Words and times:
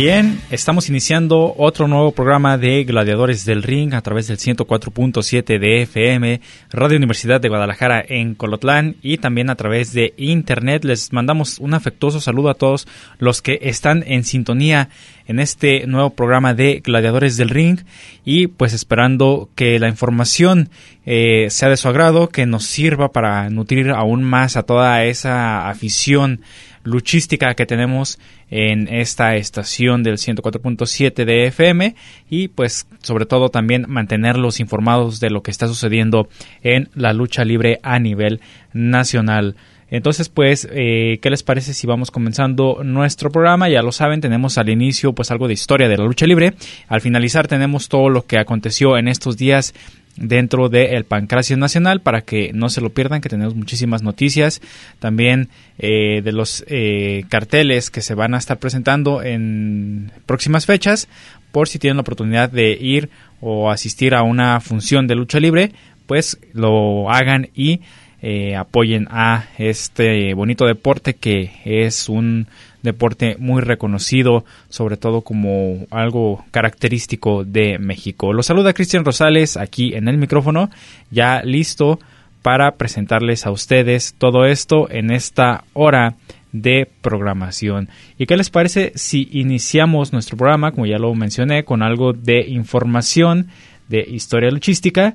Bien, 0.00 0.40
estamos 0.50 0.88
iniciando 0.88 1.54
otro 1.58 1.86
nuevo 1.86 2.12
programa 2.12 2.56
de 2.56 2.84
Gladiadores 2.84 3.44
del 3.44 3.62
Ring 3.62 3.92
a 3.92 4.00
través 4.00 4.28
del 4.28 4.38
104.7 4.38 5.58
de 5.58 5.82
FM, 5.82 6.40
Radio 6.70 6.96
Universidad 6.96 7.38
de 7.38 7.50
Guadalajara 7.50 8.02
en 8.08 8.34
Colotlán 8.34 8.96
y 9.02 9.18
también 9.18 9.50
a 9.50 9.56
través 9.56 9.92
de 9.92 10.14
Internet. 10.16 10.84
Les 10.86 11.12
mandamos 11.12 11.58
un 11.58 11.74
afectuoso 11.74 12.18
saludo 12.18 12.48
a 12.48 12.54
todos 12.54 12.88
los 13.18 13.42
que 13.42 13.58
están 13.60 14.02
en 14.06 14.24
sintonía 14.24 14.88
en 15.26 15.38
este 15.38 15.86
nuevo 15.86 16.08
programa 16.08 16.54
de 16.54 16.80
Gladiadores 16.82 17.36
del 17.36 17.50
Ring 17.50 17.80
y 18.24 18.46
pues 18.46 18.72
esperando 18.72 19.50
que 19.54 19.78
la 19.78 19.88
información 19.88 20.70
eh, 21.04 21.48
sea 21.50 21.68
de 21.68 21.76
su 21.76 21.88
agrado, 21.88 22.30
que 22.30 22.46
nos 22.46 22.64
sirva 22.64 23.12
para 23.12 23.50
nutrir 23.50 23.90
aún 23.90 24.24
más 24.24 24.56
a 24.56 24.62
toda 24.62 25.04
esa 25.04 25.68
afición 25.68 26.40
luchística 26.82 27.54
que 27.54 27.66
tenemos 27.66 28.18
en 28.50 28.88
esta 28.88 29.36
estación 29.36 30.02
del 30.02 30.16
104.7 30.16 31.24
de 31.24 31.46
FM 31.46 31.94
y 32.28 32.48
pues 32.48 32.86
sobre 33.02 33.26
todo 33.26 33.48
también 33.48 33.84
mantenerlos 33.88 34.60
informados 34.60 35.20
de 35.20 35.30
lo 35.30 35.42
que 35.42 35.50
está 35.50 35.68
sucediendo 35.68 36.28
en 36.62 36.88
la 36.94 37.12
lucha 37.12 37.44
libre 37.44 37.78
a 37.82 37.98
nivel 37.98 38.40
nacional. 38.72 39.56
Entonces, 39.90 40.28
pues, 40.28 40.68
eh, 40.70 41.18
¿qué 41.20 41.30
les 41.30 41.42
parece 41.42 41.74
si 41.74 41.86
vamos 41.86 42.12
comenzando 42.12 42.82
nuestro 42.84 43.30
programa? 43.30 43.68
Ya 43.68 43.82
lo 43.82 43.90
saben, 43.90 44.20
tenemos 44.20 44.56
al 44.56 44.68
inicio 44.68 45.12
pues 45.14 45.32
algo 45.32 45.48
de 45.48 45.54
historia 45.54 45.88
de 45.88 45.98
la 45.98 46.04
lucha 46.04 46.26
libre. 46.26 46.54
Al 46.86 47.00
finalizar 47.00 47.48
tenemos 47.48 47.88
todo 47.88 48.08
lo 48.08 48.24
que 48.24 48.38
aconteció 48.38 48.96
en 48.96 49.08
estos 49.08 49.36
días 49.36 49.74
dentro 50.16 50.68
del 50.68 51.04
Pancracio 51.04 51.56
Nacional 51.56 52.00
para 52.00 52.22
que 52.22 52.52
no 52.52 52.68
se 52.68 52.80
lo 52.80 52.90
pierdan, 52.90 53.20
que 53.20 53.28
tenemos 53.28 53.54
muchísimas 53.54 54.02
noticias. 54.02 54.60
También 54.98 55.48
eh, 55.78 56.20
de 56.22 56.32
los 56.32 56.64
eh, 56.68 57.24
carteles 57.28 57.90
que 57.90 58.02
se 58.02 58.14
van 58.14 58.34
a 58.34 58.38
estar 58.38 58.58
presentando 58.58 59.22
en 59.22 60.12
próximas 60.26 60.66
fechas 60.66 61.08
por 61.52 61.68
si 61.68 61.78
tienen 61.78 61.96
la 61.96 62.02
oportunidad 62.02 62.50
de 62.50 62.72
ir 62.72 63.10
o 63.40 63.70
asistir 63.70 64.14
a 64.14 64.22
una 64.22 64.60
función 64.60 65.06
de 65.06 65.14
lucha 65.14 65.40
libre 65.40 65.72
pues 66.10 66.38
lo 66.54 67.08
hagan 67.08 67.50
y 67.54 67.82
eh, 68.20 68.56
apoyen 68.56 69.06
a 69.10 69.46
este 69.58 70.34
bonito 70.34 70.66
deporte 70.66 71.14
que 71.14 71.52
es 71.64 72.08
un 72.08 72.48
deporte 72.82 73.36
muy 73.38 73.62
reconocido, 73.62 74.44
sobre 74.68 74.96
todo 74.96 75.22
como 75.22 75.86
algo 75.90 76.44
característico 76.50 77.44
de 77.44 77.78
México. 77.78 78.32
Los 78.32 78.46
saluda 78.46 78.72
Cristian 78.72 79.04
Rosales 79.04 79.56
aquí 79.56 79.94
en 79.94 80.08
el 80.08 80.18
micrófono, 80.18 80.70
ya 81.10 81.42
listo 81.42 81.98
para 82.42 82.72
presentarles 82.72 83.46
a 83.46 83.50
ustedes 83.50 84.14
todo 84.16 84.46
esto 84.46 84.90
en 84.90 85.10
esta 85.10 85.64
hora 85.72 86.14
de 86.52 86.88
programación. 87.00 87.88
¿Y 88.18 88.26
qué 88.26 88.36
les 88.36 88.50
parece 88.50 88.92
si 88.94 89.28
iniciamos 89.32 90.12
nuestro 90.12 90.36
programa, 90.36 90.72
como 90.72 90.86
ya 90.86 90.98
lo 90.98 91.14
mencioné, 91.14 91.64
con 91.64 91.82
algo 91.82 92.12
de 92.12 92.40
información 92.48 93.48
de 93.88 94.00
historia 94.00 94.50
luchística? 94.50 95.14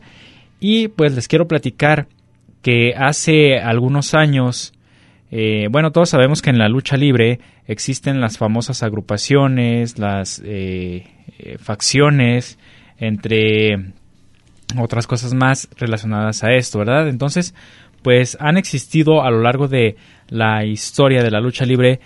Y 0.60 0.88
pues 0.88 1.14
les 1.14 1.28
quiero 1.28 1.48
platicar 1.48 2.08
que 2.62 2.94
hace 2.96 3.60
algunos 3.60 4.14
años 4.14 4.74
eh, 5.32 5.68
bueno, 5.72 5.92
todos 5.92 6.10
sabemos 6.10 6.42
que 6.42 6.50
en 6.50 6.58
la 6.58 6.70
lucha 6.70 6.98
libre 6.98 7.40
existen 7.68 8.22
las 8.22 8.38
famosas 8.38 8.84
agrupaciones, 8.84 9.98
las 9.98 10.42
eh, 10.46 11.08
eh, 11.40 11.58
facciones, 11.58 12.60
entre 12.98 13.94
otras 14.78 15.08
cosas 15.08 15.34
más 15.34 15.68
relacionadas 15.78 16.44
a 16.44 16.54
esto, 16.54 16.80
¿verdad? 16.80 17.08
Entonces, 17.08 17.56
pues 18.02 18.38
han 18.40 18.58
existido 18.58 19.24
a 19.24 19.32
lo 19.32 19.42
largo 19.42 19.68
de 19.68 19.96
la 20.30 20.66
historia 20.66 21.24
de 21.24 21.32
la 21.32 21.40
lucha 21.40 21.66
libre 21.66 22.00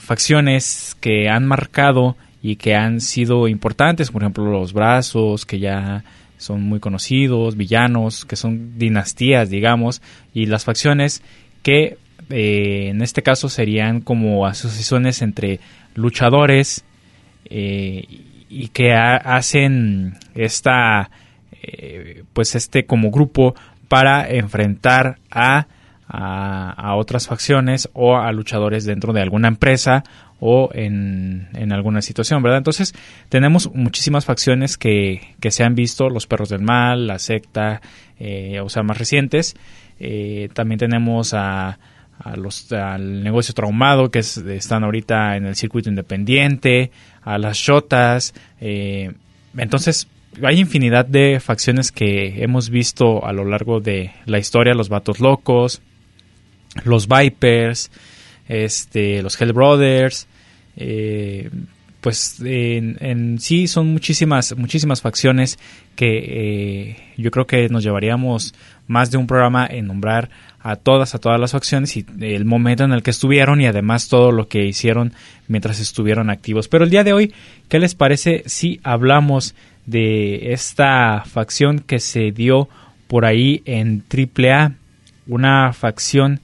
facciones 0.00 0.96
que 1.00 1.28
han 1.28 1.46
marcado 1.46 2.16
y 2.42 2.56
que 2.56 2.74
han 2.74 3.00
sido 3.00 3.46
importantes, 3.46 4.10
por 4.10 4.22
ejemplo 4.22 4.50
los 4.50 4.72
brazos, 4.72 5.46
que 5.46 5.60
ya 5.60 6.02
son 6.42 6.62
muy 6.62 6.80
conocidos, 6.80 7.56
villanos, 7.56 8.24
que 8.24 8.36
son 8.36 8.78
dinastías, 8.78 9.48
digamos, 9.48 10.02
y 10.34 10.46
las 10.46 10.64
facciones 10.64 11.22
que 11.62 11.98
eh, 12.30 12.88
en 12.88 13.02
este 13.02 13.22
caso 13.22 13.48
serían 13.48 14.00
como 14.00 14.46
asociaciones 14.46 15.22
entre 15.22 15.60
luchadores 15.94 16.84
eh, 17.44 18.04
y 18.48 18.68
que 18.68 18.94
hacen 18.94 20.16
esta 20.34 21.10
eh, 21.62 22.24
pues 22.32 22.54
este 22.54 22.86
como 22.86 23.10
grupo 23.10 23.54
para 23.88 24.28
enfrentar 24.30 25.18
a, 25.30 25.66
a, 26.08 26.96
otras 26.96 27.26
facciones 27.26 27.90
o 27.92 28.16
a 28.16 28.32
luchadores 28.32 28.84
dentro 28.84 29.12
de 29.12 29.20
alguna 29.20 29.48
empresa 29.48 30.02
o 30.40 30.70
en, 30.72 31.48
en, 31.52 31.72
alguna 31.72 32.00
situación, 32.00 32.42
¿verdad? 32.42 32.58
Entonces 32.58 32.94
tenemos 33.28 33.70
muchísimas 33.74 34.24
facciones 34.24 34.78
que, 34.78 35.34
que 35.40 35.50
se 35.50 35.64
han 35.64 35.74
visto, 35.74 36.08
los 36.08 36.26
perros 36.26 36.48
del 36.48 36.62
mal, 36.62 37.06
la 37.06 37.18
secta, 37.18 37.80
o 38.62 38.68
sea, 38.68 38.82
más 38.82 38.98
recientes. 38.98 39.54
También 40.54 40.78
tenemos 40.78 41.34
a, 41.34 41.78
a 42.18 42.36
los, 42.36 42.70
al 42.72 43.22
negocio 43.22 43.54
traumado 43.54 44.10
que 44.10 44.20
están 44.20 44.84
ahorita 44.84 45.36
en 45.36 45.46
el 45.46 45.56
circuito 45.56 45.88
independiente, 45.88 46.90
a 47.22 47.38
las 47.38 47.56
shotas. 47.56 48.34
Eh, 48.60 49.12
entonces, 49.56 50.08
hay 50.42 50.60
infinidad 50.60 51.04
de 51.04 51.40
facciones 51.40 51.90
que 51.92 52.42
hemos 52.42 52.70
visto 52.70 53.26
a 53.26 53.32
lo 53.32 53.44
largo 53.44 53.80
de 53.80 54.12
la 54.26 54.38
historia, 54.38 54.74
los 54.74 54.88
vatos 54.88 55.20
locos, 55.20 55.82
los 56.84 57.08
Vipers, 57.08 57.90
este, 58.48 59.22
los 59.22 59.40
Hell 59.40 59.52
Brothers, 59.52 60.26
eh, 60.76 61.50
pues 62.00 62.40
en, 62.44 63.38
sí 63.38 63.68
son 63.68 63.92
muchísimas 63.92 64.56
muchísimas 64.56 65.00
facciones 65.00 65.58
que 65.94 66.18
eh, 66.18 66.96
yo 67.16 67.30
creo 67.30 67.46
que 67.46 67.68
nos 67.68 67.84
llevaríamos 67.84 68.54
más 68.86 69.10
de 69.10 69.18
un 69.18 69.26
programa 69.26 69.66
en 69.66 69.86
nombrar 69.86 70.30
a 70.60 70.76
todas, 70.76 71.14
a 71.14 71.18
todas 71.18 71.40
las 71.40 71.52
facciones 71.52 71.96
y 71.96 72.06
el 72.20 72.44
momento 72.44 72.84
en 72.84 72.92
el 72.92 73.02
que 73.02 73.10
estuvieron 73.10 73.60
y 73.60 73.66
además 73.66 74.08
todo 74.08 74.30
lo 74.30 74.48
que 74.48 74.64
hicieron 74.64 75.12
mientras 75.48 75.80
estuvieron 75.80 76.30
activos. 76.30 76.68
Pero 76.68 76.84
el 76.84 76.90
día 76.90 77.04
de 77.04 77.12
hoy, 77.12 77.34
¿qué 77.68 77.78
les 77.78 77.94
parece 77.94 78.44
si 78.46 78.80
hablamos 78.84 79.54
de 79.86 80.52
esta 80.52 81.24
facción 81.26 81.80
que 81.80 81.98
se 81.98 82.30
dio 82.30 82.68
por 83.08 83.24
ahí 83.24 83.62
en 83.64 84.04
AAA? 84.08 84.72
Una 85.26 85.72
facción 85.72 86.40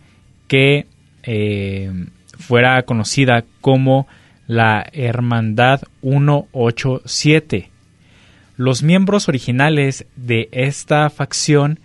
que 0.49 0.87
eh, 1.23 1.93
fuera 2.39 2.83
conocida 2.83 3.45
como 3.61 4.09
la 4.47 4.89
Hermandad 4.93 5.83
187. 6.01 7.71
Los 8.57 8.83
miembros 8.83 9.29
originales 9.29 10.07
de 10.17 10.49
esta 10.51 11.09
facción 11.11 11.79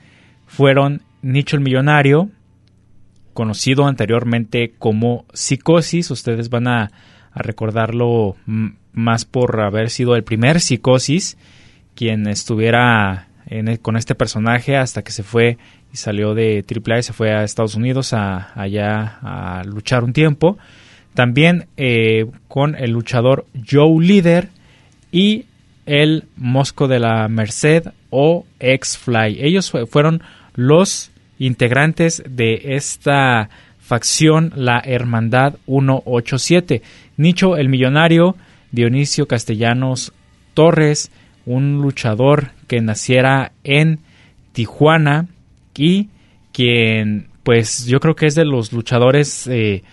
fueron 0.55 1.01
Nicho 1.23 1.55
el 1.55 1.63
Millonario, 1.63 2.29
conocido 3.33 3.87
anteriormente 3.87 4.73
como 4.77 5.25
Psicosis. 5.33 6.11
Ustedes 6.11 6.49
van 6.49 6.67
a, 6.67 6.91
recordarlo 7.35 8.35
más 8.91 9.25
por 9.25 9.59
haber 9.59 9.89
sido 9.89 10.15
el 10.15 10.23
primer 10.23 10.61
Psicosis 10.61 11.35
quien 11.95 12.27
estuviera 12.27 13.27
con 13.81 13.97
este 13.97 14.13
personaje 14.13 14.77
hasta 14.77 15.01
que 15.01 15.11
se 15.11 15.23
fue 15.23 15.57
y 15.91 15.97
salió 15.97 16.35
de 16.35 16.63
AAA 16.63 16.99
y 16.99 17.03
se 17.03 17.13
fue 17.13 17.31
a 17.31 17.43
Estados 17.43 17.73
Unidos 17.73 18.13
a, 18.13 18.51
allá 18.53 19.17
a 19.23 19.63
luchar 19.63 20.03
un 20.03 20.13
tiempo. 20.13 20.59
También 21.15 21.65
eh, 21.75 22.27
con 22.47 22.75
el 22.75 22.91
luchador 22.91 23.47
Joe 23.67 24.05
Leader 24.05 24.49
y 25.11 25.45
el 25.87 26.25
Mosco 26.35 26.87
de 26.87 26.99
la 26.99 27.27
Merced 27.29 27.87
o 28.09 28.45
X-Fly. 28.59 29.37
Ellos 29.41 29.71
fueron 29.89 30.21
los 30.55 31.11
integrantes 31.39 32.23
de 32.27 32.75
esta 32.75 33.49
facción, 33.79 34.53
la 34.55 34.81
Hermandad 34.83 35.55
187, 35.65 36.81
Nicho 37.17 37.57
el 37.57 37.69
Millonario, 37.69 38.35
Dionisio 38.71 39.27
Castellanos 39.27 40.13
Torres, 40.53 41.11
un 41.45 41.81
luchador 41.81 42.51
que 42.67 42.81
naciera 42.81 43.51
en 43.63 43.99
Tijuana 44.53 45.27
y 45.75 46.09
quien 46.53 47.27
pues 47.43 47.85
yo 47.85 47.99
creo 47.99 48.15
que 48.15 48.27
es 48.27 48.35
de 48.35 48.45
los 48.45 48.71
luchadores 48.71 49.47
eh, 49.47 49.83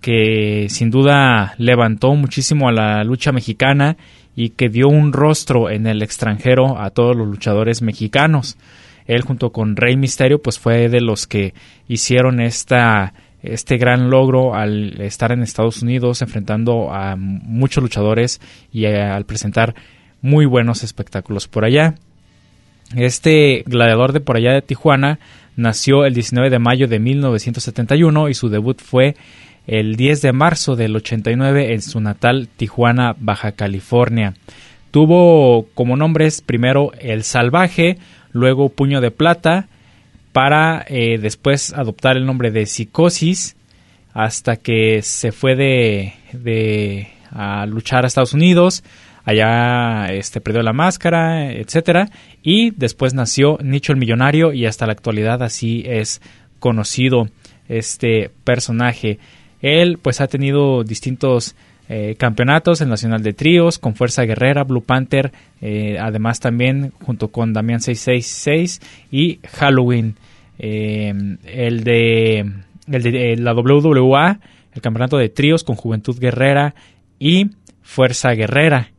que 0.00 0.66
sin 0.68 0.90
duda 0.90 1.54
levantó 1.56 2.14
muchísimo 2.14 2.68
a 2.68 2.72
la 2.72 3.02
lucha 3.04 3.32
mexicana 3.32 3.96
y 4.36 4.50
que 4.50 4.68
dio 4.68 4.88
un 4.88 5.12
rostro 5.12 5.70
en 5.70 5.86
el 5.86 6.02
extranjero 6.02 6.78
a 6.78 6.90
todos 6.90 7.16
los 7.16 7.26
luchadores 7.26 7.82
mexicanos. 7.82 8.58
Él 9.06 9.22
junto 9.22 9.50
con 9.50 9.76
Rey 9.76 9.96
Misterio 9.96 10.40
pues 10.40 10.58
fue 10.58 10.88
de 10.88 11.00
los 11.00 11.26
que 11.26 11.54
hicieron 11.88 12.40
esta 12.40 13.14
este 13.42 13.78
gran 13.78 14.10
logro 14.10 14.54
al 14.54 15.00
estar 15.00 15.32
en 15.32 15.42
Estados 15.42 15.82
Unidos 15.82 16.20
enfrentando 16.20 16.92
a 16.92 17.16
muchos 17.16 17.82
luchadores 17.82 18.40
y 18.72 18.84
al 18.84 19.24
presentar 19.24 19.74
muy 20.20 20.44
buenos 20.44 20.82
espectáculos 20.82 21.48
por 21.48 21.64
allá. 21.64 21.94
Este 22.94 23.62
gladiador 23.66 24.12
de 24.12 24.20
por 24.20 24.36
allá 24.36 24.52
de 24.52 24.62
Tijuana 24.62 25.20
nació 25.56 26.04
el 26.04 26.14
19 26.14 26.50
de 26.50 26.58
mayo 26.58 26.88
de 26.88 26.98
1971 26.98 28.28
y 28.28 28.34
su 28.34 28.48
debut 28.48 28.80
fue 28.80 29.16
el 29.66 29.96
10 29.96 30.22
de 30.22 30.32
marzo 30.32 30.74
del 30.76 30.96
89 30.96 31.72
en 31.72 31.82
su 31.82 32.00
natal 32.00 32.48
Tijuana, 32.56 33.14
Baja 33.18 33.52
California. 33.52 34.34
Tuvo 34.90 35.68
como 35.74 35.96
nombres 35.96 36.42
primero 36.42 36.90
El 36.98 37.22
Salvaje, 37.22 37.98
luego 38.32 38.68
Puño 38.68 39.00
de 39.00 39.10
Plata, 39.10 39.68
para 40.32 40.84
eh, 40.88 41.18
después 41.18 41.72
adoptar 41.72 42.16
el 42.16 42.26
nombre 42.26 42.50
de 42.50 42.66
Psicosis, 42.66 43.56
hasta 44.12 44.56
que 44.56 45.02
se 45.02 45.32
fue 45.32 45.56
de, 45.56 46.14
de 46.32 47.08
a 47.30 47.66
luchar 47.66 48.04
a 48.04 48.08
Estados 48.08 48.32
Unidos, 48.32 48.82
allá 49.24 50.06
este 50.12 50.40
perdió 50.40 50.62
la 50.62 50.72
máscara, 50.72 51.52
etcétera, 51.52 52.10
y 52.42 52.70
después 52.70 53.14
nació 53.14 53.58
Nicho 53.62 53.92
el 53.92 53.98
Millonario 53.98 54.52
y 54.52 54.66
hasta 54.66 54.86
la 54.86 54.92
actualidad 54.92 55.42
así 55.42 55.84
es 55.86 56.20
conocido 56.58 57.28
este 57.68 58.30
personaje. 58.44 59.18
Él 59.62 59.98
pues 60.00 60.20
ha 60.20 60.26
tenido 60.26 60.84
distintos 60.84 61.54
eh, 61.92 62.14
campeonatos, 62.16 62.80
el 62.80 62.88
Nacional 62.88 63.24
de 63.24 63.32
Tríos, 63.32 63.80
con 63.80 63.96
Fuerza 63.96 64.22
Guerrera, 64.22 64.62
Blue 64.62 64.80
Panther, 64.80 65.32
eh, 65.60 65.98
además 66.00 66.38
también 66.38 66.92
junto 67.02 67.32
con 67.32 67.52
Damián 67.52 67.80
666 67.80 68.80
y 69.10 69.40
Halloween. 69.58 70.14
Eh, 70.60 71.12
el, 71.46 71.82
de, 71.82 72.48
de 72.86 73.36
la 73.38 73.54
WWA, 73.54 74.38
el 74.72 74.80
campeonato 74.80 75.16
de 75.16 75.30
tríos 75.30 75.64
con 75.64 75.74
Juventud 75.74 76.16
Guerrera 76.16 76.76
y 77.18 77.50
Fuerza 77.82 78.34
Guerrera. 78.34 78.92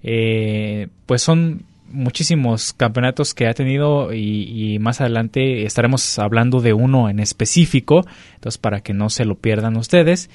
pues 0.00 1.20
son 1.20 1.64
muchísimos 1.90 2.72
campeonatos 2.72 3.34
que 3.34 3.46
ha 3.46 3.54
tenido 3.54 4.12
y, 4.12 4.78
más 4.80 5.00
adelante 5.00 5.64
estaremos 5.64 6.18
hablando 6.18 6.60
de 6.60 6.72
uno 6.72 7.08
en 7.08 7.20
específico, 7.20 8.04
entonces 8.34 8.58
para 8.58 8.80
que 8.80 8.92
no 8.92 9.10
se 9.10 9.24
lo 9.24 9.36
pierdan 9.36 9.76
ustedes. 9.76 10.30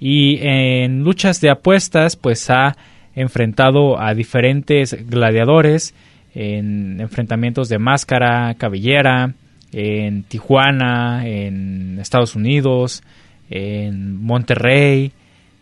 Y 0.00 0.38
en 0.42 1.02
luchas 1.02 1.40
de 1.40 1.50
apuestas, 1.50 2.16
pues 2.16 2.50
ha 2.50 2.76
enfrentado 3.14 4.00
a 4.00 4.14
diferentes 4.14 4.96
gladiadores 5.08 5.94
en 6.34 7.00
enfrentamientos 7.00 7.68
de 7.68 7.78
máscara, 7.78 8.54
cabellera, 8.54 9.34
en 9.72 10.22
Tijuana, 10.22 11.26
en 11.26 11.98
Estados 11.98 12.36
Unidos, 12.36 13.02
en 13.50 14.16
Monterrey, 14.22 15.12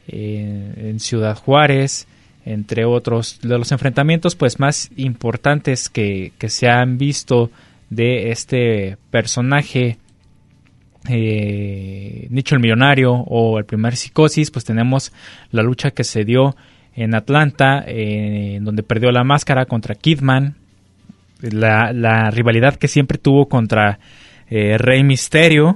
en 0.08 1.00
Ciudad 1.00 1.36
Juárez, 1.36 2.06
entre 2.44 2.84
otros. 2.84 3.40
De 3.42 3.58
los 3.58 3.72
enfrentamientos 3.72 4.36
pues 4.36 4.58
más 4.60 4.90
importantes 4.96 5.88
que, 5.88 6.32
se 6.46 6.68
han 6.68 6.98
visto 6.98 7.50
de 7.90 8.30
este 8.30 8.96
personaje 9.10 9.98
eh, 11.08 12.26
Nicho 12.30 12.54
el 12.54 12.60
Millonario 12.60 13.12
o 13.12 13.58
el 13.58 13.64
primer 13.64 13.96
Psicosis, 13.96 14.50
pues 14.50 14.64
tenemos 14.64 15.12
la 15.50 15.62
lucha 15.62 15.90
que 15.90 16.04
se 16.04 16.24
dio 16.24 16.56
en 16.94 17.14
Atlanta, 17.14 17.84
eh, 17.86 18.58
donde 18.62 18.82
perdió 18.82 19.10
la 19.12 19.24
máscara 19.24 19.66
contra 19.66 19.94
Kidman, 19.94 20.54
la, 21.40 22.30
rivalidad 22.30 22.76
que 22.76 22.88
siempre 22.88 23.18
tuvo 23.18 23.48
contra 23.48 23.98
eh, 24.48 24.78
Rey 24.78 25.04
Misterio, 25.04 25.74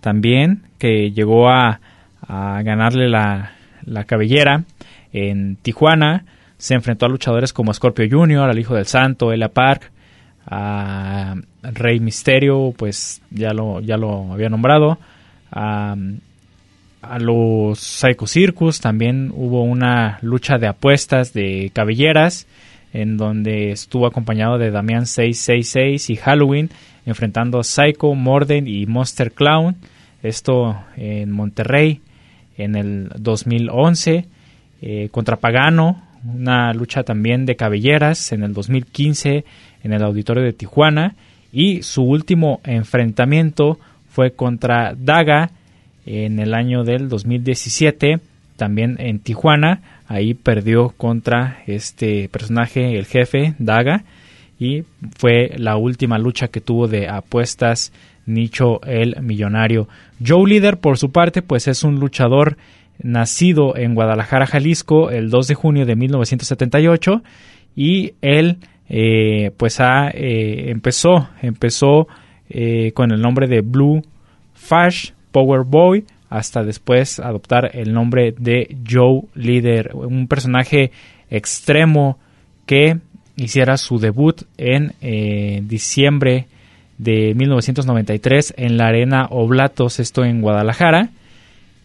también, 0.00 0.62
que 0.78 1.10
llegó 1.10 1.48
a, 1.48 1.80
a 2.26 2.62
ganarle 2.62 3.08
la, 3.08 3.52
la 3.84 4.04
cabellera 4.04 4.64
en 5.12 5.56
Tijuana. 5.56 6.24
Se 6.58 6.74
enfrentó 6.74 7.06
a 7.06 7.08
luchadores 7.08 7.52
como 7.52 7.74
Scorpio 7.74 8.06
Jr., 8.10 8.50
al 8.50 8.58
Hijo 8.58 8.74
del 8.74 8.86
Santo, 8.86 9.32
Ella 9.32 9.48
Park, 9.48 9.90
a 10.46 11.36
Rey 11.62 12.00
Misterio, 12.00 12.74
pues 12.76 13.22
ya 13.30 13.52
lo, 13.52 13.80
ya 13.80 13.96
lo 13.96 14.32
había 14.32 14.48
nombrado. 14.48 14.98
A, 15.50 15.96
los 17.18 17.80
Psycho 17.80 18.28
Circus 18.28 18.80
también 18.80 19.32
hubo 19.34 19.64
una 19.64 20.20
lucha 20.22 20.58
de 20.58 20.68
apuestas 20.68 21.32
de 21.32 21.72
cabelleras 21.74 22.46
en 22.92 23.16
donde 23.16 23.72
estuvo 23.72 24.06
acompañado 24.06 24.56
de 24.56 24.70
Damián 24.70 25.06
666 25.06 26.10
y 26.10 26.16
Halloween 26.16 26.70
enfrentando 27.04 27.58
a 27.58 27.64
Psycho, 27.64 28.14
Morden 28.14 28.68
y 28.68 28.86
Monster 28.86 29.32
Clown. 29.32 29.74
Esto 30.22 30.76
en 30.96 31.32
Monterrey 31.32 32.00
en 32.56 32.76
el 32.76 33.10
2011. 33.18 34.26
Eh, 34.80 35.08
contra 35.10 35.36
Pagano, 35.36 36.02
una 36.24 36.72
lucha 36.72 37.02
también 37.02 37.46
de 37.46 37.56
cabelleras 37.56 38.32
en 38.32 38.44
el 38.44 38.52
2015 38.52 39.44
en 39.82 39.92
el 39.92 40.02
auditorio 40.02 40.42
de 40.42 40.52
Tijuana 40.52 41.14
y 41.52 41.82
su 41.82 42.02
último 42.02 42.60
enfrentamiento 42.64 43.78
fue 44.10 44.32
contra 44.32 44.94
Daga 44.96 45.50
en 46.06 46.38
el 46.38 46.54
año 46.54 46.84
del 46.84 47.08
2017 47.08 48.20
también 48.56 48.96
en 48.98 49.18
Tijuana. 49.18 49.80
Ahí 50.06 50.34
perdió 50.34 50.90
contra 50.96 51.62
este 51.66 52.28
personaje 52.28 52.98
el 52.98 53.06
jefe 53.06 53.54
Daga 53.58 54.04
y 54.58 54.84
fue 55.16 55.52
la 55.56 55.76
última 55.76 56.18
lucha 56.18 56.48
que 56.48 56.60
tuvo 56.60 56.88
de 56.88 57.08
apuestas 57.08 57.92
Nicho 58.24 58.80
el 58.84 59.20
millonario. 59.20 59.88
Joe 60.24 60.48
Leader 60.48 60.76
por 60.76 60.96
su 60.96 61.10
parte 61.10 61.42
pues 61.42 61.66
es 61.66 61.82
un 61.82 61.98
luchador 61.98 62.56
nacido 63.02 63.76
en 63.76 63.94
Guadalajara, 63.94 64.46
Jalisco, 64.46 65.10
el 65.10 65.30
2 65.30 65.48
de 65.48 65.54
junio 65.54 65.86
de 65.86 65.96
1978 65.96 67.22
y 67.74 68.12
él 68.20 68.58
eh, 68.94 69.52
pues 69.56 69.80
ha, 69.80 70.10
eh, 70.10 70.70
empezó, 70.70 71.30
empezó 71.40 72.08
eh, 72.50 72.92
con 72.92 73.10
el 73.10 73.22
nombre 73.22 73.48
de 73.48 73.62
Blue 73.62 74.04
Fash 74.52 75.12
Power 75.30 75.62
Boy 75.64 76.04
hasta 76.28 76.62
después 76.62 77.18
adoptar 77.18 77.70
el 77.74 77.94
nombre 77.94 78.34
de 78.36 78.76
Joe 78.86 79.22
Leader, 79.34 79.92
un 79.94 80.28
personaje 80.28 80.90
extremo 81.30 82.18
que 82.66 82.98
hiciera 83.36 83.78
su 83.78 83.98
debut 83.98 84.42
en 84.58 84.92
diciembre 85.68 86.46
de 86.98 87.34
1993 87.34 88.54
en 88.58 88.76
la 88.76 88.88
Arena 88.88 89.26
Oblatos, 89.30 90.00
esto 90.00 90.24
en 90.24 90.42
Guadalajara. 90.42 91.08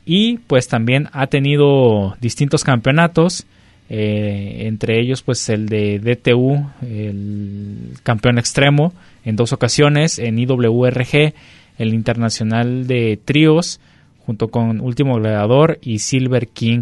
Y 0.05 0.39
pues 0.39 0.67
también 0.67 1.09
ha 1.13 1.27
tenido 1.27 2.15
distintos 2.21 2.63
campeonatos 2.63 3.45
eh, 3.89 4.63
entre 4.67 4.99
ellos 4.99 5.21
pues 5.21 5.47
el 5.49 5.67
de 5.67 5.99
DTU 5.99 6.65
el 6.81 7.91
campeón 8.03 8.37
extremo 8.37 8.93
en 9.23 9.35
dos 9.35 9.53
ocasiones 9.53 10.19
en 10.19 10.39
IWRG 10.39 11.33
el 11.77 11.93
internacional 11.93 12.87
de 12.87 13.19
tríos 13.23 13.79
junto 14.25 14.49
con 14.49 14.81
Último 14.81 15.15
Gladiador 15.15 15.79
y 15.81 15.99
Silver 15.99 16.49
King. 16.49 16.81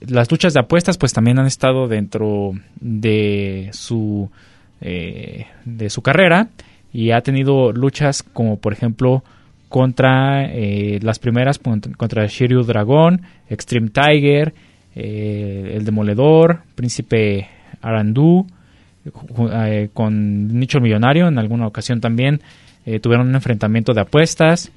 Las 0.00 0.30
luchas 0.30 0.52
de 0.52 0.60
apuestas 0.60 0.98
pues 0.98 1.12
también 1.12 1.38
han 1.38 1.46
estado 1.46 1.86
dentro 1.86 2.52
de 2.80 3.68
su 3.72 4.30
eh, 4.80 5.46
de 5.64 5.90
su 5.90 6.02
carrera 6.02 6.48
y 6.92 7.12
ha 7.12 7.20
tenido 7.20 7.72
luchas 7.72 8.24
como 8.24 8.58
por 8.58 8.72
ejemplo 8.72 9.22
contra 9.68 10.44
eh, 10.44 10.98
las 11.02 11.18
primeras, 11.18 11.58
contra 11.58 12.26
Shiryu 12.26 12.62
Dragón, 12.62 13.22
Extreme 13.48 13.88
Tiger, 13.88 14.52
eh, 14.94 15.74
El 15.76 15.84
Demoledor, 15.84 16.62
Príncipe 16.74 17.48
Arandú, 17.80 18.46
eh, 19.04 19.88
con 19.92 20.58
Nicho 20.58 20.80
Millonario, 20.80 21.28
en 21.28 21.38
alguna 21.38 21.66
ocasión 21.66 22.00
también 22.00 22.40
tuvieron 23.00 23.28
un 23.28 23.34
enfrentamiento 23.36 23.94
de 23.94 24.00
apuestas 24.00 24.72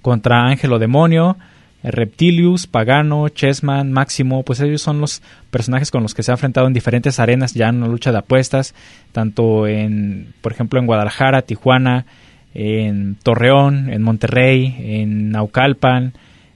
contra 0.00 0.46
Ángelo 0.46 0.78
Demonio, 0.78 1.36
Reptilius, 1.82 2.66
Pagano, 2.66 3.28
Chessman, 3.28 3.92
Máximo, 3.92 4.44
pues 4.44 4.60
ellos 4.60 4.82
son 4.82 5.00
los 5.00 5.22
personajes 5.50 5.90
con 5.90 6.02
los 6.02 6.14
que 6.14 6.22
se 6.22 6.30
ha 6.30 6.34
enfrentado 6.34 6.66
en 6.66 6.72
diferentes 6.72 7.18
arenas 7.18 7.54
ya 7.54 7.68
en 7.68 7.76
una 7.76 7.88
lucha 7.88 8.12
de 8.12 8.18
apuestas, 8.18 8.74
tanto 9.10 9.66
en, 9.66 10.32
por 10.40 10.52
ejemplo, 10.52 10.78
en 10.78 10.86
Guadalajara, 10.86 11.42
Tijuana, 11.42 12.06
en 12.54 13.16
Torreón, 13.22 13.90
en 13.90 14.02
Monterrey, 14.02 14.76
en 14.78 15.30
Naucalpan, 15.30 16.12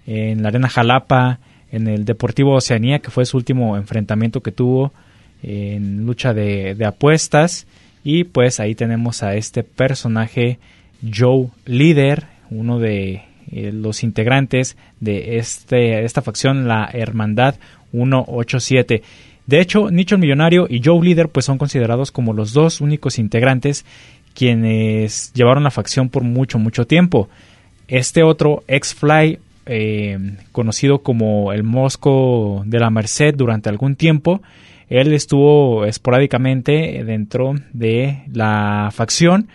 en 0.06 0.42
la 0.42 0.49
Arena 0.49 0.68
Jalapa, 0.68 1.40
en 1.76 1.88
el 1.88 2.04
Deportivo 2.04 2.54
Oceanía, 2.54 2.99
que 2.99 3.11
fue 3.11 3.26
su 3.26 3.37
último 3.37 3.76
enfrentamiento 3.76 4.42
que 4.42 4.52
tuvo 4.52 4.92
en 5.42 6.06
lucha 6.06 6.35
de, 6.35 6.76
apuestas. 6.85 7.66
Y 8.02 8.25
pues 8.25 8.61
ahí 8.61 8.75
tenemos 8.75 9.23
a 9.23 9.35
este 9.35 9.62
personaje, 9.62 10.59
Joe 11.14 11.49
Líder, 11.64 12.26
uno 12.50 12.78
de 12.78 13.23
eh, 13.52 13.73
los 13.73 14.02
integrantes 14.02 14.76
de 15.00 15.38
este, 15.38 16.04
esta 16.04 16.23
facción, 16.23 16.68
la 16.68 16.88
Hermandad 16.92 17.56
187. 17.90 19.02
De 19.47 19.61
hecho, 19.61 19.90
Nicho 19.90 20.16
el 20.16 20.21
Millonario 20.21 20.66
y 20.68 20.80
Joe 20.85 21.04
Líder 21.04 21.28
pues 21.28 21.47
son 21.47 21.59
considerados 21.59 22.11
como 22.11 22.33
los 22.33 22.52
dos 22.52 22.80
únicos 22.80 23.18
integrantes 23.18 23.85
quienes 24.35 25.33
llevaron 25.33 25.64
la 25.64 25.71
facción 25.71 26.11
por 26.11 26.23
mucho, 26.23 26.59
mucho 26.59 26.87
tiempo. 26.87 27.28
Este 27.88 28.23
otro, 28.23 28.64
X-Fly, 28.68 29.38
eh, 29.66 30.18
conocido 30.52 31.00
como 31.00 31.52
el 31.52 31.62
Mosco 31.62 32.62
de 32.64 32.78
la 32.78 32.90
Merced 32.90 33.35
durante 33.35 33.68
algún 33.68 33.96
tiempo, 33.96 34.40
él 34.88 35.12
estuvo 35.12 35.85
esporádicamente 35.85 37.02
dentro 37.04 37.54
de 37.73 38.23
la 38.32 38.90
facción 38.92 39.49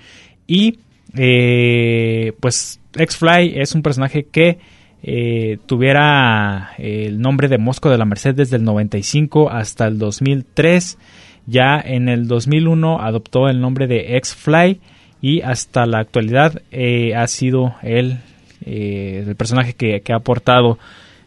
y 0.46 0.80
eh, 1.16 2.34
pues 2.40 2.80
X-Fly 2.96 3.54
es 3.56 3.74
un 3.74 3.82
personaje 3.82 4.26
que 4.26 4.60
eh, 5.04 5.58
tuviera 5.66 6.74
el 6.78 7.20
nombre 7.20 7.48
de 7.48 7.58
Mosco 7.58 7.90
de 7.90 7.98
la 7.98 8.06
Merced 8.06 8.36
desde 8.36 8.58
el 8.58 8.64
95 8.64 9.50
hasta 9.50 9.88
el 9.88 9.98
2003. 9.98 10.98
Ya 11.48 11.82
en 11.84 12.08
el 12.08 12.28
2001 12.28 13.02
adoptó 13.02 13.48
el 13.50 13.62
nombre 13.62 13.88
de 13.88 14.18
X-Fly 14.18 14.80
y 15.22 15.42
hasta 15.42 15.86
la 15.86 16.00
actualidad 16.00 16.62
eh, 16.72 17.16
ha 17.16 17.28
sido 17.28 17.76
él 18.66 19.28
el 19.28 19.36
personaje 19.36 19.74
que, 19.74 20.02
ha 20.12 20.16
aportado 20.16 20.78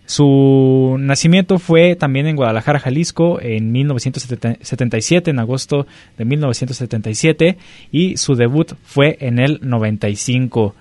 su 0.07 0.97
nacimiento 0.99 1.59
fue 1.59 1.97
también 1.97 2.27
en 2.27 2.37
Guadalajara, 2.37 2.79
Jalisco, 2.79 3.41
en 3.41 3.73
1977, 3.73 5.31
en 5.31 5.39
agosto 5.39 5.87
de 6.19 6.25
1977, 6.27 7.57
y 7.91 8.19
su 8.19 8.35
debut 8.35 8.75
fue 8.83 9.17
en 9.21 9.39
el 9.39 9.61
95. 9.63 10.75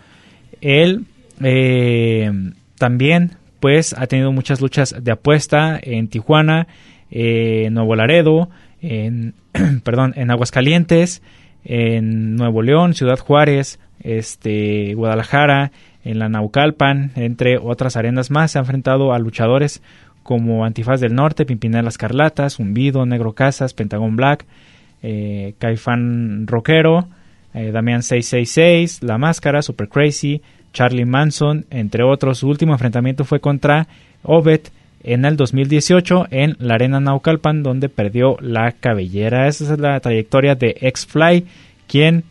Él 0.60 1.05
eh, 1.41 2.31
también, 2.77 3.38
pues, 3.62 3.93
ha 3.98 4.07
tenido 4.07 4.33
muchas 4.33 4.60
luchas 4.60 4.93
de 5.01 5.12
apuesta 5.13 5.79
en 5.81 6.10
Tijuana, 6.10 6.67
en 7.10 7.74
Nuevo 7.74 7.95
Laredo, 7.95 8.50
en, 8.81 9.36
perdón, 9.86 10.13
en 10.17 10.31
Aguascalientes, 10.31 11.22
en 11.63 12.36
Nuevo 12.36 12.62
León, 12.62 12.93
Ciudad 12.93 13.19
Juárez, 13.19 13.79
este, 14.01 14.93
Guadalajara, 14.95 15.72
en 16.03 16.19
la 16.19 16.29
Naucalpan, 16.29 17.12
entre 17.15 17.57
otras 17.57 17.95
arenas 17.95 18.31
más, 18.31 18.51
se 18.51 18.57
ha 18.57 18.62
enfrentado 18.62 19.13
a 19.13 19.19
luchadores 19.19 19.81
como 20.24 20.65
Antifaz 20.65 21.01
del 21.01 21.15
Norte, 21.15 21.45
Pimpinela 21.45 21.89
Escarlatas, 21.89 22.55
Zumbido, 22.55 23.05
Negro 23.05 23.33
Casas, 23.33 23.74
Pentagón 23.74 24.15
Black, 24.15 24.45
eh, 25.01 25.53
Caifán 25.60 26.48
Rockero, 26.48 27.07
eh, 27.53 27.72
Damián 27.72 28.03
666, 28.03 29.03
La 29.03 29.17
Máscara, 29.17 29.62
Super 29.62 29.89
Crazy, 29.89 30.41
Charlie 30.72 31.05
Manson, 31.05 31.65
entre 31.69 32.03
otros. 32.03 32.39
Su 32.39 32.48
último 32.48 32.74
enfrentamiento 32.74 33.25
fue 33.25 33.39
contra 33.39 33.88
Obed 34.24 34.62
en 35.03 35.25
el 35.25 35.36
2018 35.36 36.27
en 36.31 36.55
la 36.60 36.75
Arena 36.75 37.00
Naucalpan, 37.00 37.62
donde 37.62 37.89
perdió 37.89 38.38
la 38.39 38.72
cabellera. 38.72 39.48
Esa 39.48 39.74
es 39.74 39.79
la 39.79 40.00
trayectoria 40.00 40.55
de 40.55 40.77
X-Fly, 40.79 41.45
quien 41.88 42.24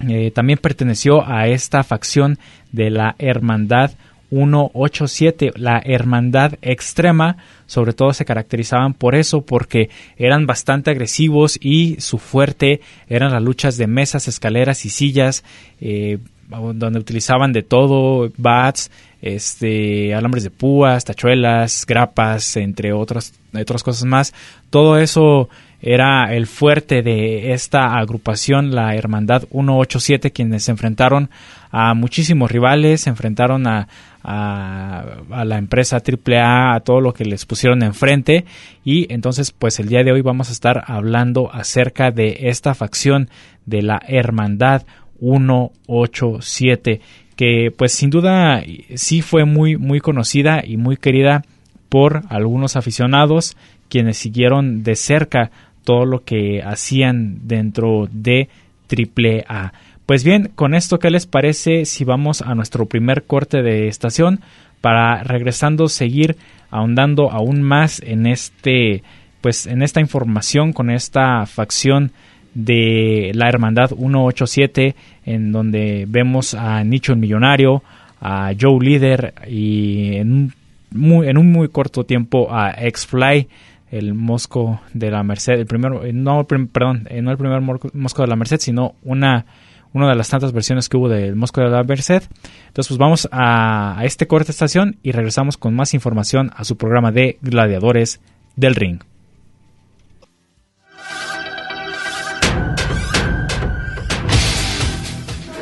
eh, 0.00 0.30
también 0.32 0.58
perteneció 0.58 1.26
a 1.26 1.46
esta 1.48 1.84
facción 1.84 2.38
de 2.72 2.90
la 2.90 3.14
Hermandad 3.18 3.92
187, 4.30 5.52
la 5.56 5.80
Hermandad 5.84 6.54
Extrema, 6.60 7.36
sobre 7.66 7.92
todo 7.92 8.12
se 8.12 8.24
caracterizaban 8.24 8.94
por 8.94 9.14
eso, 9.14 9.42
porque 9.42 9.90
eran 10.16 10.46
bastante 10.46 10.90
agresivos 10.90 11.58
y 11.60 12.00
su 12.00 12.18
fuerte 12.18 12.80
eran 13.08 13.32
las 13.32 13.42
luchas 13.42 13.76
de 13.76 13.86
mesas, 13.86 14.26
escaleras 14.26 14.84
y 14.84 14.90
sillas, 14.90 15.44
eh, 15.80 16.18
donde 16.48 16.98
utilizaban 16.98 17.52
de 17.52 17.62
todo, 17.62 18.30
bats, 18.36 18.90
este, 19.22 20.14
alambres 20.14 20.44
de 20.44 20.50
púas, 20.50 21.04
tachuelas, 21.04 21.86
grapas, 21.86 22.56
entre 22.56 22.92
otras, 22.92 23.32
otras 23.54 23.82
cosas 23.82 24.04
más. 24.04 24.34
Todo 24.68 24.98
eso 24.98 25.48
era 25.86 26.34
el 26.34 26.46
fuerte 26.46 27.02
de 27.02 27.52
esta 27.52 27.98
agrupación, 27.98 28.74
la 28.74 28.94
Hermandad 28.94 29.42
187, 29.50 30.30
quienes 30.30 30.64
se 30.64 30.70
enfrentaron 30.70 31.28
a 31.70 31.92
muchísimos 31.92 32.50
rivales, 32.50 33.02
se 33.02 33.10
enfrentaron 33.10 33.66
a, 33.66 33.86
a, 34.22 35.44
la 35.44 35.58
empresa 35.58 35.98
AAA, 35.98 36.74
a 36.74 36.80
todo 36.80 37.02
lo 37.02 37.12
que 37.12 37.26
les 37.26 37.44
pusieron 37.44 37.82
enfrente. 37.82 38.46
Y 38.82 39.12
entonces 39.12 39.52
pues 39.52 39.78
el 39.78 39.88
día 39.88 40.02
de 40.02 40.12
hoy 40.12 40.22
vamos 40.22 40.48
a 40.48 40.52
estar 40.52 40.84
hablando 40.86 41.52
acerca 41.52 42.10
de 42.10 42.48
esta 42.48 42.74
facción 42.74 43.28
de 43.66 43.82
la 43.82 44.00
Hermandad 44.08 44.84
187 45.20 47.02
que 47.36 47.72
pues 47.76 47.92
sin 47.92 48.10
duda 48.10 48.62
sí 48.94 49.20
fue 49.20 49.44
muy 49.44 49.76
muy 49.76 50.00
conocida 50.00 50.62
y 50.64 50.76
muy 50.76 50.96
querida 50.96 51.42
por 51.88 52.22
algunos 52.28 52.76
aficionados 52.76 53.56
quienes 53.88 54.18
siguieron 54.18 54.82
de 54.82 54.96
cerca 54.96 55.50
todo 55.84 56.04
lo 56.06 56.24
que 56.24 56.62
hacían 56.62 57.46
dentro 57.46 58.08
de 58.10 58.48
AAA. 58.90 59.72
Pues 60.06 60.24
bien, 60.24 60.50
con 60.54 60.74
esto, 60.74 60.98
¿qué 60.98 61.10
les 61.10 61.26
parece 61.26 61.84
si 61.84 62.04
vamos 62.04 62.42
a 62.42 62.54
nuestro 62.54 62.86
primer 62.86 63.24
corte 63.24 63.62
de 63.62 63.88
estación 63.88 64.40
para 64.80 65.22
regresando 65.22 65.88
seguir 65.88 66.36
ahondando 66.70 67.30
aún 67.30 67.62
más 67.62 68.02
en 68.04 68.26
este 68.26 69.02
pues 69.40 69.66
en 69.66 69.82
esta 69.82 70.00
información 70.00 70.72
con 70.72 70.90
esta 70.90 71.46
facción 71.46 72.12
de 72.54 73.30
la 73.34 73.48
Hermandad 73.48 73.90
187 73.90 74.94
en 75.24 75.52
donde 75.52 76.04
vemos 76.08 76.54
a 76.54 76.82
Nicho 76.84 77.12
el 77.12 77.18
Millonario, 77.18 77.82
a 78.20 78.52
Joe 78.58 78.84
Líder 78.84 79.34
y 79.48 80.16
en 80.16 80.32
un 80.32 80.52
muy, 80.90 81.28
en 81.28 81.38
un 81.38 81.50
muy 81.50 81.68
corto 81.68 82.04
tiempo 82.04 82.48
a 82.50 82.74
X-Fly 82.78 83.48
el 83.90 84.14
Mosco 84.14 84.80
de 84.92 85.10
la 85.10 85.22
Merced, 85.22 85.54
el 85.54 85.66
primero, 85.66 86.04
eh, 86.04 86.12
no, 86.12 86.46
perdón, 86.46 87.06
eh, 87.10 87.22
no 87.22 87.30
el 87.30 87.38
primer 87.38 87.60
Mosco 87.60 88.22
de 88.22 88.28
la 88.28 88.36
Merced, 88.36 88.58
sino 88.60 88.94
una, 89.02 89.46
una 89.92 90.08
de 90.08 90.16
las 90.16 90.28
tantas 90.28 90.52
versiones 90.52 90.88
que 90.88 90.96
hubo 90.96 91.08
del 91.08 91.36
Mosco 91.36 91.60
de 91.60 91.68
la 91.68 91.84
Merced. 91.84 92.22
Entonces, 92.66 92.88
pues 92.88 92.98
vamos 92.98 93.28
a, 93.30 94.00
este 94.02 94.26
corte 94.26 94.50
estación 94.50 94.96
y 95.02 95.12
regresamos 95.12 95.56
con 95.56 95.74
más 95.74 95.94
información 95.94 96.50
a 96.56 96.64
su 96.64 96.76
programa 96.76 97.12
de 97.12 97.38
Gladiadores 97.42 98.20
del 98.56 98.74
Ring. 98.74 99.00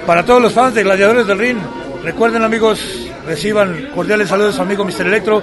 Para 0.07 0.25
todos 0.25 0.43
los 0.43 0.53
fans 0.53 0.75
de 0.75 0.83
Gladiadores 0.83 1.27
del 1.27 1.39
Ring, 1.39 1.59
recuerden 2.03 2.43
amigos, 2.43 3.09
reciban 3.25 3.89
cordiales 3.95 4.29
saludos 4.29 4.55
a 4.55 4.57
su 4.57 4.63
amigo 4.63 4.85
Mr. 4.85 5.07
Electro 5.07 5.43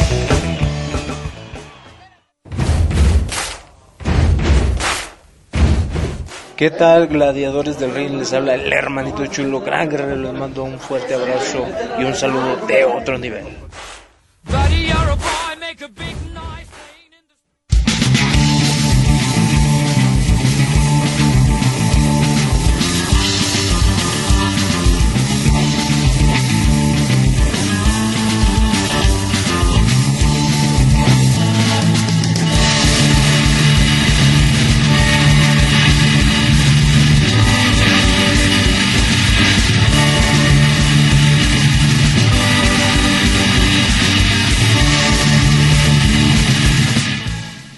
¿Qué 6.61 6.69
tal, 6.69 7.07
gladiadores 7.07 7.79
del 7.79 7.91
ring? 7.91 8.19
Les 8.19 8.31
habla 8.33 8.53
el 8.53 8.71
hermanito 8.71 9.25
chulo, 9.25 9.61
gran 9.61 9.89
guerrero. 9.89 10.15
Les 10.17 10.31
mando 10.31 10.63
un 10.63 10.79
fuerte 10.79 11.15
abrazo 11.15 11.65
y 11.97 12.03
un 12.03 12.13
saludo 12.13 12.55
de 12.67 12.85
otro 12.85 13.17
nivel. 13.17 13.45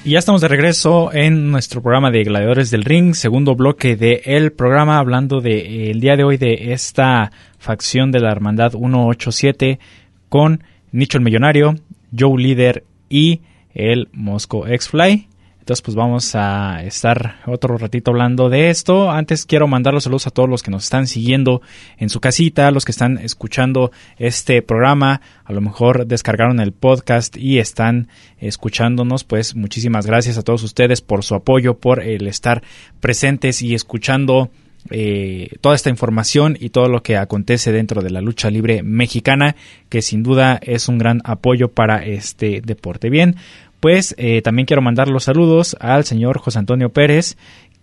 Y 0.05 0.11
ya 0.11 0.19
estamos 0.19 0.41
de 0.41 0.49
regreso 0.49 1.13
en 1.13 1.49
nuestro 1.49 1.81
programa 1.81 2.11
de 2.11 2.25
Gladiadores 2.25 2.69
del 2.69 2.83
Ring, 2.83 3.13
segundo 3.13 3.55
bloque 3.55 3.95
del 3.95 4.19
el 4.25 4.51
programa, 4.51 4.99
hablando 4.99 5.39
de 5.39 5.59
eh, 5.59 5.91
el 5.91 6.01
día 6.01 6.17
de 6.17 6.25
hoy 6.25 6.35
de 6.35 6.73
esta 6.73 7.31
facción 7.57 8.11
de 8.11 8.19
la 8.19 8.29
Hermandad 8.29 8.73
187 8.73 9.79
con 10.27 10.61
Nicho 10.91 11.17
el 11.17 11.23
Millonario, 11.23 11.75
Joe 12.17 12.37
Líder 12.37 12.83
y 13.07 13.43
el 13.73 14.09
Mosco 14.11 14.67
X-Fly. 14.67 15.29
Entonces, 15.63 15.81
pues 15.81 15.95
vamos 15.95 16.35
a 16.35 16.83
estar 16.83 17.37
otro 17.45 17.77
ratito 17.77 18.11
hablando 18.11 18.49
de 18.49 18.69
esto. 18.69 19.09
Antes 19.09 19.45
quiero 19.45 19.65
mandar 19.65 19.93
los 19.93 20.03
saludos 20.03 20.27
a 20.27 20.29
todos 20.29 20.49
los 20.49 20.61
que 20.61 20.71
nos 20.71 20.83
están 20.83 21.07
siguiendo 21.07 21.61
en 21.97 22.09
su 22.09 22.19
casita, 22.19 22.69
los 22.69 22.83
que 22.83 22.91
están 22.91 23.17
escuchando 23.17 23.89
este 24.17 24.61
programa, 24.61 25.21
a 25.45 25.53
lo 25.53 25.61
mejor 25.61 26.05
descargaron 26.05 26.59
el 26.59 26.73
podcast 26.73 27.37
y 27.37 27.59
están 27.59 28.09
escuchándonos. 28.39 29.23
Pues 29.23 29.55
muchísimas 29.55 30.05
gracias 30.05 30.37
a 30.37 30.41
todos 30.41 30.63
ustedes 30.63 30.99
por 30.99 31.23
su 31.23 31.33
apoyo, 31.33 31.77
por 31.77 32.03
el 32.03 32.27
estar 32.27 32.61
presentes 32.99 33.61
y 33.61 33.73
escuchando 33.73 34.51
eh, 34.89 35.47
toda 35.61 35.75
esta 35.75 35.89
información 35.89 36.57
y 36.59 36.71
todo 36.71 36.89
lo 36.89 37.03
que 37.03 37.15
acontece 37.15 37.71
dentro 37.71 38.01
de 38.01 38.09
la 38.09 38.19
lucha 38.19 38.49
libre 38.49 38.83
mexicana, 38.83 39.55
que 39.87 40.01
sin 40.01 40.23
duda 40.23 40.59
es 40.61 40.89
un 40.89 40.97
gran 40.97 41.21
apoyo 41.23 41.71
para 41.71 42.03
este 42.03 42.59
deporte. 42.59 43.09
Bien, 43.09 43.37
pues 43.83 44.15
eh, 44.17 44.41
también 44.41 44.65
quiero 44.65 44.81
mandar 44.81 45.09
los 45.09 45.25
saludos 45.25 45.75
al 45.77 46.05
señor 46.05 46.39
José 46.39 46.57
Antonio 46.57 46.93
Pérez, 46.93 47.35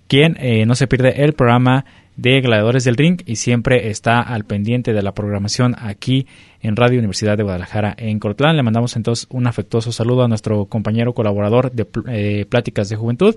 quien 0.09 0.35
eh, 0.40 0.64
no 0.64 0.75
se 0.75 0.87
pierde 0.87 1.23
el 1.25 1.35
programa 1.35 1.85
de 2.16 2.40
Gladiadores 2.40 2.85
del 2.85 2.97
Ring 2.97 3.21
y 3.26 3.37
siempre 3.37 3.90
está 3.90 4.23
al 4.23 4.47
pendiente 4.47 4.95
de 4.95 5.02
la 5.02 5.12
programación 5.12 5.76
aquí 5.78 6.26
en 6.62 6.76
Radio 6.76 7.00
Universidad 7.00 7.37
de 7.37 7.42
Guadalajara 7.42 7.95
en 7.99 8.19
Cortlán. 8.19 8.57
Le 8.57 8.62
mandamos 8.62 8.97
entonces 8.97 9.26
un 9.28 9.47
afectuoso 9.47 9.92
saludo 9.92 10.23
a 10.23 10.28
nuestro 10.28 10.64
compañero 10.64 11.12
colaborador 11.12 11.71
de 11.71 11.87
eh, 12.09 12.47
Pláticas 12.49 12.88
de 12.88 12.97
Juventud. 12.97 13.37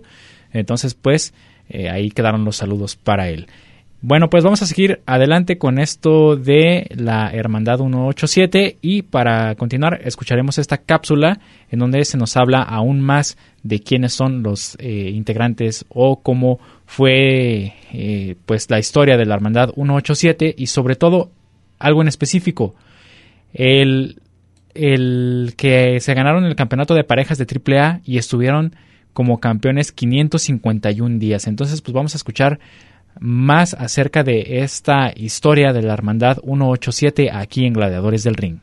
Entonces, 0.54 0.94
pues 0.94 1.34
ahí 1.92 2.12
quedaron 2.12 2.46
los 2.46 2.56
saludos 2.56 2.96
para 2.96 3.28
él. 3.28 3.48
Bueno, 4.06 4.30
pues 4.30 4.44
vamos 4.44 4.62
a 4.62 4.66
seguir 4.66 5.00
adelante 5.06 5.58
con 5.58 5.80
esto 5.80 6.36
de 6.36 6.88
la 6.94 7.32
Hermandad 7.32 7.78
187 7.78 8.80
y 8.82 9.04
para 9.04 9.56
continuar 9.56 10.02
escucharemos 10.04 10.58
esta 10.58 10.80
cápsula 10.80 11.40
en 11.70 11.80
donde 11.80 12.04
se 12.04 12.18
nos 12.18 12.36
habla 12.36 12.64
aún 12.64 13.00
más 13.00 13.38
de 13.64 13.80
quiénes 13.80 14.12
son 14.12 14.44
los 14.44 14.76
eh, 14.80 15.10
integrantes 15.14 15.86
o 15.88 16.22
cómo 16.22 16.60
fue 16.86 17.76
eh, 17.94 18.36
pues 18.46 18.70
la 18.70 18.78
historia 18.78 19.16
de 19.16 19.26
la 19.26 19.36
Hermandad 19.36 19.70
187 19.74 20.54
y 20.58 20.68
sobre 20.68 20.98
todo 20.98 21.32
algo 21.80 22.02
en 22.02 22.10
específico, 22.10 22.76
el, 23.54 24.20
el 24.74 25.54
que 25.56 26.02
se 26.02 26.14
ganaron 26.14 26.44
el 26.44 26.58
campeonato 26.58 26.94
de 26.94 27.06
parejas 27.06 27.38
de 27.38 27.48
AAA 27.48 28.02
y 28.04 28.18
estuvieron 28.18 28.76
como 29.14 29.40
campeones 29.40 29.94
551 29.94 31.20
días. 31.20 31.48
Entonces 31.48 31.82
pues 31.82 31.94
vamos 31.94 32.16
a 32.16 32.18
escuchar 32.18 32.60
más 33.20 33.74
acerca 33.74 34.24
de 34.24 34.64
esta 34.64 35.12
historia 35.16 35.74
de 35.74 35.82
la 35.82 35.94
Hermandad 35.94 36.38
187 36.44 37.30
aquí 37.32 37.66
en 37.66 37.74
Gladiadores 37.74 38.24
del 38.24 38.36
Ring. 38.36 38.60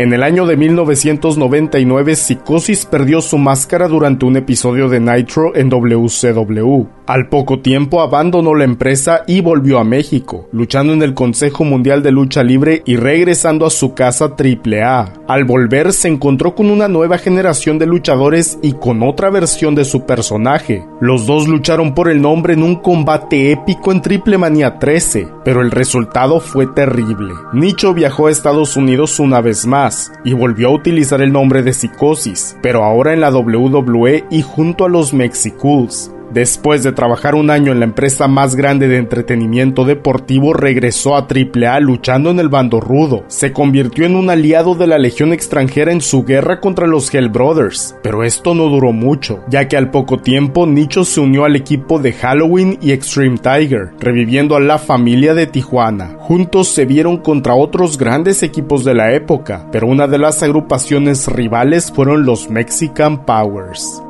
En 0.00 0.14
el 0.14 0.22
año 0.22 0.46
de 0.46 0.56
1999, 0.56 2.16
Psicosis 2.16 2.86
perdió 2.86 3.20
su 3.20 3.36
máscara 3.36 3.86
durante 3.86 4.24
un 4.24 4.34
episodio 4.34 4.88
de 4.88 4.98
Nitro 4.98 5.54
en 5.54 5.68
WCW. 5.68 6.86
Al 7.06 7.28
poco 7.28 7.58
tiempo 7.58 8.00
abandonó 8.00 8.54
la 8.54 8.64
empresa 8.64 9.24
y 9.26 9.42
volvió 9.42 9.78
a 9.78 9.84
México, 9.84 10.48
luchando 10.52 10.94
en 10.94 11.02
el 11.02 11.12
Consejo 11.12 11.64
Mundial 11.64 12.02
de 12.02 12.12
Lucha 12.12 12.42
Libre 12.42 12.82
y 12.86 12.96
regresando 12.96 13.66
a 13.66 13.70
su 13.70 13.92
casa 13.92 14.36
AAA. 14.38 15.24
Al 15.28 15.44
volver 15.44 15.92
se 15.92 16.08
encontró 16.08 16.54
con 16.54 16.70
una 16.70 16.88
nueva 16.88 17.18
generación 17.18 17.78
de 17.78 17.84
luchadores 17.84 18.58
y 18.62 18.72
con 18.72 19.02
otra 19.02 19.28
versión 19.28 19.74
de 19.74 19.84
su 19.84 20.06
personaje. 20.06 20.82
Los 21.02 21.26
dos 21.26 21.46
lucharon 21.46 21.92
por 21.92 22.08
el 22.08 22.22
nombre 22.22 22.54
en 22.54 22.62
un 22.62 22.76
combate 22.76 23.52
épico 23.52 23.92
en 23.92 24.00
Triple 24.00 24.38
Manía 24.38 24.78
13, 24.78 25.28
pero 25.44 25.60
el 25.60 25.70
resultado 25.70 26.40
fue 26.40 26.66
terrible. 26.68 27.34
Nicho 27.52 27.92
viajó 27.92 28.28
a 28.28 28.30
Estados 28.30 28.78
Unidos 28.78 29.20
una 29.20 29.42
vez 29.42 29.66
más 29.66 29.89
y 30.24 30.32
volvió 30.32 30.68
a 30.68 30.72
utilizar 30.72 31.20
el 31.22 31.32
nombre 31.32 31.62
de 31.62 31.72
Psicosis, 31.72 32.56
pero 32.62 32.84
ahora 32.84 33.12
en 33.12 33.20
la 33.20 33.30
WWE 33.30 34.24
y 34.30 34.42
junto 34.42 34.84
a 34.84 34.88
los 34.88 35.12
Mexicools. 35.12 36.10
Después 36.32 36.84
de 36.84 36.92
trabajar 36.92 37.34
un 37.34 37.50
año 37.50 37.72
en 37.72 37.80
la 37.80 37.86
empresa 37.86 38.28
más 38.28 38.54
grande 38.54 38.86
de 38.86 38.98
entretenimiento 38.98 39.84
deportivo, 39.84 40.52
regresó 40.52 41.16
a 41.16 41.26
AAA 41.26 41.80
luchando 41.80 42.30
en 42.30 42.38
el 42.38 42.48
bando 42.48 42.80
rudo. 42.80 43.24
Se 43.26 43.52
convirtió 43.52 44.06
en 44.06 44.14
un 44.14 44.30
aliado 44.30 44.76
de 44.76 44.86
la 44.86 44.98
Legión 44.98 45.32
extranjera 45.32 45.92
en 45.92 46.00
su 46.00 46.24
guerra 46.24 46.60
contra 46.60 46.86
los 46.86 47.12
Hell 47.12 47.30
Brothers, 47.30 47.96
pero 48.02 48.22
esto 48.22 48.54
no 48.54 48.68
duró 48.68 48.92
mucho, 48.92 49.40
ya 49.48 49.66
que 49.66 49.76
al 49.76 49.90
poco 49.90 50.18
tiempo 50.18 50.66
Nicho 50.66 51.04
se 51.04 51.20
unió 51.20 51.44
al 51.44 51.56
equipo 51.56 51.98
de 51.98 52.12
Halloween 52.12 52.78
y 52.80 52.92
Extreme 52.92 53.38
Tiger, 53.38 53.90
reviviendo 53.98 54.54
a 54.54 54.60
la 54.60 54.78
familia 54.78 55.34
de 55.34 55.46
Tijuana. 55.46 56.16
Juntos 56.18 56.68
se 56.68 56.84
vieron 56.84 57.18
contra 57.18 57.54
otros 57.54 57.98
grandes 57.98 58.42
equipos 58.42 58.84
de 58.84 58.94
la 58.94 59.12
época, 59.12 59.66
pero 59.72 59.88
una 59.88 60.06
de 60.06 60.18
las 60.18 60.42
agrupaciones 60.42 61.26
rivales 61.26 61.90
fueron 61.90 62.24
los 62.24 62.50
Mexican 62.50 63.24
Powers. 63.24 64.02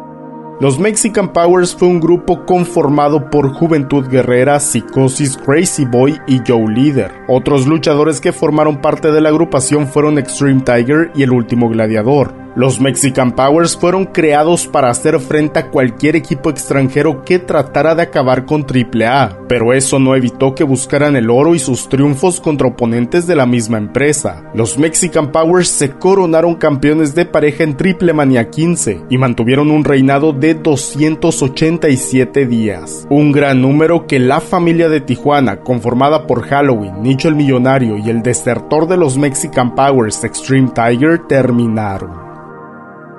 Los 0.60 0.78
Mexican 0.78 1.32
Powers 1.32 1.74
fue 1.74 1.88
un 1.88 2.00
grupo 2.00 2.44
conformado 2.44 3.30
por 3.30 3.54
Juventud 3.54 4.06
Guerrera, 4.06 4.60
Psicosis, 4.60 5.38
Crazy 5.38 5.86
Boy 5.86 6.20
y 6.26 6.42
Joe 6.46 6.70
Leader. 6.70 7.10
Otros 7.28 7.66
luchadores 7.66 8.20
que 8.20 8.34
formaron 8.34 8.82
parte 8.82 9.10
de 9.10 9.22
la 9.22 9.30
agrupación 9.30 9.86
fueron 9.86 10.18
Extreme 10.18 10.60
Tiger 10.60 11.12
y 11.14 11.22
el 11.22 11.32
último 11.32 11.70
gladiador. 11.70 12.34
Los 12.56 12.80
Mexican 12.80 13.30
Powers 13.32 13.76
fueron 13.76 14.06
creados 14.06 14.66
para 14.66 14.90
hacer 14.90 15.20
frente 15.20 15.60
a 15.60 15.70
cualquier 15.70 16.16
equipo 16.16 16.50
extranjero 16.50 17.24
que 17.24 17.38
tratara 17.38 17.94
de 17.94 18.02
acabar 18.02 18.44
con 18.44 18.66
AAA, 18.66 19.46
pero 19.48 19.72
eso 19.72 20.00
no 20.00 20.16
evitó 20.16 20.56
que 20.56 20.64
buscaran 20.64 21.14
el 21.14 21.30
oro 21.30 21.54
y 21.54 21.60
sus 21.60 21.88
triunfos 21.88 22.40
contra 22.40 22.66
oponentes 22.66 23.28
de 23.28 23.36
la 23.36 23.46
misma 23.46 23.78
empresa. 23.78 24.42
Los 24.52 24.78
Mexican 24.78 25.30
Powers 25.30 25.68
se 25.68 25.90
coronaron 25.92 26.56
campeones 26.56 27.14
de 27.14 27.24
pareja 27.24 27.62
en 27.62 27.76
Triple 27.76 28.12
Manía 28.12 28.50
15 28.50 29.02
y 29.08 29.16
mantuvieron 29.16 29.70
un 29.70 29.84
reinado 29.84 30.32
de 30.32 30.54
287 30.54 32.46
días, 32.46 33.06
un 33.10 33.30
gran 33.30 33.62
número 33.62 34.08
que 34.08 34.18
la 34.18 34.40
familia 34.40 34.88
de 34.88 35.00
Tijuana, 35.00 35.60
conformada 35.60 36.26
por 36.26 36.42
Halloween, 36.42 37.00
Nicho 37.00 37.28
el 37.28 37.36
Millonario 37.36 37.96
y 37.96 38.10
el 38.10 38.22
desertor 38.22 38.88
de 38.88 38.96
los 38.96 39.16
Mexican 39.16 39.76
Powers 39.76 40.24
Extreme 40.24 40.70
Tiger 40.74 41.20
terminaron. 41.28 42.29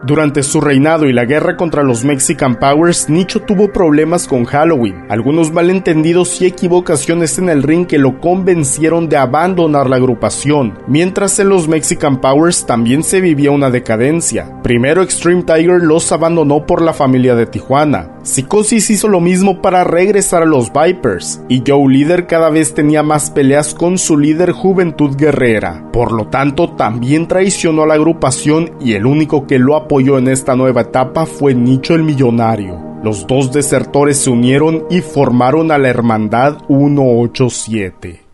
Durante 0.04 0.42
su 0.42 0.62
reinado 0.62 1.06
y 1.06 1.14
la 1.14 1.26
guerra 1.26 1.56
contra 1.56 1.84
los 1.84 2.04
Mexican 2.04 2.56
Powers, 2.56 3.08
Nicho 3.08 3.42
tuvo 3.42 3.72
problemas 3.72 4.28
con 4.28 4.46
Halloween, 4.46 5.06
algunos 5.10 5.52
malentendidos 5.52 6.42
y 6.42 6.48
equivocaciones 6.48 7.38
en 7.38 7.50
el 7.50 7.62
ring 7.62 7.86
que 7.86 8.00
lo 8.00 8.20
convencieron 8.20 9.10
de 9.10 9.18
abandonar 9.18 9.88
la 9.88 9.98
agrupación, 9.98 10.80
mientras 10.88 11.38
en 11.38 11.50
los 11.50 11.68
Mexican 11.68 12.20
Powers 12.20 12.66
también 12.66 13.04
se 13.04 13.22
vivía 13.22 13.52
una 13.52 13.70
decadencia. 13.70 14.60
Primero 14.64 15.04
Extreme 15.04 15.44
Tiger 15.44 15.84
los 15.84 16.12
abandonó 16.12 16.66
por 16.66 16.82
la 16.82 16.94
familia 16.94 17.36
de 17.36 17.46
Tijuana, 17.46 18.10
Psicosis 18.24 18.90
hizo 18.90 19.08
lo 19.08 19.20
mismo 19.20 19.62
para 19.62 19.84
regresar 19.84 20.44
a 20.44 20.48
los 20.48 20.72
Vipers, 20.74 21.42
y 21.48 21.64
Joe 21.66 21.92
Líder 21.92 22.26
cada 22.26 22.50
vez 22.50 22.74
tenía 22.74 23.04
más 23.04 23.30
peleas 23.30 23.74
con 23.76 23.98
su 24.00 24.18
líder 24.18 24.52
Juventud 24.52 25.16
Guerrera, 25.16 25.90
por 25.92 26.12
lo 26.12 26.28
tanto 26.28 26.72
también 26.72 27.28
traicionó 27.28 27.84
a 27.84 27.88
la 27.88 27.96
agrupación 27.96 28.72
y 28.80 28.94
el 28.94 29.06
único 29.06 29.46
que 29.48 29.60
lo 29.60 29.76
apoyó 29.76 29.91
en 30.00 30.30
esta 30.30 30.56
nueva 30.56 30.82
etapa 30.82 31.26
fue 31.26 31.54
Nicho 31.54 31.94
el 31.94 32.04
Millonario. 32.04 32.80
Los 33.04 33.28
dos 33.28 33.52
desertores 33.52 34.18
se 34.18 34.30
unieron 34.30 34.86
y 34.90 35.02
formaron 35.02 35.70
a 35.70 35.78
la 35.78 35.90
Hermandad 35.90 36.60
187. 36.68 38.31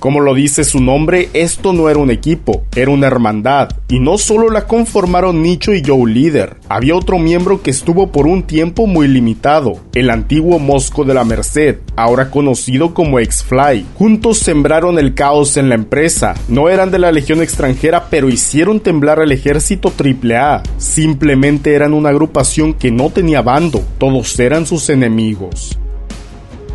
Como 0.00 0.20
lo 0.20 0.34
dice 0.34 0.64
su 0.64 0.80
nombre, 0.80 1.28
esto 1.34 1.74
no 1.74 1.90
era 1.90 1.98
un 1.98 2.10
equipo, 2.10 2.64
era 2.74 2.90
una 2.90 3.06
hermandad, 3.06 3.68
y 3.86 4.00
no 4.00 4.16
solo 4.16 4.48
la 4.48 4.66
conformaron 4.66 5.42
Nicho 5.42 5.74
y 5.74 5.82
Joe 5.86 6.10
Líder, 6.10 6.56
había 6.70 6.96
otro 6.96 7.18
miembro 7.18 7.60
que 7.60 7.70
estuvo 7.70 8.10
por 8.10 8.26
un 8.26 8.44
tiempo 8.44 8.86
muy 8.86 9.08
limitado, 9.08 9.78
el 9.92 10.08
antiguo 10.08 10.58
Mosco 10.58 11.04
de 11.04 11.12
la 11.12 11.24
Merced, 11.24 11.80
ahora 11.96 12.30
conocido 12.30 12.94
como 12.94 13.20
X-Fly. 13.20 13.84
Juntos 13.94 14.38
sembraron 14.38 14.98
el 14.98 15.12
caos 15.12 15.58
en 15.58 15.68
la 15.68 15.74
empresa, 15.74 16.34
no 16.48 16.70
eran 16.70 16.90
de 16.90 16.98
la 16.98 17.12
Legión 17.12 17.42
extranjera, 17.42 18.06
pero 18.08 18.30
hicieron 18.30 18.80
temblar 18.80 19.20
al 19.20 19.32
ejército 19.32 19.92
AAA, 19.94 20.62
simplemente 20.78 21.74
eran 21.74 21.92
una 21.92 22.08
agrupación 22.08 22.72
que 22.72 22.90
no 22.90 23.10
tenía 23.10 23.42
bando, 23.42 23.84
todos 23.98 24.40
eran 24.40 24.64
sus 24.64 24.88
enemigos. 24.88 25.78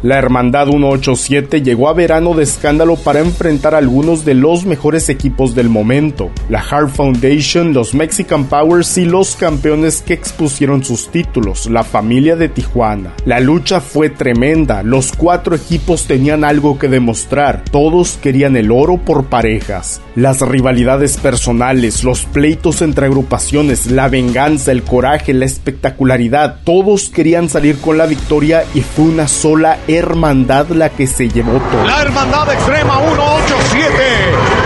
La 0.06 0.20
Hermandad 0.20 0.68
187 0.68 1.64
llegó 1.64 1.90
a 1.90 1.94
verano 1.94 2.36
de 2.36 2.44
escándalo 2.44 2.96
para 2.96 3.22
enfrentar 3.22 3.74
a 3.74 3.80
algunos 3.80 4.24
de 4.24 4.36
los 4.36 4.64
mejores 4.64 5.10
equipos 5.10 5.56
del 5.56 5.68
momento, 5.68 6.30
la 6.48 6.60
Hard 6.60 6.90
Foundation, 6.90 7.74
los 7.74 7.96
Mexican 7.96 8.46
Powers 8.46 9.00
y 9.00 9.06
los 9.06 9.36
campeones 9.36 10.04
que 10.04 10.14
expusieron 10.14 10.84
sus 10.84 11.08
títulos, 11.08 11.66
la 11.72 11.84
familia 11.84 12.36
de 12.36 12.50
Tijuana. 12.50 13.16
La 13.26 13.40
lucha 13.40 13.82
fue 13.82 14.12
tremenda, 14.12 14.84
los 14.84 15.12
cuatro 15.12 15.56
equipos 15.56 16.06
tenían 16.06 16.44
algo 16.44 16.78
que 16.78 16.88
demostrar, 16.88 17.64
todos 17.72 18.20
querían 18.22 18.56
el 18.58 18.70
oro 18.70 18.98
por 18.98 19.26
parejas. 19.26 20.02
Las 20.16 20.40
rivalidades 20.42 21.18
personales, 21.18 22.04
los 22.04 22.26
pleitos 22.26 22.84
entre 22.84 23.08
agrupaciones, 23.08 23.90
la 23.90 24.08
venganza, 24.08 24.72
el 24.72 24.84
coraje, 24.84 25.34
la 25.34 25.46
espectacularidad, 25.46 26.60
todos 26.64 27.10
querían 27.10 27.50
salir 27.50 27.80
con 27.80 27.98
la 27.98 28.06
victoria 28.06 28.66
y 28.76 28.82
fue 28.82 29.06
una 29.06 29.28
sola 29.28 29.80
hermandad 29.98 30.70
la 30.70 30.90
que 30.90 31.08
se 31.08 31.30
llevó 31.30 31.54
todo. 31.54 31.86
La 31.86 32.02
hermandad 32.02 32.52
extrema 32.54 33.00
187, 33.00 33.94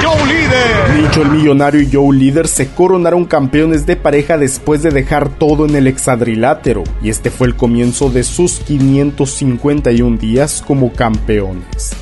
Joe 0.04 0.26
Líder. 0.26 1.02
Nicho 1.02 1.22
el 1.22 1.30
millonario 1.30 1.82
y 1.82 1.90
Joe 1.92 2.16
Líder 2.16 2.48
se 2.48 2.68
coronaron 2.70 3.26
campeones 3.26 3.86
de 3.86 3.96
pareja 3.96 4.38
después 4.38 4.84
de 4.84 4.90
dejar 4.90 5.30
todo 5.30 5.66
en 5.66 5.76
el 5.76 5.88
hexadrilátero 5.88 6.84
y 7.02 7.10
este 7.10 7.30
fue 7.32 7.48
el 7.48 7.56
comienzo 7.56 8.10
de 8.10 8.24
sus 8.24 8.60
551 8.60 10.18
días 10.18 10.64
como 10.66 10.94
campeones. 10.94 11.96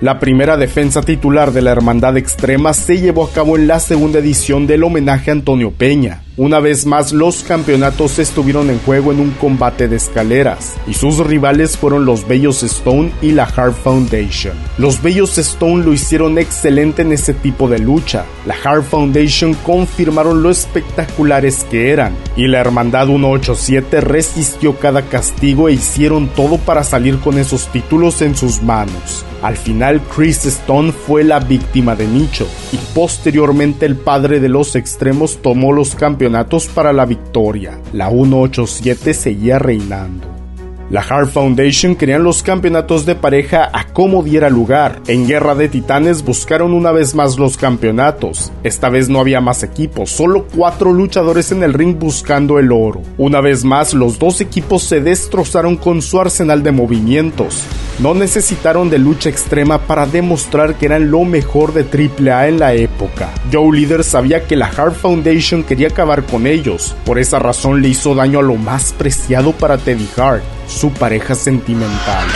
La 0.00 0.18
primera 0.18 0.56
defensa 0.56 1.00
titular 1.00 1.52
de 1.52 1.62
la 1.62 1.70
Hermandad 1.70 2.16
Extrema 2.18 2.74
se 2.74 2.98
llevó 2.98 3.24
a 3.24 3.32
cabo 3.32 3.56
en 3.56 3.66
la 3.66 3.80
segunda 3.80 4.18
edición 4.18 4.66
del 4.66 4.84
homenaje 4.84 5.30
a 5.30 5.32
Antonio 5.32 5.70
Peña, 5.70 6.22
una 6.36 6.58
vez 6.58 6.84
más 6.84 7.12
los 7.12 7.44
campeonatos 7.44 8.18
estuvieron 8.18 8.68
en 8.68 8.80
juego 8.80 9.12
en 9.12 9.20
un 9.20 9.30
combate 9.30 9.86
de 9.86 9.96
escaleras, 9.96 10.74
y 10.88 10.94
sus 10.94 11.18
rivales 11.18 11.76
fueron 11.76 12.04
los 12.04 12.26
Bellos 12.26 12.64
Stone 12.64 13.12
y 13.22 13.30
la 13.30 13.44
Hard 13.44 13.74
Foundation. 13.74 14.54
Los 14.76 15.00
Bellos 15.00 15.38
Stone 15.38 15.84
lo 15.84 15.92
hicieron 15.92 16.38
excelente 16.38 17.02
en 17.02 17.12
ese 17.12 17.34
tipo 17.34 17.68
de 17.68 17.78
lucha, 17.78 18.24
la 18.46 18.56
Hard 18.64 18.82
Foundation 18.82 19.54
confirmaron 19.54 20.42
lo 20.42 20.50
espectaculares 20.50 21.64
que 21.70 21.92
eran, 21.92 22.16
y 22.36 22.48
la 22.48 22.58
Hermandad 22.58 23.06
187 23.06 24.00
resistió 24.00 24.76
cada 24.80 25.02
castigo 25.02 25.68
e 25.68 25.74
hicieron 25.74 26.26
todo 26.26 26.58
para 26.58 26.82
salir 26.82 27.20
con 27.20 27.38
esos 27.38 27.68
títulos 27.68 28.22
en 28.22 28.36
sus 28.36 28.60
manos. 28.60 29.24
Al 29.42 29.56
final 29.56 30.00
Chris 30.14 30.46
Stone 30.46 30.90
fue 30.90 31.22
la 31.22 31.38
víctima 31.38 31.94
de 31.94 32.08
Nicho, 32.08 32.48
y 32.72 32.78
posteriormente 32.94 33.86
el 33.86 33.94
padre 33.94 34.40
de 34.40 34.48
los 34.48 34.74
extremos 34.74 35.38
tomó 35.40 35.70
los 35.72 35.94
campeonatos 35.94 36.23
para 36.68 36.92
la 36.92 37.06
victoria. 37.06 37.78
La 37.92 38.10
187 38.10 39.14
seguía 39.14 39.58
reinando. 39.58 40.33
La 40.90 41.00
Hard 41.00 41.28
Foundation 41.28 41.96
querían 41.96 42.24
los 42.24 42.42
campeonatos 42.42 43.06
de 43.06 43.14
pareja 43.14 43.70
a 43.72 43.86
como 43.86 44.22
diera 44.22 44.50
lugar. 44.50 45.00
En 45.06 45.26
Guerra 45.26 45.54
de 45.54 45.68
Titanes 45.68 46.22
buscaron 46.22 46.74
una 46.74 46.92
vez 46.92 47.14
más 47.14 47.38
los 47.38 47.56
campeonatos. 47.56 48.52
Esta 48.62 48.90
vez 48.90 49.08
no 49.08 49.18
había 49.18 49.40
más 49.40 49.62
equipos, 49.62 50.10
solo 50.10 50.46
cuatro 50.54 50.92
luchadores 50.92 51.52
en 51.52 51.62
el 51.62 51.72
ring 51.72 51.98
buscando 51.98 52.58
el 52.58 52.70
oro. 52.70 53.00
Una 53.16 53.40
vez 53.40 53.64
más, 53.64 53.94
los 53.94 54.18
dos 54.18 54.42
equipos 54.42 54.82
se 54.82 55.00
destrozaron 55.00 55.76
con 55.76 56.02
su 56.02 56.20
arsenal 56.20 56.62
de 56.62 56.72
movimientos. 56.72 57.64
No 58.00 58.12
necesitaron 58.12 58.90
de 58.90 58.98
lucha 58.98 59.30
extrema 59.30 59.78
para 59.78 60.04
demostrar 60.04 60.74
que 60.74 60.86
eran 60.86 61.10
lo 61.12 61.24
mejor 61.24 61.72
de 61.72 61.84
AAA 61.84 62.48
en 62.48 62.58
la 62.58 62.74
época. 62.74 63.32
Joe 63.52 63.78
Leader 63.78 64.02
sabía 64.02 64.46
que 64.46 64.56
la 64.56 64.66
Hard 64.66 64.94
Foundation 64.94 65.62
quería 65.62 65.88
acabar 65.88 66.24
con 66.24 66.48
ellos, 66.48 66.96
por 67.06 67.20
esa 67.20 67.38
razón 67.38 67.80
le 67.80 67.88
hizo 67.88 68.14
daño 68.16 68.40
a 68.40 68.42
lo 68.42 68.56
más 68.56 68.92
preciado 68.92 69.52
para 69.52 69.78
Teddy 69.78 70.08
Hart, 70.16 70.42
su 70.66 70.90
pareja 70.92 71.34
sentimental. 71.34 72.26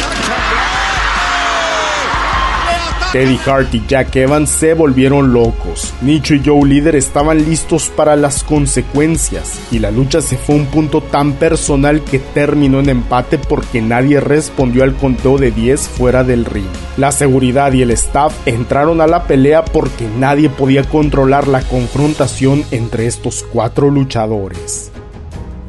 Teddy 3.13 3.41
Hart 3.47 3.75
y 3.75 3.83
Jack 3.89 4.15
Evans 4.17 4.51
se 4.51 4.75
volvieron 4.75 5.33
locos. 5.33 5.95
Nicho 6.03 6.35
y 6.35 6.43
Joe 6.45 6.69
Líder 6.69 6.95
estaban 6.95 7.43
listos 7.43 7.89
para 7.89 8.17
las 8.17 8.45
consecuencias 8.45 9.59
y 9.73 9.79
la 9.79 9.91
lucha 9.91 10.21
se 10.21 10.37
fue 10.37 10.57
a 10.57 10.59
un 10.59 10.67
punto 10.67 11.01
tan 11.01 11.33
personal 11.33 12.05
que 12.05 12.19
terminó 12.19 12.81
en 12.81 12.91
empate 12.91 13.39
porque 13.39 13.81
nadie 13.81 14.21
respondió 14.21 14.85
al 14.85 14.95
conteo 14.95 15.39
de 15.39 15.53
10 15.53 15.89
fuera 15.89 16.23
del 16.23 16.45
ring. 16.45 16.69
La 16.99 17.11
seguridad 17.11 17.73
y 17.73 17.81
el 17.81 17.93
staff 17.93 18.35
entraron 18.45 19.01
a 19.01 19.07
la 19.07 19.25
pelea 19.25 19.65
porque 19.65 20.07
nadie 20.19 20.51
podía 20.51 20.85
controlar 20.85 21.49
la 21.49 21.63
confrontación 21.63 22.63
entre 22.73 23.07
estos 23.07 23.43
cuatro 23.43 23.91
luchadores. 23.91 24.93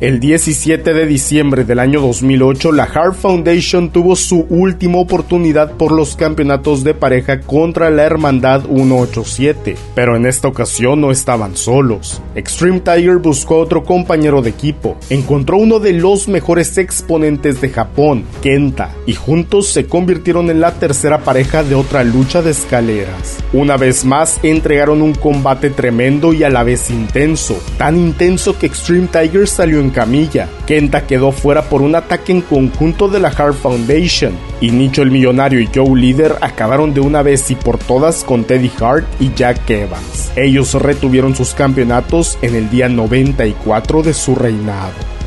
El 0.02 0.22
17 0.22 0.94
de 0.94 1.06
diciembre 1.06 1.66
del 1.66 1.78
año 1.78 2.00
2008, 2.00 2.72
la 2.72 2.86
Hart 2.86 3.16
Foundation 3.16 3.90
tuvo 3.90 4.16
su 4.16 4.46
última 4.50 4.98
oportunidad 4.98 5.74
por 5.74 5.92
los 5.92 6.16
campeonatos 6.16 6.86
de 6.86 6.94
pareja 6.94 7.42
contra 7.42 7.90
la 7.90 8.04
Hermandad 8.04 8.62
187, 8.62 9.76
pero 9.96 10.16
en 10.16 10.26
esta 10.26 10.48
ocasión 10.48 11.02
no 11.02 11.12
estaban 11.12 11.58
solos. 11.58 12.22
Extreme 12.36 12.80
Tiger 12.80 13.18
buscó 13.18 13.58
otro 13.58 13.84
compañero 13.84 14.42
de 14.42 14.52
equipo, 14.52 14.96
encontró 15.10 15.58
uno 15.58 15.80
de 15.80 15.92
los 15.92 16.30
mejores 16.30 16.78
exponentes 16.78 17.60
de 17.60 17.68
Japón, 17.68 18.24
Kenta, 18.42 18.96
y 19.06 19.16
juntos 19.16 19.68
se 19.68 19.86
convirtieron 19.86 20.50
en 20.50 20.62
la 20.62 20.76
tercera 20.76 21.26
pareja 21.26 21.62
de 21.62 21.76
otra 21.76 22.06
lucha 22.06 22.42
de 22.42 22.52
escaleras. 22.52 23.40
Una 23.52 23.76
vez 23.76 24.06
más 24.06 24.40
entregaron 24.44 25.02
un 25.02 25.14
combate 25.14 25.70
tremendo 25.70 26.32
y 26.32 26.46
a 26.46 26.50
la 26.50 26.64
vez 26.64 26.90
intenso, 26.90 27.62
tan 27.78 27.98
intenso 27.98 28.58
que 28.58 28.68
Extreme 28.68 29.08
Tiger 29.08 29.46
salió 29.46 29.82
en 29.82 29.88
camilla. 29.89 30.49
Kenta 30.65 31.06
quedó 31.08 31.32
fuera 31.32 31.63
por 31.63 31.82
un 31.82 31.95
ataque 31.95 32.32
en 32.32 32.41
conjunto 32.41 33.08
de 33.08 33.19
la 33.19 33.30
Hard 33.30 33.54
Foundation. 33.54 34.34
Y 34.62 34.71
Nicho 34.71 35.02
el 35.02 35.12
Millonario 35.12 35.60
y 35.60 35.69
Joe 35.73 35.99
Líder 35.99 36.36
acabaron 36.41 36.93
de 36.93 37.02
una 37.02 37.21
vez 37.21 37.49
y 37.52 37.56
por 37.56 37.78
todas 37.78 38.23
con 38.23 38.43
Teddy 38.43 38.71
Hart 38.80 39.06
y 39.19 39.34
Jack 39.34 39.69
Evans. 39.69 40.32
Ellos 40.36 40.73
retuvieron 40.75 41.36
sus 41.36 41.54
campeonatos 41.54 42.38
en 42.41 42.56
el 42.56 42.69
día 42.69 42.89
94 42.89 44.04
de 44.04 44.13
su 44.13 44.36
reinado. 44.36 45.18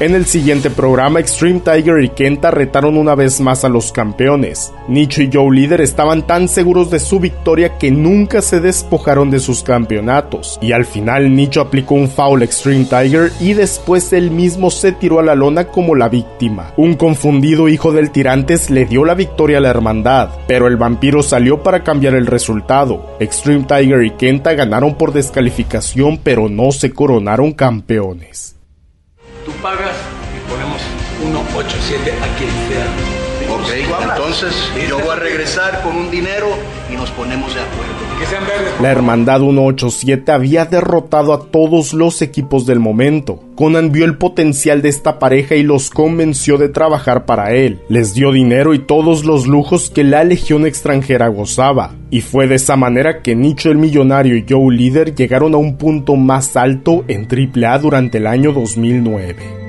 En 0.00 0.14
el 0.14 0.26
siguiente 0.26 0.70
programa, 0.70 1.18
Extreme 1.18 1.58
Tiger 1.58 2.04
y 2.04 2.10
Kenta 2.10 2.52
retaron 2.52 2.96
una 2.96 3.16
vez 3.16 3.40
más 3.40 3.64
a 3.64 3.68
los 3.68 3.90
campeones. 3.90 4.72
Nicho 4.86 5.22
y 5.22 5.30
Joe 5.32 5.52
Líder 5.52 5.80
estaban 5.80 6.24
tan 6.24 6.46
seguros 6.46 6.88
de 6.88 7.00
su 7.00 7.18
victoria 7.18 7.78
que 7.78 7.90
nunca 7.90 8.40
se 8.40 8.60
despojaron 8.60 9.28
de 9.28 9.40
sus 9.40 9.64
campeonatos. 9.64 10.56
Y 10.62 10.70
al 10.70 10.84
final, 10.84 11.34
Nicho 11.34 11.60
aplicó 11.60 11.96
un 11.96 12.08
foul 12.08 12.44
Extreme 12.44 12.84
Tiger 12.84 13.32
y 13.40 13.54
después 13.54 14.12
él 14.12 14.30
mismo 14.30 14.70
se 14.70 14.92
tiró 14.92 15.18
a 15.18 15.24
la 15.24 15.34
lona 15.34 15.64
como 15.66 15.96
la 15.96 16.08
víctima. 16.08 16.72
Un 16.76 16.94
confundido 16.94 17.68
hijo 17.68 17.90
del 17.90 18.12
tirantes 18.12 18.70
le 18.70 18.84
dio 18.84 19.04
la 19.04 19.14
victoria 19.14 19.58
a 19.58 19.62
la 19.62 19.70
hermandad, 19.70 20.28
pero 20.46 20.68
el 20.68 20.76
vampiro 20.76 21.24
salió 21.24 21.64
para 21.64 21.82
cambiar 21.82 22.14
el 22.14 22.28
resultado. 22.28 23.16
Extreme 23.18 23.64
Tiger 23.64 24.04
y 24.04 24.12
Kenta 24.12 24.54
ganaron 24.54 24.94
por 24.94 25.12
descalificación, 25.12 26.20
pero 26.22 26.48
no 26.48 26.70
se 26.70 26.92
coronaron 26.92 27.50
campeones 27.50 28.57
pagas 29.62 29.96
y 30.36 30.50
ponemos 30.50 30.80
187 31.20 32.12
a 32.12 32.36
quien 32.36 32.50
sea. 32.68 33.17
Ok, 33.50 33.68
entonces 34.02 34.54
yo 34.88 34.98
voy 34.98 35.10
a 35.10 35.16
regresar 35.16 35.82
con 35.82 35.96
un 35.96 36.10
dinero 36.10 36.48
y 36.92 36.96
nos 36.96 37.10
ponemos 37.10 37.54
de 37.54 37.60
acuerdo. 37.60 38.08
La 38.82 38.90
Hermandad 38.90 39.40
187 39.40 40.32
había 40.32 40.64
derrotado 40.64 41.32
a 41.32 41.50
todos 41.50 41.94
los 41.94 42.20
equipos 42.20 42.66
del 42.66 42.80
momento. 42.80 43.40
Conan 43.54 43.92
vio 43.92 44.04
el 44.04 44.18
potencial 44.18 44.82
de 44.82 44.88
esta 44.88 45.18
pareja 45.18 45.54
y 45.54 45.62
los 45.62 45.90
convenció 45.90 46.58
de 46.58 46.68
trabajar 46.68 47.26
para 47.26 47.52
él. 47.52 47.80
Les 47.88 48.14
dio 48.14 48.32
dinero 48.32 48.74
y 48.74 48.80
todos 48.80 49.24
los 49.24 49.46
lujos 49.46 49.90
que 49.90 50.04
la 50.04 50.24
legión 50.24 50.66
extranjera 50.66 51.28
gozaba. 51.28 51.94
Y 52.10 52.20
fue 52.20 52.48
de 52.48 52.56
esa 52.56 52.76
manera 52.76 53.22
que 53.22 53.36
Nicho 53.36 53.70
el 53.70 53.78
Millonario 53.78 54.36
y 54.36 54.44
Joe 54.48 54.74
Líder 54.74 55.14
llegaron 55.14 55.54
a 55.54 55.58
un 55.58 55.76
punto 55.76 56.16
más 56.16 56.56
alto 56.56 57.04
en 57.08 57.28
AAA 57.30 57.78
durante 57.78 58.18
el 58.18 58.26
año 58.26 58.52
2009. 58.52 59.67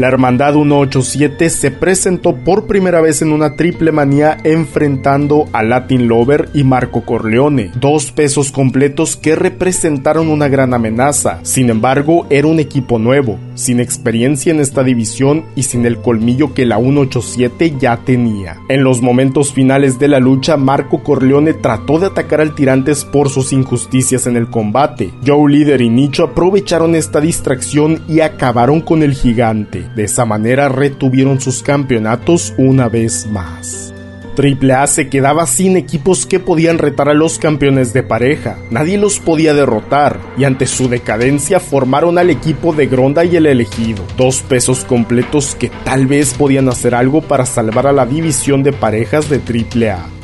La 0.00 0.08
Hermandad 0.08 0.54
187 0.54 1.50
se 1.50 1.70
presentó 1.70 2.34
por 2.34 2.66
primera 2.66 3.02
vez 3.02 3.20
en 3.20 3.34
una 3.34 3.54
triple 3.54 3.92
manía 3.92 4.38
enfrentando 4.44 5.46
a 5.52 5.62
Latin 5.62 6.08
Lover 6.08 6.48
y 6.54 6.64
Marco 6.64 7.04
Corleone, 7.04 7.70
dos 7.74 8.10
pesos 8.10 8.50
completos 8.50 9.14
que 9.14 9.36
representaron 9.36 10.28
una 10.28 10.48
gran 10.48 10.72
amenaza. 10.72 11.40
Sin 11.42 11.68
embargo, 11.68 12.26
era 12.30 12.46
un 12.46 12.60
equipo 12.60 12.98
nuevo, 12.98 13.38
sin 13.54 13.78
experiencia 13.78 14.50
en 14.50 14.60
esta 14.60 14.82
división 14.82 15.44
y 15.54 15.64
sin 15.64 15.84
el 15.84 15.98
colmillo 15.98 16.54
que 16.54 16.64
la 16.64 16.78
187 16.78 17.74
ya 17.78 17.98
tenía. 17.98 18.56
En 18.70 18.82
los 18.82 19.02
momentos 19.02 19.52
finales 19.52 19.98
de 19.98 20.08
la 20.08 20.18
lucha, 20.18 20.56
Marco 20.56 21.02
Corleone 21.02 21.52
trató 21.52 21.98
de 21.98 22.06
atacar 22.06 22.40
al 22.40 22.54
Tirantes 22.54 23.04
por 23.04 23.28
sus 23.28 23.52
injusticias 23.52 24.26
en 24.26 24.38
el 24.38 24.48
combate. 24.48 25.10
Joe 25.26 25.52
Líder 25.52 25.82
y 25.82 25.90
Nicho 25.90 26.24
aprovecharon 26.24 26.94
esta 26.94 27.20
distracción 27.20 28.02
y 28.08 28.20
acabaron 28.20 28.80
con 28.80 29.02
el 29.02 29.12
gigante. 29.12 29.89
De 29.94 30.04
esa 30.04 30.24
manera 30.24 30.68
retuvieron 30.68 31.40
sus 31.40 31.62
campeonatos 31.62 32.54
una 32.56 32.88
vez 32.88 33.26
más. 33.26 33.92
AAA 34.36 34.86
se 34.86 35.08
quedaba 35.08 35.46
sin 35.46 35.76
equipos 35.76 36.24
que 36.24 36.40
podían 36.40 36.78
retar 36.78 37.08
a 37.08 37.14
los 37.14 37.38
campeones 37.38 37.92
de 37.92 38.02
pareja. 38.02 38.56
Nadie 38.70 38.96
los 38.96 39.18
podía 39.18 39.54
derrotar 39.54 40.18
y 40.38 40.44
ante 40.44 40.66
su 40.66 40.88
decadencia 40.88 41.60
formaron 41.60 42.16
al 42.16 42.30
equipo 42.30 42.72
de 42.72 42.86
Gronda 42.86 43.24
y 43.24 43.36
el 43.36 43.46
elegido, 43.46 44.02
dos 44.16 44.42
pesos 44.42 44.84
completos 44.84 45.54
que 45.54 45.70
tal 45.84 46.06
vez 46.06 46.34
podían 46.34 46.68
hacer 46.68 46.94
algo 46.94 47.22
para 47.22 47.44
salvar 47.44 47.86
a 47.86 47.92
la 47.92 48.06
división 48.06 48.62
de 48.62 48.72
parejas 48.72 49.28
de 49.28 49.40
AAA. 49.40 50.19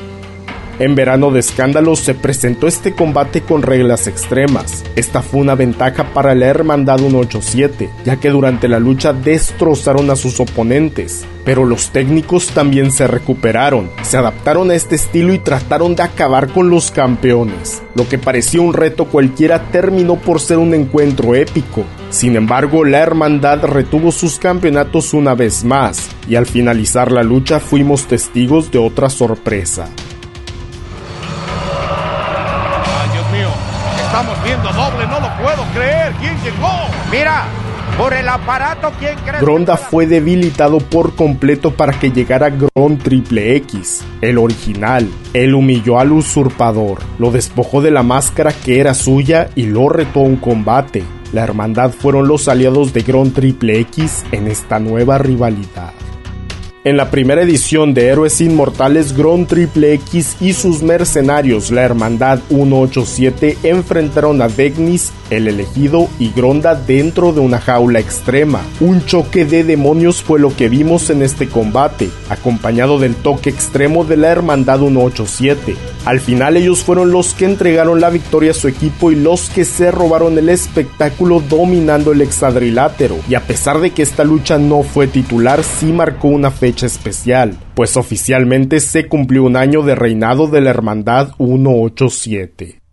En 0.78 0.94
verano 0.94 1.30
de 1.30 1.40
escándalos 1.40 2.00
se 2.00 2.12
presentó 2.12 2.66
este 2.66 2.92
combate 2.92 3.40
con 3.40 3.62
reglas 3.62 4.06
extremas. 4.06 4.84
Esta 4.94 5.22
fue 5.22 5.40
una 5.40 5.54
ventaja 5.54 6.12
para 6.12 6.34
la 6.34 6.46
Hermandad 6.46 6.98
187, 6.98 7.88
ya 8.04 8.16
que 8.16 8.28
durante 8.28 8.68
la 8.68 8.78
lucha 8.78 9.14
destrozaron 9.14 10.10
a 10.10 10.16
sus 10.16 10.38
oponentes. 10.38 11.24
Pero 11.46 11.64
los 11.64 11.90
técnicos 11.92 12.48
también 12.48 12.92
se 12.92 13.06
recuperaron, 13.06 13.88
se 14.02 14.18
adaptaron 14.18 14.70
a 14.70 14.74
este 14.74 14.96
estilo 14.96 15.32
y 15.32 15.38
trataron 15.38 15.96
de 15.96 16.02
acabar 16.02 16.48
con 16.48 16.68
los 16.68 16.90
campeones. 16.90 17.82
Lo 17.94 18.06
que 18.06 18.18
parecía 18.18 18.60
un 18.60 18.74
reto 18.74 19.06
cualquiera 19.06 19.70
terminó 19.70 20.16
por 20.16 20.40
ser 20.40 20.58
un 20.58 20.74
encuentro 20.74 21.34
épico. 21.34 21.84
Sin 22.10 22.36
embargo, 22.36 22.84
la 22.84 22.98
hermandad 22.98 23.64
retuvo 23.64 24.12
sus 24.12 24.38
campeonatos 24.38 25.14
una 25.14 25.34
vez 25.34 25.64
más, 25.64 26.10
y 26.28 26.34
al 26.34 26.44
finalizar 26.44 27.10
la 27.10 27.22
lucha 27.22 27.60
fuimos 27.60 28.06
testigos 28.06 28.70
de 28.70 28.78
otra 28.78 29.08
sorpresa. 29.08 29.88
Estamos 34.18 34.44
viendo 34.44 34.72
doble, 34.72 35.06
no 35.08 35.20
lo 35.20 35.36
puedo 35.36 35.62
creer. 35.74 36.10
¿Quién 36.18 36.34
llegó? 36.42 36.70
Mira, 37.12 37.44
por 37.98 38.14
el 38.14 38.26
aparato, 38.26 38.90
¿quién 38.98 39.14
cree? 39.26 39.42
Gronda 39.42 39.76
fue 39.76 40.06
debilitado 40.06 40.78
por 40.78 41.14
completo 41.14 41.74
para 41.74 41.92
que 41.92 42.10
llegara 42.10 42.48
Gron 42.48 42.96
Triple 42.96 43.56
X, 43.56 44.02
el 44.22 44.38
original. 44.38 45.06
Él 45.34 45.54
humilló 45.54 46.00
al 46.00 46.12
usurpador, 46.12 47.00
lo 47.18 47.30
despojó 47.30 47.82
de 47.82 47.90
la 47.90 48.02
máscara 48.02 48.54
que 48.54 48.80
era 48.80 48.94
suya 48.94 49.50
y 49.54 49.66
lo 49.66 49.90
retó 49.90 50.20
a 50.20 50.22
un 50.22 50.36
combate. 50.36 51.04
La 51.34 51.44
hermandad 51.44 51.90
fueron 51.90 52.26
los 52.26 52.48
aliados 52.48 52.94
de 52.94 53.02
Gron 53.02 53.34
Triple 53.34 53.80
X 53.80 54.24
en 54.32 54.46
esta 54.46 54.78
nueva 54.78 55.18
rivalidad. 55.18 55.92
En 56.86 56.96
la 56.96 57.10
primera 57.10 57.42
edición 57.42 57.94
de 57.94 58.06
Héroes 58.06 58.40
Inmortales, 58.40 59.12
Gron 59.12 59.46
Triple 59.46 59.92
X 59.94 60.36
y 60.40 60.52
sus 60.52 60.84
mercenarios, 60.84 61.72
la 61.72 61.82
Hermandad 61.82 62.38
187, 62.46 63.58
enfrentaron 63.64 64.40
a 64.40 64.46
Vegnis, 64.46 65.10
el 65.30 65.48
elegido 65.48 66.06
y 66.20 66.30
Gronda 66.30 66.76
dentro 66.76 67.32
de 67.32 67.40
una 67.40 67.58
jaula 67.58 67.98
extrema. 67.98 68.62
Un 68.78 69.04
choque 69.04 69.44
de 69.44 69.64
demonios 69.64 70.22
fue 70.22 70.38
lo 70.38 70.54
que 70.54 70.68
vimos 70.68 71.10
en 71.10 71.22
este 71.22 71.48
combate, 71.48 72.08
acompañado 72.28 73.00
del 73.00 73.16
toque 73.16 73.50
extremo 73.50 74.04
de 74.04 74.18
la 74.18 74.28
Hermandad 74.28 74.78
187. 74.78 75.74
Al 76.04 76.20
final 76.20 76.56
ellos 76.56 76.84
fueron 76.84 77.10
los 77.10 77.34
que 77.34 77.46
entregaron 77.46 78.00
la 78.00 78.10
victoria 78.10 78.52
a 78.52 78.54
su 78.54 78.68
equipo 78.68 79.10
y 79.10 79.16
los 79.16 79.50
que 79.50 79.64
se 79.64 79.90
robaron 79.90 80.38
el 80.38 80.48
espectáculo 80.48 81.40
dominando 81.40 82.12
el 82.12 82.20
hexadrilátero. 82.20 83.16
Y 83.28 83.34
a 83.34 83.40
pesar 83.40 83.80
de 83.80 83.90
que 83.90 84.02
esta 84.02 84.22
lucha 84.22 84.56
no 84.56 84.84
fue 84.84 85.08
titular, 85.08 85.64
sí 85.64 85.86
marcó 85.86 86.28
una 86.28 86.52
fecha 86.52 86.75
especial, 86.82 87.56
pues 87.74 87.96
oficialmente 87.96 88.80
se 88.80 89.06
cumplió 89.06 89.44
un 89.44 89.56
año 89.56 89.82
de 89.82 89.94
reinado 89.94 90.46
de 90.48 90.60
la 90.60 90.70
Hermandad 90.70 91.32
187. 91.38 92.85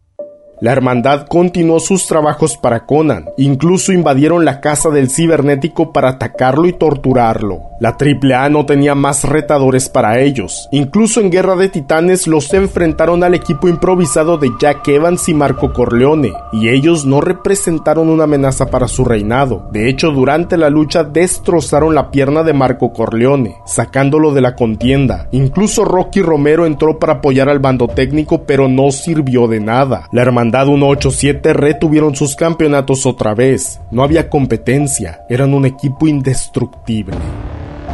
La 0.63 0.71
hermandad 0.71 1.27
continuó 1.27 1.81
sus 1.81 2.07
trabajos 2.07 2.55
para 2.55 2.85
Conan, 2.85 3.25
incluso 3.35 3.91
invadieron 3.91 4.45
la 4.45 4.61
casa 4.61 4.89
del 4.91 5.09
cibernético 5.09 5.91
para 5.91 6.11
atacarlo 6.11 6.69
y 6.69 6.71
torturarlo. 6.71 7.63
La 7.81 7.97
AAA 7.99 8.47
no 8.47 8.65
tenía 8.65 8.95
más 8.95 9.25
retadores 9.25 9.89
para 9.89 10.21
ellos. 10.21 10.69
Incluso 10.71 11.19
en 11.19 11.31
Guerra 11.31 11.57
de 11.57 11.67
Titanes 11.67 12.27
los 12.27 12.53
enfrentaron 12.53 13.25
al 13.25 13.33
equipo 13.33 13.67
improvisado 13.67 14.37
de 14.37 14.51
Jack 14.57 14.87
Evans 14.87 15.27
y 15.27 15.33
Marco 15.33 15.73
Corleone, 15.73 16.31
y 16.53 16.69
ellos 16.69 17.05
no 17.05 17.19
representaron 17.19 18.07
una 18.07 18.23
amenaza 18.23 18.67
para 18.67 18.87
su 18.87 19.03
reinado. 19.03 19.67
De 19.73 19.89
hecho, 19.89 20.11
durante 20.11 20.55
la 20.55 20.69
lucha 20.69 21.03
destrozaron 21.03 21.93
la 21.93 22.09
pierna 22.09 22.41
de 22.43 22.53
Marco 22.53 22.93
Corleone, 22.93 23.57
sacándolo 23.65 24.33
de 24.33 24.39
la 24.39 24.55
contienda. 24.55 25.27
Incluso 25.33 25.83
Rocky 25.83 26.21
Romero 26.21 26.65
entró 26.65 26.99
para 26.99 27.15
apoyar 27.15 27.49
al 27.49 27.59
bando 27.59 27.89
técnico, 27.89 28.43
pero 28.43 28.69
no 28.69 28.91
sirvió 28.91 29.49
de 29.49 29.59
nada. 29.59 30.07
La 30.13 30.21
hermandad 30.53 30.67
187 30.67 31.53
retuvieron 31.53 32.15
sus 32.15 32.35
campeonatos 32.35 33.07
otra 33.07 33.33
vez. 33.33 33.79
No 33.89 34.03
había 34.03 34.29
competencia, 34.29 35.25
eran 35.27 35.53
un 35.53 35.65
equipo 35.65 36.07
indestructible. 36.07 37.17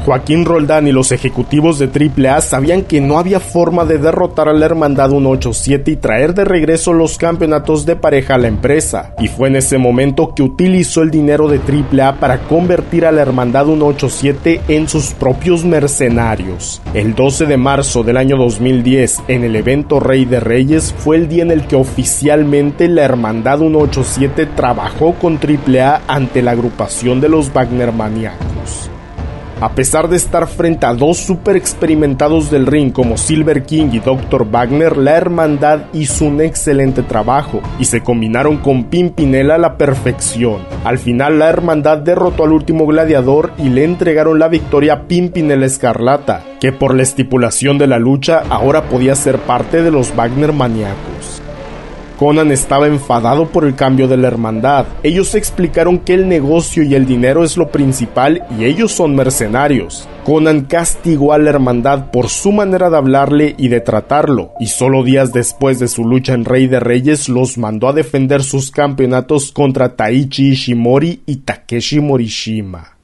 Joaquín 0.06 0.46
Roldán 0.46 0.88
y 0.88 0.92
los 0.92 1.12
ejecutivos 1.12 1.78
de 1.78 1.88
AAA 1.88 2.42
sabían 2.42 2.84
que 2.84 3.02
no 3.02 3.20
había 3.20 3.40
forma 3.40 3.86
de 3.86 3.98
derrotar 3.98 4.48
a 4.48 4.54
la 4.54 4.66
Hermandad 4.66 5.10
187 5.10 5.92
y 5.92 5.96
traer 5.98 6.34
de 6.34 6.46
regreso 6.46 6.94
los 6.94 7.18
campeonatos 7.18 7.86
de 7.86 7.96
pareja 7.96 8.36
a 8.36 8.38
la 8.38 8.48
empresa, 8.48 9.14
y 9.20 9.28
fue 9.28 9.50
en 9.50 9.58
ese 9.58 9.78
momento 9.78 10.34
que 10.34 10.44
utilizó 10.44 11.02
el 11.02 11.12
dinero 11.12 11.48
de 11.48 11.60
AAA 11.60 12.20
para 12.20 12.40
convertir 12.40 13.06
a 13.06 13.12
la 13.12 13.22
Hermandad 13.22 13.66
187 13.66 14.62
en 14.68 14.88
sus 14.88 15.14
propios 15.14 15.66
mercenarios. 15.66 16.82
El 16.94 17.14
12 17.16 17.46
de 17.46 17.58
marzo 17.58 18.04
del 18.04 18.18
año 18.18 18.38
2010, 18.38 19.24
en 19.28 19.44
el 19.44 19.56
evento 19.56 20.00
Rey 20.00 20.26
de 20.26 20.40
Reyes, 20.40 20.94
fue 20.98 21.18
el 21.18 21.28
día 21.28 21.44
en 21.44 21.52
el 21.52 21.68
que 21.68 21.76
oficialmente 21.76 22.88
la 22.88 23.04
Hermandad 23.04 23.60
187 23.60 24.48
trabajó 24.56 25.14
con 25.14 25.38
AAA 25.38 26.02
ante 26.08 26.42
la 26.42 26.52
agrupación 26.52 27.22
de 27.22 27.30
los 27.30 27.54
Wagner 27.54 27.92
Maníacos. 27.92 28.90
A 29.62 29.76
pesar 29.76 30.08
de 30.08 30.16
estar 30.16 30.48
frente 30.48 30.86
a 30.86 30.94
dos 30.94 31.18
super 31.18 31.58
experimentados 31.58 32.50
del 32.50 32.66
ring 32.66 32.94
como 32.94 33.18
Silver 33.18 33.64
King 33.64 33.90
y 33.92 34.00
Dr. 34.00 34.50
Wagner, 34.50 34.96
la 34.96 35.18
hermandad 35.18 35.82
hizo 35.92 36.24
un 36.26 36.40
excelente 36.40 37.04
trabajo 37.04 37.60
y 37.78 37.84
se 37.84 38.02
combinaron 38.02 38.58
con 38.58 38.86
Pimpinela 38.86 39.56
a 39.56 39.58
la 39.58 39.78
perfección. 39.78 40.62
Al 40.86 40.98
final 40.98 41.40
la 41.40 41.50
hermandad 41.50 41.98
derrotó 41.98 42.46
al 42.46 42.54
último 42.54 42.88
gladiador 42.88 43.52
y 43.58 43.68
le 43.68 43.84
entregaron 43.84 44.40
la 44.40 44.48
victoria 44.48 44.94
a 44.94 45.02
Pimpinela 45.08 45.66
Escarlata, 45.66 46.42
que 46.62 46.72
por 46.72 46.96
la 46.96 47.04
estipulación 47.04 47.78
de 47.78 47.88
la 47.88 48.00
lucha 48.00 48.44
ahora 48.50 48.84
podía 48.84 49.14
ser 49.16 49.40
parte 49.40 49.84
de 49.84 49.92
los 49.92 50.16
Wagner 50.16 50.54
maníacos. 50.54 51.42
Conan 52.20 52.52
estaba 52.52 52.88
enfadado 52.88 53.48
por 53.48 53.64
el 53.64 53.76
cambio 53.76 54.10
de 54.10 54.18
la 54.18 54.28
hermandad. 54.28 54.86
Ellos 55.04 55.36
explicaron 55.36 56.00
que 56.00 56.16
el 56.16 56.28
negocio 56.28 56.84
y 56.84 56.94
el 56.94 57.06
dinero 57.06 57.46
es 57.46 57.56
lo 57.56 57.72
principal 57.72 58.44
y 58.60 58.66
ellos 58.66 58.92
son 58.92 59.16
mercenarios. 59.16 60.06
Conan 60.26 60.66
castigó 60.66 61.32
a 61.32 61.38
la 61.38 61.52
hermandad 61.52 62.12
por 62.12 62.28
su 62.28 62.52
manera 62.52 62.90
de 62.90 62.98
hablarle 62.98 63.56
y 63.58 63.70
de 63.70 63.80
tratarlo, 63.80 64.52
y 64.60 64.68
solo 64.68 65.06
días 65.06 65.32
después 65.32 65.80
de 65.80 65.88
su 65.88 66.04
lucha 66.04 66.34
en 66.34 66.44
Rey 66.44 66.68
de 66.68 66.82
Reyes 66.82 67.30
los 67.30 67.58
mandó 67.58 67.88
a 67.88 67.94
defender 67.94 68.44
sus 68.44 68.70
campeonatos 68.70 69.54
contra 69.54 69.96
Taichi 69.96 70.50
Ishimori 70.50 71.22
y 71.26 71.38
Takeshi 71.38 72.02
Morishima. 72.02 72.99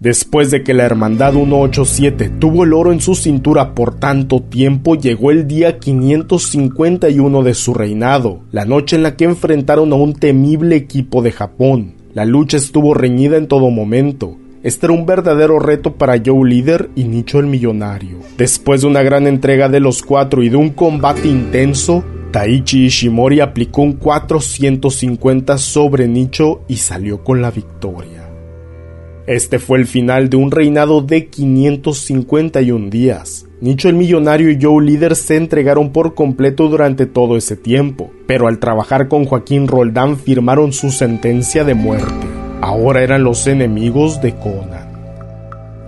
Después 0.00 0.50
de 0.50 0.62
que 0.62 0.72
la 0.72 0.84
Hermandad 0.84 1.34
187 1.34 2.30
tuvo 2.30 2.64
el 2.64 2.72
oro 2.72 2.90
en 2.90 3.02
su 3.02 3.14
cintura 3.14 3.74
por 3.74 3.96
tanto 3.96 4.40
tiempo, 4.40 4.94
llegó 4.94 5.30
el 5.30 5.46
día 5.46 5.78
551 5.78 7.42
de 7.42 7.52
su 7.52 7.74
reinado, 7.74 8.40
la 8.50 8.64
noche 8.64 8.96
en 8.96 9.02
la 9.02 9.14
que 9.14 9.26
enfrentaron 9.26 9.92
a 9.92 9.96
un 9.96 10.14
temible 10.14 10.74
equipo 10.74 11.20
de 11.20 11.32
Japón. 11.32 11.96
La 12.14 12.24
lucha 12.24 12.56
estuvo 12.56 12.94
reñida 12.94 13.36
en 13.36 13.46
todo 13.46 13.68
momento. 13.68 14.38
Este 14.62 14.86
era 14.86 14.94
un 14.94 15.04
verdadero 15.04 15.58
reto 15.58 15.96
para 15.96 16.18
Joe 16.24 16.48
Líder 16.48 16.88
y 16.96 17.04
Nicho 17.04 17.38
el 17.38 17.46
Millonario. 17.46 18.20
Después 18.38 18.80
de 18.80 18.86
una 18.86 19.02
gran 19.02 19.26
entrega 19.26 19.68
de 19.68 19.80
los 19.80 20.00
cuatro 20.00 20.42
y 20.42 20.48
de 20.48 20.56
un 20.56 20.70
combate 20.70 21.28
intenso, 21.28 22.02
Taichi 22.30 22.86
Ishimori 22.86 23.40
aplicó 23.40 23.82
un 23.82 23.92
450 23.94 25.58
sobre 25.58 26.08
Nicho 26.08 26.62
y 26.68 26.76
salió 26.76 27.22
con 27.22 27.42
la 27.42 27.50
victoria. 27.50 28.19
Este 29.30 29.60
fue 29.60 29.78
el 29.78 29.86
final 29.86 30.28
de 30.28 30.36
un 30.36 30.50
reinado 30.50 31.02
de 31.02 31.26
551 31.26 32.90
días. 32.90 33.46
Nicho 33.60 33.88
el 33.88 33.94
Millonario 33.94 34.50
y 34.50 34.58
Joe 34.60 34.84
Líder 34.84 35.14
se 35.14 35.36
entregaron 35.36 35.92
por 35.92 36.16
completo 36.16 36.66
durante 36.66 37.06
todo 37.06 37.36
ese 37.36 37.54
tiempo, 37.54 38.10
pero 38.26 38.48
al 38.48 38.58
trabajar 38.58 39.06
con 39.06 39.26
Joaquín 39.26 39.68
Roldán 39.68 40.16
firmaron 40.16 40.72
su 40.72 40.90
sentencia 40.90 41.62
de 41.62 41.74
muerte. 41.74 42.26
Ahora 42.60 43.04
eran 43.04 43.22
los 43.22 43.46
enemigos 43.46 44.20
de 44.20 44.34
Conan. 44.34 44.79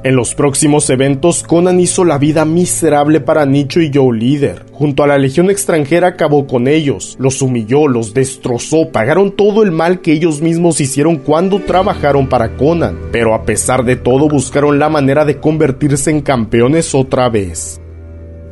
En 0.05 0.17
los 0.17 0.35
próximos 0.35 0.91
eventos, 0.91 1.45
Conan 1.45 1.79
hizo 1.79 2.05
la 2.05 2.19
vida 2.19 2.45
miserable 2.45 3.21
para 3.21 3.47
Nicho 3.47 3.81
y 3.81 3.89
Joe 3.95 4.19
Líder. 4.19 4.67
Junto 4.73 5.05
a 5.05 5.07
la 5.07 5.17
legión 5.17 5.49
extranjera 5.49 6.09
acabó 6.09 6.49
con 6.49 6.67
ellos, 6.67 7.17
los 7.21 7.41
humilló, 7.41 7.87
los 7.87 8.13
destrozó, 8.13 8.91
pagaron 8.91 9.37
todo 9.37 9.63
el 9.63 9.71
mal 9.71 10.01
que 10.01 10.11
ellos 10.11 10.43
mismos 10.43 10.81
hicieron 10.81 11.19
cuando 11.19 11.61
trabajaron 11.61 12.29
para 12.29 12.57
Conan, 12.57 12.99
pero 13.13 13.33
a 13.33 13.45
pesar 13.45 13.85
de 13.85 13.95
todo 13.95 14.29
buscaron 14.29 14.81
la 14.81 14.89
manera 14.89 15.25
de 15.25 15.39
convertirse 15.39 16.11
en 16.11 16.21
campeones 16.21 16.97
otra 16.97 17.29
vez. 17.29 17.81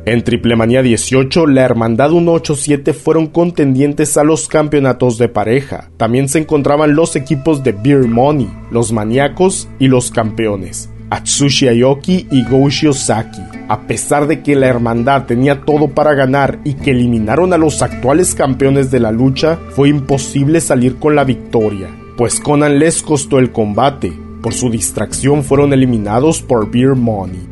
En 0.05 0.23
Triplemanía 0.23 0.81
18, 0.81 1.47
la 1.47 1.63
Hermandad 1.63 2.11
187 2.11 2.93
fueron 2.93 3.27
contendientes 3.27 4.15
a 4.15 4.23
los 4.23 4.47
campeonatos 4.47 5.17
de 5.17 5.27
pareja. 5.27 5.91
También 5.97 6.29
se 6.29 6.39
encontraban 6.39 6.95
los 6.95 7.17
equipos 7.17 7.61
de 7.61 7.73
Beer 7.73 8.07
Money, 8.07 8.49
los 8.71 8.93
maníacos 8.93 9.67
y 9.79 9.89
los 9.89 10.11
campeones 10.11 10.89
Atsushi 11.11 11.67
Aoki 11.67 12.25
y 12.31 12.45
Goshi 12.45 12.91
Saki. 12.93 13.41
A 13.67 13.81
pesar 13.81 14.27
de 14.27 14.41
que 14.41 14.55
la 14.55 14.67
hermandad 14.67 15.25
tenía 15.25 15.61
todo 15.61 15.89
para 15.89 16.13
ganar 16.13 16.59
y 16.63 16.73
que 16.73 16.91
eliminaron 16.91 17.51
a 17.51 17.57
los 17.57 17.81
actuales 17.81 18.33
campeones 18.33 18.91
de 18.91 19.01
la 19.01 19.11
lucha, 19.11 19.59
fue 19.71 19.89
imposible 19.89 20.61
salir 20.61 20.95
con 20.95 21.15
la 21.15 21.25
victoria, 21.25 21.89
pues 22.15 22.39
Conan 22.39 22.79
les 22.79 23.03
costó 23.03 23.39
el 23.39 23.51
combate. 23.51 24.13
Por 24.41 24.53
su 24.53 24.69
distracción 24.71 25.43
fueron 25.43 25.73
eliminados 25.73 26.41
por 26.41 26.71
Beer 26.71 26.95
Money. 26.95 27.51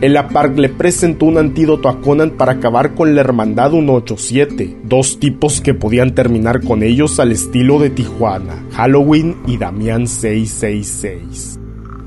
El 0.00 0.16
APARC 0.16 0.56
le 0.56 0.70
presentó 0.70 1.26
un 1.26 1.36
antídoto 1.36 1.88
a 1.88 2.00
Conan 2.00 2.30
para 2.30 2.52
acabar 2.52 2.94
con 2.94 3.14
la 3.14 3.20
Hermandad 3.20 3.72
187, 3.72 4.78
dos 4.84 5.18
tipos 5.18 5.60
que 5.60 5.74
podían 5.74 6.14
terminar 6.14 6.62
con 6.62 6.82
ellos 6.82 7.20
al 7.20 7.32
estilo 7.32 7.78
de 7.78 7.90
Tijuana, 7.90 8.64
Halloween 8.72 9.36
y 9.46 9.58
Damián 9.58 10.06
666. 10.06 11.59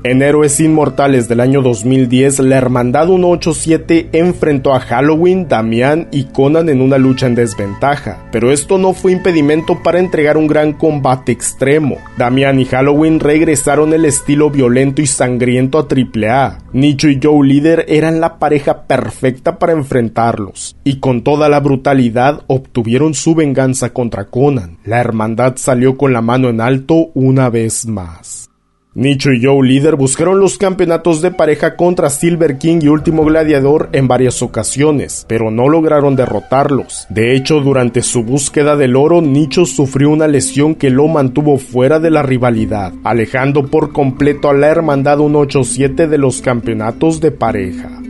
En 0.06 0.20
Héroes 0.20 0.60
Inmortales 0.60 1.28
del 1.28 1.40
año 1.40 1.62
2010, 1.62 2.40
la 2.40 2.58
Hermandad 2.58 3.06
187 3.06 4.10
enfrentó 4.12 4.74
a 4.74 4.80
Halloween, 4.80 5.48
Damián 5.48 6.08
y 6.12 6.24
Conan 6.24 6.68
en 6.68 6.82
una 6.82 6.98
lucha 6.98 7.26
en 7.26 7.34
desventaja, 7.34 8.28
pero 8.30 8.52
esto 8.52 8.76
no 8.76 8.92
fue 8.92 9.12
impedimento 9.12 9.82
para 9.82 9.98
entregar 9.98 10.36
un 10.36 10.46
gran 10.46 10.74
combate 10.74 11.32
extremo. 11.32 11.96
Damián 12.18 12.60
y 12.60 12.66
Halloween 12.66 13.18
regresaron 13.18 13.94
el 13.94 14.04
estilo 14.04 14.50
violento 14.50 15.00
y 15.00 15.06
sangriento 15.06 15.78
a 15.78 15.88
AAA. 15.88 16.58
Nicho 16.74 17.08
y 17.08 17.18
Joe 17.22 17.48
Líder 17.48 17.86
eran 17.88 18.20
la 18.20 18.38
pareja 18.38 18.82
perfecta 18.82 19.58
para 19.58 19.72
enfrentarlos, 19.72 20.76
y 20.84 21.00
con 21.00 21.22
toda 21.22 21.48
la 21.48 21.60
brutalidad 21.60 22.42
obtuvieron 22.46 23.14
su 23.14 23.34
venganza 23.34 23.94
contra 23.94 24.26
Conan. 24.26 24.76
La 24.84 25.00
hermandad 25.00 25.54
salió 25.56 25.96
con 25.96 26.12
la 26.12 26.20
mano 26.20 26.50
en 26.50 26.60
alto 26.60 27.08
una 27.14 27.48
vez 27.48 27.86
más. 27.86 28.50
Nicho 28.96 29.32
y 29.32 29.42
Joe 29.42 29.66
Líder 29.66 29.96
buscaron 29.96 30.38
los 30.38 30.56
campeonatos 30.56 31.20
de 31.20 31.32
pareja 31.32 31.74
contra 31.74 32.10
Silver 32.10 32.58
King 32.58 32.78
y 32.82 32.88
Último 32.88 33.24
Gladiador 33.24 33.88
en 33.90 34.06
varias 34.06 34.40
ocasiones, 34.40 35.26
pero 35.28 35.50
no 35.50 35.68
lograron 35.68 36.14
derrotarlos. 36.14 37.08
De 37.08 37.34
hecho, 37.34 37.58
durante 37.60 38.02
su 38.02 38.22
búsqueda 38.22 38.76
del 38.76 38.94
oro, 38.94 39.20
Nicho 39.20 39.66
sufrió 39.66 40.10
una 40.10 40.28
lesión 40.28 40.76
que 40.76 40.90
lo 40.90 41.08
mantuvo 41.08 41.58
fuera 41.58 41.98
de 41.98 42.10
la 42.10 42.22
rivalidad, 42.22 42.92
alejando 43.02 43.66
por 43.66 43.92
completo 43.92 44.48
a 44.48 44.54
la 44.54 44.68
Hermandad 44.68 45.18
187 45.18 46.06
de 46.06 46.18
los 46.18 46.40
campeonatos 46.40 47.20
de 47.20 47.32
pareja. 47.32 48.03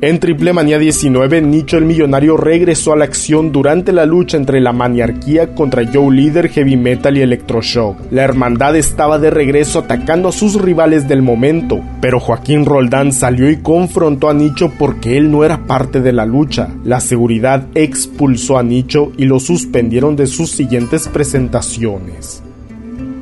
En 0.00 0.20
Triple 0.20 0.52
Manía 0.52 0.78
19, 0.78 1.42
Nicho 1.42 1.76
el 1.76 1.84
Millonario 1.84 2.36
regresó 2.36 2.92
a 2.92 2.96
la 2.96 3.04
acción 3.04 3.50
durante 3.50 3.92
la 3.92 4.06
lucha 4.06 4.36
entre 4.36 4.60
la 4.60 4.72
maniarquía 4.72 5.56
contra 5.56 5.90
Joe 5.92 6.14
Líder, 6.14 6.50
Heavy 6.50 6.76
Metal 6.76 7.16
y 7.16 7.22
Electroshock. 7.22 7.96
La 8.12 8.22
hermandad 8.22 8.76
estaba 8.76 9.18
de 9.18 9.30
regreso 9.30 9.80
atacando 9.80 10.28
a 10.28 10.32
sus 10.32 10.54
rivales 10.54 11.08
del 11.08 11.22
momento, 11.22 11.80
pero 12.00 12.20
Joaquín 12.20 12.64
Roldán 12.64 13.10
salió 13.12 13.50
y 13.50 13.56
confrontó 13.56 14.28
a 14.28 14.34
Nicho 14.34 14.70
porque 14.78 15.16
él 15.16 15.32
no 15.32 15.42
era 15.42 15.66
parte 15.66 16.00
de 16.00 16.12
la 16.12 16.26
lucha. 16.26 16.68
La 16.84 17.00
seguridad 17.00 17.66
expulsó 17.74 18.56
a 18.56 18.62
Nicho 18.62 19.10
y 19.16 19.24
lo 19.24 19.40
suspendieron 19.40 20.14
de 20.14 20.28
sus 20.28 20.52
siguientes 20.52 21.08
presentaciones. 21.08 22.44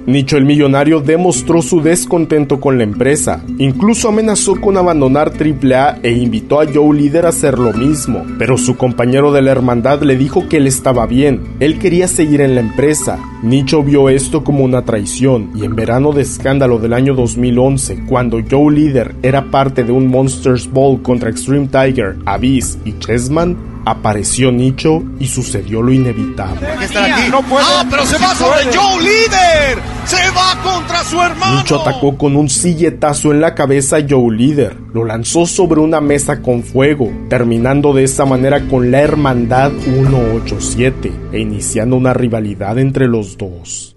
Nicho 0.07 0.37
el 0.37 0.45
millonario 0.45 1.01
demostró 1.01 1.63
su 1.63 1.81
descontento 1.81 2.61
con 2.61 2.79
la 2.79 2.85
empresa, 2.85 3.43
incluso 3.59 4.09
amenazó 4.09 4.61
con 4.61 4.77
abandonar 4.77 5.33
AAA 5.33 5.99
e 6.05 6.13
invitó 6.13 6.61
a 6.61 6.67
Joe 6.73 6.97
Líder 6.97 7.27
a 7.27 7.31
hacer 7.31 7.59
lo 7.59 7.73
mismo, 7.73 8.25
pero 8.39 8.57
su 8.57 8.77
compañero 8.77 9.33
de 9.33 9.43
la 9.43 9.51
hermandad 9.51 10.03
le 10.03 10.17
dijo 10.17 10.49
que 10.49 10.59
él 10.59 10.69
estaba 10.69 11.07
bien, 11.07 11.43
él 11.59 11.81
quería 11.81 12.07
seguir 12.07 12.41
en 12.41 12.55
la 12.55 12.61
empresa. 12.61 13.19
Nicho 13.43 13.83
vio 13.83 14.09
esto 14.09 14.45
como 14.45 14.63
una 14.63 14.83
traición 14.83 15.51
y 15.57 15.65
en 15.65 15.75
verano 15.75 16.13
de 16.13 16.23
escándalo 16.23 16.79
del 16.79 16.93
año 16.93 17.15
2011, 17.15 18.05
cuando 18.09 18.39
Joe 18.49 18.73
Líder 18.73 19.17
era 19.23 19.51
parte 19.51 19.83
de 19.83 19.91
un 19.91 20.07
Monsters 20.07 20.71
Ball 20.71 21.03
contra 21.03 21.31
Extreme 21.31 21.67
Tiger, 21.67 22.17
Abyss 22.27 22.79
y 22.85 22.97
Chessman, 23.01 23.76
apareció 23.87 24.51
Nicho 24.51 25.03
y 25.21 25.29
sucedió 25.29 25.81
lo 25.81 25.93
inevitable. 25.93 26.61
No 27.31 27.41
¡Ah, 27.59 27.87
pero 27.89 28.05
se 28.05 28.19
va 28.19 28.35
sobre 28.35 28.65
Joe 28.65 29.01
Líder! 29.01 29.79
¡Se 30.05 30.31
va 30.33 30.61
contra 30.63 31.05
su 31.05 31.21
hermano! 31.23 31.59
Nicho 31.59 31.81
atacó 31.81 32.19
con 32.19 32.37
un 32.37 32.51
silletazo 32.51 33.31
en 33.31 33.41
la 33.41 33.55
cabeza 33.55 33.99
a 33.99 34.07
Joe 34.07 34.37
Líder. 34.37 34.77
Lo 34.93 35.05
lanzó 35.05 35.47
sobre 35.47 35.81
una 35.81 36.01
mesa 36.01 36.43
con 36.43 36.65
fuego, 36.65 37.13
terminando 37.31 37.93
de 37.93 38.05
esa 38.05 38.25
manera 38.25 38.67
con 38.67 38.91
la 38.91 39.01
Hermandad 39.01 39.71
187 39.85 41.13
e 41.33 41.39
iniciando 41.39 41.95
una 41.97 42.13
rivalidad 42.13 42.79
entre 42.79 43.07
los 43.07 43.39
dos. 43.39 43.97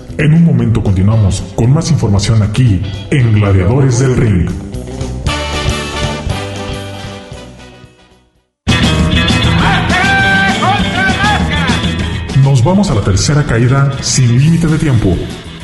En 0.21 0.35
un 0.35 0.43
momento 0.43 0.83
continuamos 0.83 1.41
con 1.55 1.73
más 1.73 1.89
información 1.89 2.43
aquí 2.43 2.79
en 3.09 3.33
Gladiadores 3.33 3.97
del 3.97 4.15
Ring. 4.15 4.51
Nos 12.43 12.63
vamos 12.63 12.91
a 12.91 12.93
la 12.93 13.01
tercera 13.01 13.43
caída 13.43 13.91
sin 14.03 14.37
límite 14.37 14.67
de 14.67 14.77
tiempo, 14.77 15.17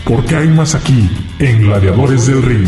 porque 0.03 0.35
hay 0.35 0.47
más 0.47 0.73
aquí 0.73 1.07
en 1.37 1.61
Gladiadores 1.61 2.25
del 2.25 2.41
Ring. 2.41 2.67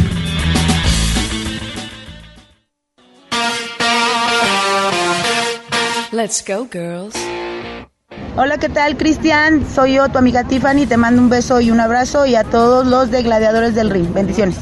Let's 6.12 6.44
go, 6.48 6.68
girls. 6.72 7.16
Hola, 8.42 8.58
¿qué 8.58 8.70
tal, 8.70 8.96
Cristian? 8.96 9.66
Soy 9.70 9.96
yo, 9.96 10.08
tu 10.08 10.18
amiga 10.18 10.46
Tiffany. 10.46 10.86
Te 10.88 10.96
mando 10.96 11.22
un 11.22 11.28
beso 11.28 11.60
y 11.60 11.72
un 11.72 11.82
abrazo 11.82 12.26
y 12.26 12.36
a 12.36 12.46
todos 12.46 12.88
los 12.88 13.12
de 13.12 13.22
Gladiadores 13.22 13.76
del 13.76 13.90
Ring. 13.90 14.14
Bendiciones. 14.14 14.56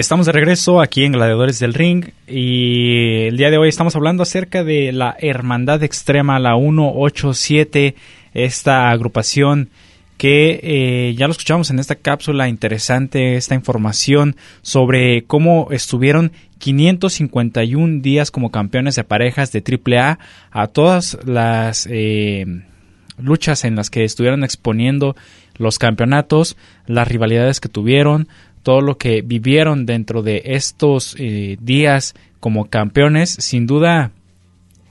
Estamos 0.00 0.24
de 0.24 0.32
regreso 0.32 0.80
aquí 0.80 1.04
en 1.04 1.12
Gladiadores 1.12 1.58
del 1.58 1.74
Ring 1.74 2.06
y 2.26 3.26
el 3.26 3.36
día 3.36 3.50
de 3.50 3.58
hoy 3.58 3.68
estamos 3.68 3.94
hablando 3.96 4.22
acerca 4.22 4.64
de 4.64 4.92
la 4.92 5.14
Hermandad 5.20 5.82
Extrema, 5.82 6.38
la 6.38 6.56
187, 6.56 7.94
esta 8.32 8.88
agrupación 8.88 9.68
que 10.16 10.58
eh, 10.62 11.14
ya 11.18 11.26
lo 11.26 11.32
escuchamos 11.32 11.68
en 11.68 11.78
esta 11.78 11.96
cápsula 11.96 12.48
interesante, 12.48 13.36
esta 13.36 13.54
información 13.54 14.36
sobre 14.62 15.24
cómo 15.24 15.68
estuvieron 15.70 16.32
551 16.56 18.00
días 18.00 18.30
como 18.30 18.50
campeones 18.50 18.96
de 18.96 19.04
parejas 19.04 19.52
de 19.52 19.62
AAA 19.62 20.18
a 20.50 20.66
todas 20.68 21.18
las 21.26 21.86
eh, 21.90 22.46
luchas 23.18 23.66
en 23.66 23.76
las 23.76 23.90
que 23.90 24.04
estuvieron 24.04 24.44
exponiendo 24.44 25.14
los 25.60 25.78
campeonatos, 25.78 26.56
las 26.86 27.06
rivalidades 27.06 27.60
que 27.60 27.68
tuvieron, 27.68 28.28
todo 28.62 28.80
lo 28.80 28.98
que 28.98 29.22
vivieron 29.22 29.86
dentro 29.86 30.22
de 30.22 30.42
estos 30.44 31.16
eh, 31.18 31.56
días 31.60 32.14
como 32.40 32.68
campeones, 32.68 33.30
sin 33.30 33.66
duda 33.66 34.12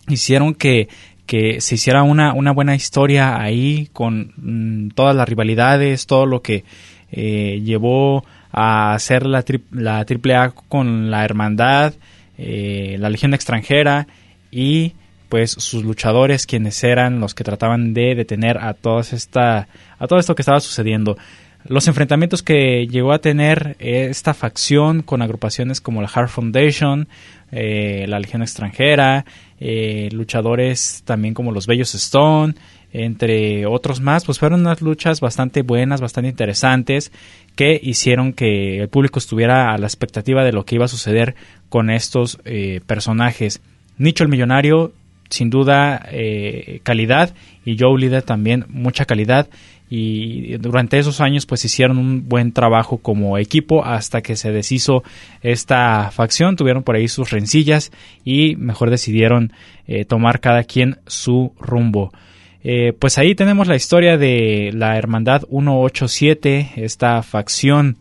hicieron 0.07 0.53
que, 0.55 0.87
que 1.25 1.61
se 1.61 1.75
hiciera 1.75 2.03
una, 2.03 2.33
una, 2.33 2.51
buena 2.51 2.75
historia 2.75 3.39
ahí 3.39 3.89
con 3.93 4.33
mm, 4.37 4.89
todas 4.89 5.15
las 5.15 5.29
rivalidades, 5.29 6.07
todo 6.07 6.25
lo 6.25 6.41
que 6.41 6.63
eh, 7.11 7.61
llevó 7.63 8.25
a 8.51 8.93
hacer 8.93 9.25
la, 9.25 9.43
la 9.71 9.99
AAA 9.99 10.51
con 10.67 11.11
la 11.11 11.23
Hermandad, 11.23 11.93
eh, 12.37 12.97
la 12.99 13.09
Legión 13.09 13.33
extranjera 13.33 14.07
y 14.51 14.93
pues 15.29 15.51
sus 15.51 15.83
luchadores 15.83 16.47
quienes 16.47 16.83
eran 16.83 17.19
los 17.19 17.35
que 17.35 17.43
trataban 17.43 17.93
de 17.93 18.15
detener 18.15 18.57
a 18.57 18.73
todas 18.73 19.13
esta 19.13 19.67
a 19.99 20.07
todo 20.07 20.17
esto 20.17 20.33
que 20.33 20.41
estaba 20.41 20.59
sucediendo 20.59 21.17
los 21.65 21.87
enfrentamientos 21.87 22.41
que 22.41 22.87
llegó 22.87 23.11
a 23.11 23.19
tener 23.19 23.75
esta 23.79 24.33
facción 24.33 25.01
con 25.01 25.21
agrupaciones 25.21 25.81
como 25.81 26.01
la 26.01 26.07
Heart 26.07 26.29
Foundation, 26.29 27.07
eh, 27.51 28.05
la 28.07 28.19
Legión 28.19 28.41
Extranjera, 28.41 29.25
eh, 29.59 30.09
luchadores 30.11 31.03
también 31.05 31.33
como 31.33 31.51
los 31.51 31.67
Bellos 31.67 31.93
Stone, 31.95 32.55
entre 32.91 33.65
otros 33.65 34.01
más, 34.01 34.25
pues 34.25 34.39
fueron 34.39 34.61
unas 34.61 34.81
luchas 34.81 35.19
bastante 35.19 35.61
buenas, 35.61 36.01
bastante 36.01 36.29
interesantes, 36.29 37.11
que 37.55 37.79
hicieron 37.81 38.33
que 38.33 38.79
el 38.79 38.89
público 38.89 39.19
estuviera 39.19 39.73
a 39.73 39.77
la 39.77 39.85
expectativa 39.85 40.43
de 40.43 40.53
lo 40.53 40.65
que 40.65 40.75
iba 40.75 40.85
a 40.85 40.89
suceder 40.89 41.35
con 41.69 41.89
estos 41.89 42.39
eh, 42.45 42.81
personajes. 42.87 43.61
Nicho 43.97 44.23
el 44.23 44.29
Millonario, 44.29 44.93
sin 45.29 45.49
duda, 45.49 46.03
eh, 46.11 46.79
calidad, 46.83 47.35
y 47.63 47.77
Joe 47.77 47.99
Líder 47.99 48.23
también, 48.23 48.65
mucha 48.69 49.05
calidad 49.05 49.49
y 49.89 50.57
durante 50.57 50.99
esos 50.99 51.19
años 51.19 51.45
pues 51.45 51.65
hicieron 51.65 51.97
un 51.97 52.29
buen 52.29 52.51
trabajo 52.51 52.97
como 52.97 53.37
equipo 53.37 53.83
hasta 53.83 54.21
que 54.21 54.35
se 54.35 54.51
deshizo 54.51 55.03
esta 55.41 56.11
facción, 56.11 56.55
tuvieron 56.55 56.83
por 56.83 56.95
ahí 56.95 57.07
sus 57.07 57.31
rencillas 57.31 57.91
y 58.23 58.55
mejor 58.55 58.91
decidieron 58.91 59.51
eh, 59.87 60.05
tomar 60.05 60.39
cada 60.39 60.63
quien 60.63 60.97
su 61.07 61.53
rumbo. 61.59 62.11
Eh, 62.63 62.93
pues 62.97 63.17
ahí 63.17 63.35
tenemos 63.35 63.67
la 63.67 63.75
historia 63.75 64.17
de 64.17 64.71
la 64.73 64.97
Hermandad 64.97 65.43
187, 65.49 66.73
esta 66.75 67.23
facción 67.23 67.97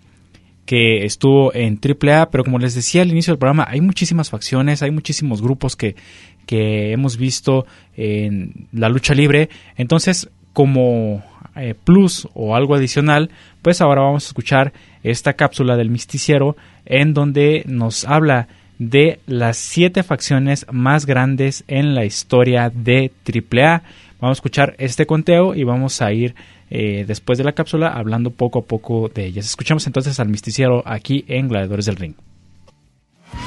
que 0.66 1.06
estuvo 1.06 1.54
en 1.54 1.80
AAA, 1.82 2.28
pero 2.30 2.44
como 2.44 2.58
les 2.58 2.74
decía 2.74 3.00
al 3.00 3.08
inicio 3.08 3.32
del 3.32 3.38
programa, 3.38 3.66
hay 3.70 3.80
muchísimas 3.80 4.28
facciones, 4.28 4.82
hay 4.82 4.90
muchísimos 4.90 5.40
grupos 5.40 5.76
que, 5.76 5.96
que 6.44 6.92
hemos 6.92 7.16
visto 7.16 7.66
en 7.96 8.66
la 8.72 8.90
lucha 8.90 9.14
libre. 9.14 9.48
Entonces, 9.76 10.28
como 10.52 11.22
eh, 11.58 11.74
plus 11.74 12.28
o 12.34 12.54
algo 12.54 12.74
adicional, 12.74 13.30
pues 13.62 13.80
ahora 13.80 14.02
vamos 14.02 14.24
a 14.24 14.28
escuchar 14.28 14.72
esta 15.02 15.34
cápsula 15.34 15.76
del 15.76 15.90
misticiero 15.90 16.56
en 16.86 17.14
donde 17.14 17.64
nos 17.66 18.04
habla 18.04 18.48
de 18.78 19.20
las 19.26 19.56
siete 19.56 20.02
facciones 20.02 20.66
más 20.70 21.06
grandes 21.06 21.64
en 21.68 21.94
la 21.94 22.04
historia 22.04 22.70
de 22.74 23.10
AAA. 23.26 23.82
Vamos 24.20 24.36
a 24.36 24.38
escuchar 24.38 24.74
este 24.78 25.06
conteo 25.06 25.54
y 25.54 25.64
vamos 25.64 26.00
a 26.02 26.12
ir 26.12 26.34
eh, 26.70 27.04
después 27.06 27.38
de 27.38 27.44
la 27.44 27.52
cápsula 27.52 27.88
hablando 27.88 28.30
poco 28.30 28.60
a 28.60 28.64
poco 28.64 29.10
de 29.12 29.26
ellas. 29.26 29.46
Escuchamos 29.46 29.86
entonces 29.86 30.18
al 30.20 30.28
misticiero 30.28 30.82
aquí 30.86 31.24
en 31.28 31.48
Gladiadores 31.48 31.86
del 31.86 31.96
Ring. 31.96 32.14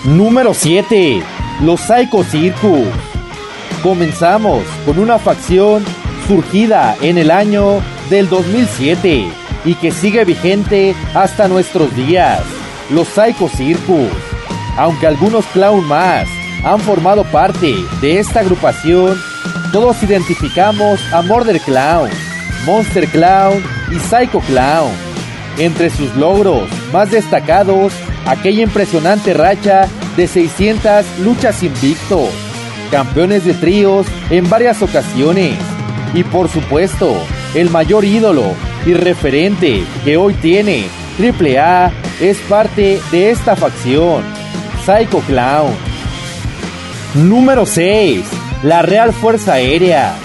Número 0.06 0.54
7. 0.54 1.22
Los 1.64 1.82
Psycho 1.82 2.24
Circus. 2.24 2.88
Comenzamos 3.84 4.64
con 4.86 5.00
una 5.00 5.18
facción 5.18 5.84
surgida 6.32 6.96
en 7.02 7.18
el 7.18 7.30
año 7.30 7.82
del 8.10 8.30
2007 8.30 9.28
y 9.66 9.76
que 9.76 9.92
sigue 9.92 10.24
vigente 10.24 10.96
hasta 11.14 11.50
nuestros 11.50 11.94
días, 11.94 12.40
los 12.90 13.10
Psycho 13.10 13.50
Circus. 13.50 14.08
Aunque 14.78 15.08
algunos 15.08 15.46
clown 15.48 15.86
más 15.86 16.30
han 16.64 16.80
formado 16.80 17.26
parte 17.26 17.76
de 18.00 18.20
esta 18.20 18.40
agrupación, 18.40 19.18
todos 19.74 20.02
identificamos 20.04 21.02
a 21.12 21.22
Murder 21.22 21.60
Clown, 21.60 22.10
Monster 22.66 23.10
Clown 23.10 23.62
y 23.92 24.00
Psycho 24.00 24.40
Clown. 24.40 24.94
Entre 25.58 25.90
sus 25.90 26.16
logros 26.16 26.70
más 26.94 27.12
destacados, 27.12 27.92
aquella 28.26 28.62
impresionante 28.62 29.34
racha 29.34 29.90
de 30.16 30.28
600 30.28 31.06
luchas 31.20 31.62
invictos, 31.62 32.30
campeones 32.90 33.44
de 33.44 33.54
tríos 33.54 34.08
en 34.30 34.50
varias 34.50 34.82
ocasiones, 34.82 35.58
y 36.14 36.24
por 36.24 36.50
supuesto, 36.50 37.16
el 37.56 37.70
mayor 37.70 38.06
ídolo 38.06 38.54
y 38.86 38.94
referente 38.94 39.84
que 40.04 40.18
hoy 40.18 40.34
tiene 40.36 40.86
AAA 41.20 41.92
es 42.20 42.38
parte 42.50 43.00
de 43.12 43.32
esta 43.32 43.56
facción, 43.56 44.24
Psycho 44.86 45.20
Clown. 45.20 45.72
Número 47.16 47.66
6. 47.66 48.26
La 48.64 48.82
Real 48.82 49.12
Fuerza 49.14 49.54
Aérea. 49.54 50.16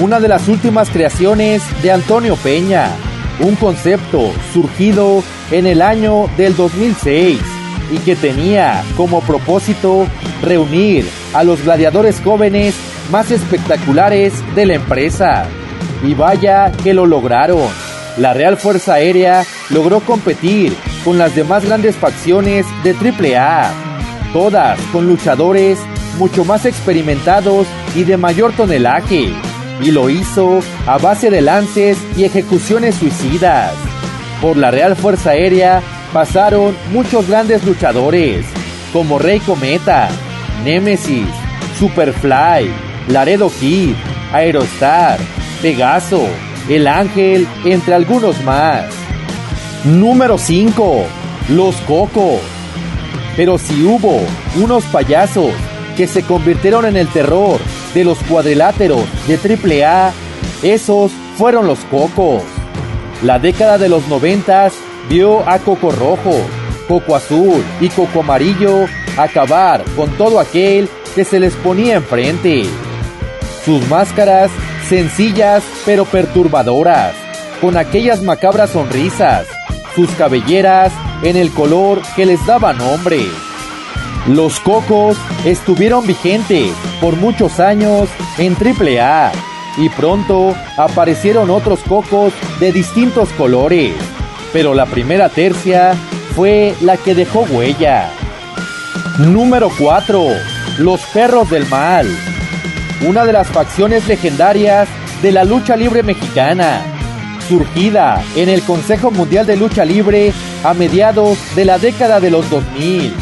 Una 0.00 0.20
de 0.20 0.28
las 0.28 0.48
últimas 0.48 0.90
creaciones 0.90 1.62
de 1.82 1.92
Antonio 1.92 2.36
Peña. 2.36 2.88
Un 3.40 3.56
concepto 3.56 4.32
surgido 4.52 5.22
en 5.50 5.66
el 5.66 5.82
año 5.82 6.28
del 6.36 6.56
2006 6.56 7.38
y 7.92 7.98
que 7.98 8.16
tenía 8.16 8.82
como 8.96 9.20
propósito 9.20 10.06
reunir 10.42 11.08
a 11.34 11.44
los 11.44 11.62
gladiadores 11.62 12.20
jóvenes 12.22 12.74
más 13.10 13.30
espectaculares 13.30 14.32
de 14.54 14.66
la 14.66 14.74
empresa. 14.74 15.46
Y 16.02 16.14
vaya 16.14 16.72
que 16.82 16.94
lo 16.94 17.06
lograron. 17.06 17.68
La 18.16 18.34
Real 18.34 18.56
Fuerza 18.56 18.94
Aérea 18.94 19.44
logró 19.70 20.00
competir 20.00 20.74
con 21.04 21.18
las 21.18 21.34
demás 21.34 21.64
grandes 21.64 21.96
facciones 21.96 22.66
de 22.82 22.92
AAA, 22.92 23.70
todas 24.32 24.78
con 24.92 25.06
luchadores 25.06 25.78
mucho 26.18 26.44
más 26.44 26.66
experimentados 26.66 27.66
y 27.94 28.02
de 28.04 28.16
mayor 28.16 28.52
tonelaje, 28.52 29.32
y 29.80 29.90
lo 29.92 30.10
hizo 30.10 30.60
a 30.86 30.98
base 30.98 31.30
de 31.30 31.40
lances 31.40 31.96
y 32.16 32.24
ejecuciones 32.24 32.96
suicidas. 32.96 33.72
Por 34.42 34.56
la 34.56 34.70
Real 34.70 34.96
Fuerza 34.96 35.30
Aérea 35.30 35.80
pasaron 36.12 36.76
muchos 36.92 37.28
grandes 37.28 37.64
luchadores, 37.64 38.44
como 38.92 39.18
Rey 39.18 39.38
Cometa, 39.40 40.08
Nemesis, 40.64 41.28
Superfly, 41.78 42.68
Laredo 43.08 43.50
Kid, 43.50 43.94
Aerostar, 44.32 45.18
Pegaso, 45.62 46.26
El 46.68 46.86
Ángel, 46.86 47.48
entre 47.64 47.94
algunos 47.94 48.42
más. 48.44 48.84
Número 49.84 50.36
5. 50.36 51.04
Los 51.48 51.76
Cocos. 51.82 52.40
Pero 53.36 53.56
si 53.56 53.82
hubo 53.84 54.20
unos 54.56 54.84
payasos 54.84 55.50
que 55.96 56.06
se 56.06 56.22
convirtieron 56.22 56.84
en 56.84 56.96
el 56.96 57.08
terror 57.08 57.58
de 57.94 58.04
los 58.04 58.18
cuadriláteros 58.24 59.04
de 59.26 59.84
AAA, 59.84 60.12
esos 60.62 61.12
fueron 61.36 61.66
los 61.66 61.78
Cocos. 61.86 62.42
La 63.22 63.38
década 63.38 63.78
de 63.78 63.88
los 63.88 64.06
noventas 64.08 64.74
vio 65.08 65.48
a 65.48 65.58
Coco 65.58 65.90
Rojo, 65.92 66.34
Coco 66.86 67.16
Azul 67.16 67.64
y 67.80 67.88
Coco 67.88 68.20
Amarillo 68.20 68.86
acabar 69.16 69.82
con 69.96 70.10
todo 70.12 70.38
aquel 70.38 70.88
que 71.14 71.24
se 71.24 71.40
les 71.40 71.54
ponía 71.54 71.96
enfrente. 71.96 72.64
Sus 73.68 73.86
máscaras 73.86 74.50
sencillas 74.88 75.62
pero 75.84 76.06
perturbadoras, 76.06 77.12
con 77.60 77.76
aquellas 77.76 78.22
macabras 78.22 78.70
sonrisas, 78.70 79.46
sus 79.94 80.08
cabelleras 80.12 80.90
en 81.22 81.36
el 81.36 81.50
color 81.50 82.00
que 82.16 82.24
les 82.24 82.46
daba 82.46 82.72
nombre. 82.72 83.20
Los 84.26 84.58
cocos 84.58 85.18
estuvieron 85.44 86.06
vigentes 86.06 86.72
por 86.98 87.16
muchos 87.16 87.60
años 87.60 88.08
en 88.38 88.56
AAA 88.56 89.32
y 89.76 89.90
pronto 89.90 90.54
aparecieron 90.78 91.50
otros 91.50 91.80
cocos 91.80 92.32
de 92.60 92.72
distintos 92.72 93.28
colores, 93.36 93.92
pero 94.50 94.72
la 94.72 94.86
primera 94.86 95.28
tercia 95.28 95.92
fue 96.34 96.74
la 96.80 96.96
que 96.96 97.14
dejó 97.14 97.40
huella. 97.40 98.08
Número 99.18 99.70
4. 99.78 100.24
Los 100.78 101.02
perros 101.12 101.50
del 101.50 101.66
mal 101.66 102.06
una 103.06 103.24
de 103.24 103.32
las 103.32 103.48
facciones 103.48 104.06
legendarias 104.08 104.88
de 105.22 105.32
la 105.32 105.44
lucha 105.44 105.76
libre 105.76 106.02
mexicana, 106.02 106.82
surgida 107.48 108.22
en 108.36 108.48
el 108.48 108.62
Consejo 108.62 109.10
Mundial 109.10 109.46
de 109.46 109.56
Lucha 109.56 109.84
Libre 109.84 110.32
a 110.64 110.74
mediados 110.74 111.38
de 111.54 111.64
la 111.64 111.78
década 111.78 112.20
de 112.20 112.30
los 112.30 112.48
2000. 112.50 113.12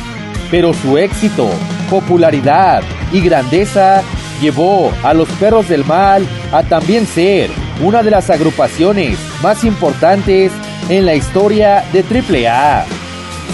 Pero 0.50 0.72
su 0.72 0.96
éxito, 0.96 1.48
popularidad 1.90 2.82
y 3.12 3.20
grandeza 3.20 4.02
llevó 4.40 4.92
a 5.02 5.14
los 5.14 5.28
Perros 5.30 5.68
del 5.68 5.84
Mal 5.84 6.26
a 6.52 6.62
también 6.62 7.06
ser 7.06 7.50
una 7.82 8.02
de 8.02 8.10
las 8.10 8.30
agrupaciones 8.30 9.18
más 9.42 9.64
importantes 9.64 10.52
en 10.88 11.04
la 11.04 11.14
historia 11.14 11.84
de 11.92 12.02
AAA. 12.02 12.84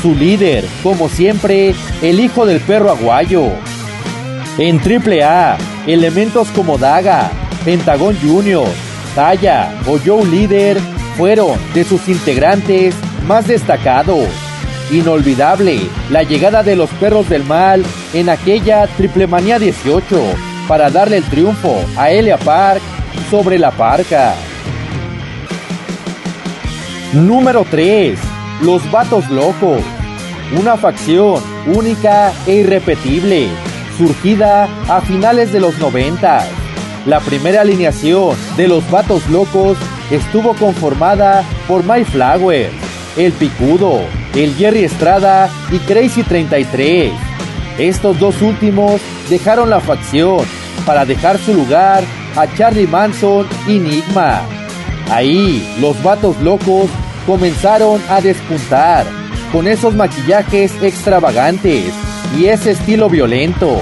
Su 0.00 0.14
líder, 0.14 0.64
como 0.82 1.08
siempre, 1.08 1.74
el 2.02 2.20
hijo 2.20 2.46
del 2.46 2.60
perro 2.60 2.90
aguayo. 2.90 3.52
En 4.58 4.78
AAA 4.78 5.56
Elementos 5.86 6.48
como 6.48 6.76
Daga, 6.76 7.30
Pentagon 7.64 8.14
Jr., 8.20 8.68
Taya 9.14 9.80
o 9.86 9.98
Joe 9.98 10.24
Líder 10.26 10.78
fueron 11.16 11.58
de 11.74 11.84
sus 11.84 12.08
integrantes 12.08 12.94
más 13.26 13.48
destacados. 13.48 14.28
Inolvidable 14.90 15.80
la 16.10 16.22
llegada 16.22 16.62
de 16.62 16.76
los 16.76 16.90
perros 16.90 17.28
del 17.28 17.44
mal 17.44 17.82
en 18.12 18.28
aquella 18.28 18.86
Triple 18.86 19.26
Manía 19.26 19.58
18 19.58 20.20
para 20.68 20.90
darle 20.90 21.16
el 21.16 21.24
triunfo 21.24 21.84
a 21.96 22.10
Elia 22.10 22.36
Park 22.36 22.82
sobre 23.30 23.58
la 23.58 23.70
Parca. 23.70 24.34
Número 27.14 27.66
3. 27.70 28.18
Los 28.62 28.88
Vatos 28.90 29.28
Locos. 29.30 29.82
Una 30.58 30.76
facción 30.76 31.42
única 31.66 32.32
e 32.46 32.56
irrepetible 32.56 33.48
surgida 33.96 34.68
a 34.88 35.00
finales 35.00 35.52
de 35.52 35.60
los 35.60 35.78
90. 35.78 36.46
La 37.06 37.20
primera 37.20 37.62
alineación 37.62 38.36
de 38.56 38.68
los 38.68 38.88
Vatos 38.90 39.28
Locos 39.28 39.76
estuvo 40.10 40.54
conformada 40.54 41.44
por 41.66 41.82
My 41.84 42.04
Flower, 42.04 42.70
El 43.16 43.32
Picudo, 43.32 44.02
el 44.34 44.54
Jerry 44.54 44.84
Estrada 44.84 45.50
y 45.70 45.78
Crazy 45.78 46.22
33. 46.22 47.12
Estos 47.78 48.18
dos 48.18 48.40
últimos 48.42 49.00
dejaron 49.28 49.70
la 49.70 49.80
facción 49.80 50.44
para 50.86 51.04
dejar 51.04 51.38
su 51.38 51.54
lugar 51.54 52.04
a 52.36 52.46
Charlie 52.54 52.86
Manson 52.86 53.46
y 53.66 53.76
Enigma. 53.76 54.42
Ahí 55.10 55.76
los 55.80 56.00
vatos 56.02 56.40
locos 56.40 56.88
comenzaron 57.26 58.00
a 58.08 58.20
despuntar 58.20 59.06
con 59.50 59.66
esos 59.66 59.94
maquillajes 59.94 60.72
extravagantes 60.82 61.92
y 62.36 62.46
ese 62.46 62.72
estilo 62.72 63.08
violento. 63.08 63.80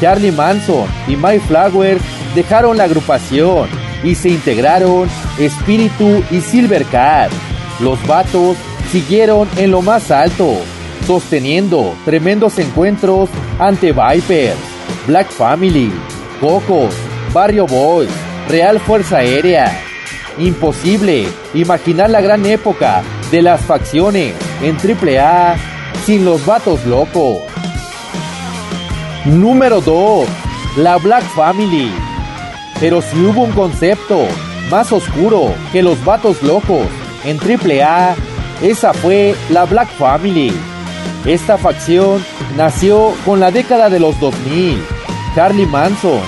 Charlie 0.00 0.32
Manson 0.32 0.86
y 1.06 1.16
My 1.16 1.38
Flower 1.38 1.98
dejaron 2.34 2.76
la 2.76 2.84
agrupación 2.84 3.68
y 4.02 4.14
se 4.14 4.30
integraron 4.30 5.08
Espíritu 5.38 6.22
y 6.30 6.40
Silvercat. 6.40 7.30
Los 7.80 8.04
vatos 8.06 8.56
siguieron 8.90 9.48
en 9.56 9.70
lo 9.70 9.82
más 9.82 10.10
alto, 10.10 10.56
sosteniendo 11.06 11.94
tremendos 12.04 12.58
encuentros 12.58 13.28
ante 13.58 13.92
Vipers, 13.92 14.56
Black 15.06 15.30
Family, 15.30 15.92
Cocos, 16.40 16.94
Barrio 17.32 17.66
Boys, 17.66 18.10
Real 18.48 18.80
Fuerza 18.80 19.18
Aérea. 19.18 19.80
Imposible 20.38 21.28
imaginar 21.54 22.10
la 22.10 22.20
gran 22.20 22.44
época 22.46 23.02
de 23.30 23.42
las 23.42 23.60
facciones 23.60 24.34
en 24.62 24.76
AAA 24.76 25.56
sin 26.04 26.24
los 26.24 26.44
vatos 26.46 26.84
locos. 26.86 27.49
Número 29.26 29.82
2. 29.82 30.26
La 30.78 30.96
Black 30.96 31.22
Family. 31.34 31.92
Pero 32.80 33.02
si 33.02 33.18
hubo 33.18 33.42
un 33.42 33.52
concepto 33.52 34.26
más 34.70 34.92
oscuro 34.92 35.54
que 35.72 35.82
los 35.82 36.02
vatos 36.04 36.42
locos 36.42 36.86
en 37.24 37.38
AAA, 37.38 38.14
esa 38.62 38.94
fue 38.94 39.34
la 39.50 39.66
Black 39.66 39.90
Family. 39.98 40.52
Esta 41.26 41.58
facción 41.58 42.24
nació 42.56 43.12
con 43.26 43.40
la 43.40 43.50
década 43.50 43.90
de 43.90 44.00
los 44.00 44.18
2000. 44.20 44.82
Charlie 45.34 45.66
Manson, 45.66 46.22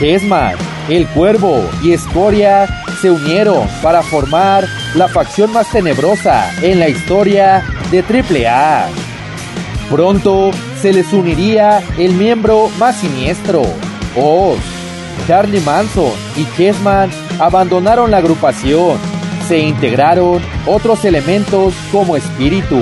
Kesman, 0.00 0.56
El 0.88 1.06
Cuervo 1.08 1.64
y 1.80 1.92
Escoria 1.92 2.66
se 3.00 3.10
unieron 3.12 3.68
para 3.82 4.02
formar 4.02 4.66
la 4.96 5.06
facción 5.06 5.52
más 5.52 5.70
tenebrosa 5.70 6.50
en 6.60 6.80
la 6.80 6.88
historia 6.88 7.64
de 7.92 8.02
AAA. 8.02 8.88
Pronto 9.88 10.50
se 10.82 10.92
les 10.92 11.12
uniría 11.12 11.80
el 11.96 12.12
miembro 12.14 12.68
más 12.80 12.96
siniestro, 12.96 13.62
Oz. 14.16 14.58
Charlie 15.28 15.60
Manson 15.60 16.10
y 16.36 16.44
Chessman 16.56 17.08
abandonaron 17.38 18.10
la 18.10 18.16
agrupación. 18.16 18.98
Se 19.46 19.58
integraron 19.58 20.42
otros 20.66 21.04
elementos 21.04 21.72
como 21.92 22.16
espíritu. 22.16 22.80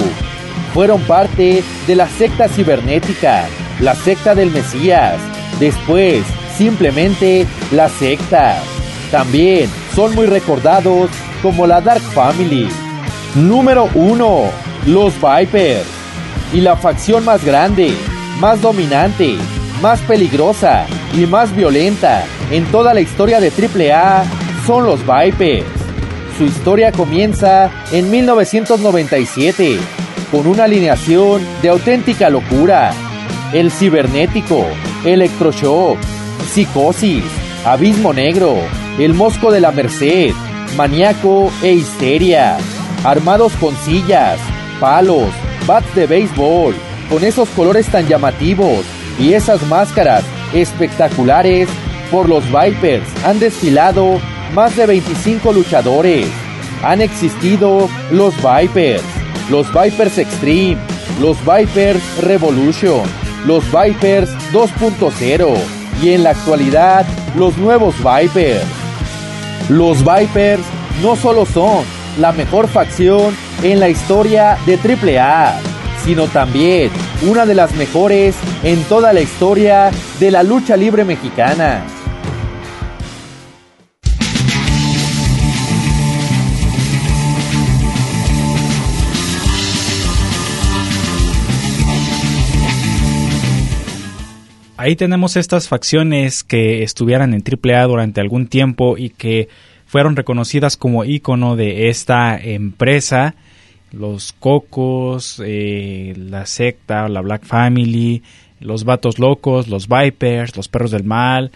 Fueron 0.73 1.03
parte 1.03 1.63
de 1.87 1.95
la 1.95 2.09
secta 2.09 2.49
cibernética, 2.49 3.45
la 3.81 3.95
secta 3.95 4.35
del 4.35 4.51
Mesías. 4.51 5.17
Después, 5.59 6.25
simplemente 6.57 7.47
la 7.71 7.91
secta. 7.91 8.63
También 9.11 9.69
son 9.95 10.15
muy 10.15 10.25
recordados 10.25 11.11
como 11.43 11.67
la 11.67 11.83
Dark 11.83 12.03
Family. 12.15 12.67
Número 13.35 13.91
1. 13.95 14.45
Los 14.87 15.13
Vipers. 15.21 16.00
Y 16.53 16.61
la 16.61 16.77
facción 16.77 17.25
más 17.25 17.45
grande, 17.45 17.93
más 18.41 18.61
dominante, 18.61 19.37
más 19.81 20.01
peligrosa 20.01 20.87
y 21.15 21.27
más 21.27 21.55
violenta 21.55 22.25
en 22.51 22.65
toda 22.67 22.93
la 22.95 23.01
historia 23.01 23.41
de 23.41 23.51
AAA 23.51 24.25
son 24.67 24.85
los 24.85 25.01
Vipers. 25.01 25.67
Su 26.37 26.45
historia 26.45 26.91
comienza 26.91 27.71
en 27.93 28.11
1997 28.11 29.79
con 30.31 30.47
una 30.47 30.65
alineación 30.65 31.43
de 31.63 31.69
auténtica 31.69 32.31
locura. 32.31 32.93
El 33.53 33.71
cibernético, 33.71 34.67
electroshock, 35.05 35.99
psicosis, 36.53 37.25
abismo 37.65 38.13
negro, 38.13 38.57
el 38.99 39.15
mosco 39.15 39.51
de 39.51 39.61
la 39.61 39.73
merced, 39.73 40.33
maníaco 40.77 41.51
e 41.63 41.73
histeria, 41.73 42.57
armados 43.05 43.53
con 43.55 43.77
sillas, 43.77 44.39
palos, 44.81 45.31
bats 45.71 45.95
de 45.95 46.05
béisbol, 46.09 46.75
con 47.09 47.23
esos 47.23 47.49
colores 47.51 47.87
tan 47.87 48.09
llamativos 48.09 48.85
y 49.21 49.35
esas 49.35 49.63
máscaras 49.69 50.25
espectaculares, 50.53 51.69
por 52.11 52.29
los 52.29 52.43
Vipers 52.47 53.07
han 53.25 53.39
desfilado 53.39 54.21
más 54.53 54.77
de 54.77 54.87
25 54.87 55.53
luchadores. 55.53 56.27
Han 56.83 57.01
existido 57.01 57.89
los 58.11 58.35
Vipers, 58.39 59.05
los 59.49 59.69
Vipers 59.73 60.19
Extreme, 60.19 60.77
los 61.21 61.39
Vipers 61.39 62.03
Revolution, 62.21 63.03
los 63.47 63.63
Vipers 63.67 64.29
2.0 64.53 65.57
y 66.03 66.15
en 66.15 66.25
la 66.25 66.31
actualidad 66.31 67.07
los 67.37 67.57
nuevos 67.59 67.95
Vipers. 67.99 68.65
Los 69.69 69.99
Vipers 69.99 70.65
no 71.01 71.15
solo 71.15 71.47
son 71.47 71.85
la 72.19 72.33
mejor 72.33 72.69
facción 72.69 73.35
en 73.63 73.81
la 73.81 73.89
historia 73.89 74.59
de 74.67 74.77
AAA, 74.77 75.61
sino 76.05 76.27
también 76.27 76.91
una 77.29 77.47
de 77.47 77.55
las 77.55 77.75
mejores 77.75 78.37
en 78.63 78.83
toda 78.85 79.13
la 79.13 79.21
historia 79.21 79.91
de 80.19 80.31
la 80.31 80.43
lucha 80.43 80.77
libre 80.77 81.05
mexicana. 81.05 81.85
Ahí 94.81 94.97
tenemos 94.97 95.37
estas 95.37 95.69
facciones 95.69 96.43
que 96.43 96.83
estuvieran 96.83 97.35
en 97.35 97.43
AAA 97.43 97.85
durante 97.85 98.23
algún 98.23 98.47
tiempo 98.47 98.97
y 98.97 99.11
que 99.11 99.51
fueron 99.91 100.15
reconocidas 100.15 100.77
como 100.77 101.05
ícono 101.05 101.57
de 101.57 101.89
esta 101.89 102.39
empresa. 102.39 103.35
Los 103.91 104.33
Cocos, 104.33 105.43
eh, 105.45 106.15
la 106.17 106.47
secta, 106.47 107.09
la 107.09 107.21
Black 107.21 107.45
Family, 107.45 108.23
los 108.61 108.85
Vatos 108.85 109.19
Locos, 109.19 109.67
los 109.67 109.89
Vipers, 109.89 110.57
los 110.57 110.69
Perros 110.69 110.93
del 110.93 111.03
Mal. 111.03 111.51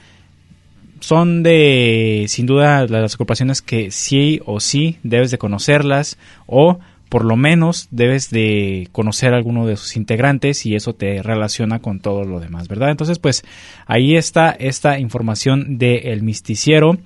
Son 0.98 1.44
de, 1.44 2.24
sin 2.26 2.46
duda, 2.46 2.88
las 2.88 3.14
agrupaciones 3.14 3.62
que 3.62 3.92
sí 3.92 4.40
o 4.46 4.58
sí 4.58 4.98
debes 5.04 5.30
de 5.30 5.38
conocerlas 5.38 6.18
o 6.46 6.80
por 7.08 7.24
lo 7.24 7.36
menos 7.36 7.86
debes 7.92 8.30
de 8.30 8.88
conocer 8.90 9.32
a 9.32 9.36
alguno 9.36 9.64
de 9.64 9.76
sus 9.76 9.96
integrantes 9.96 10.66
y 10.66 10.74
eso 10.74 10.96
te 10.96 11.22
relaciona 11.22 11.78
con 11.78 12.00
todo 12.00 12.24
lo 12.24 12.40
demás, 12.40 12.66
¿verdad? 12.66 12.90
Entonces, 12.90 13.20
pues 13.20 13.44
ahí 13.86 14.16
está 14.16 14.50
esta 14.50 14.98
información 14.98 15.78
de 15.78 16.12
El 16.12 16.24
Misticiero 16.24 16.98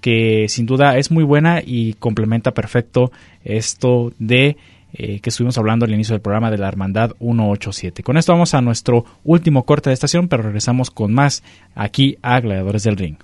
que 0.00 0.46
sin 0.48 0.66
duda 0.66 0.96
es 0.96 1.10
muy 1.10 1.24
buena 1.24 1.60
y 1.64 1.94
complementa 1.94 2.52
perfecto 2.52 3.10
esto 3.44 4.12
de 4.18 4.56
eh, 4.92 5.20
que 5.20 5.28
estuvimos 5.28 5.58
hablando 5.58 5.84
al 5.84 5.92
inicio 5.92 6.14
del 6.14 6.22
programa 6.22 6.50
de 6.50 6.58
la 6.58 6.68
Hermandad 6.68 7.12
187. 7.18 8.02
Con 8.02 8.16
esto 8.16 8.32
vamos 8.32 8.54
a 8.54 8.62
nuestro 8.62 9.04
último 9.22 9.64
corte 9.64 9.90
de 9.90 9.94
estación, 9.94 10.28
pero 10.28 10.42
regresamos 10.42 10.90
con 10.90 11.12
más 11.12 11.42
aquí 11.74 12.16
a 12.22 12.40
Gladiadores 12.40 12.84
del 12.84 12.96
Ring. 12.96 13.16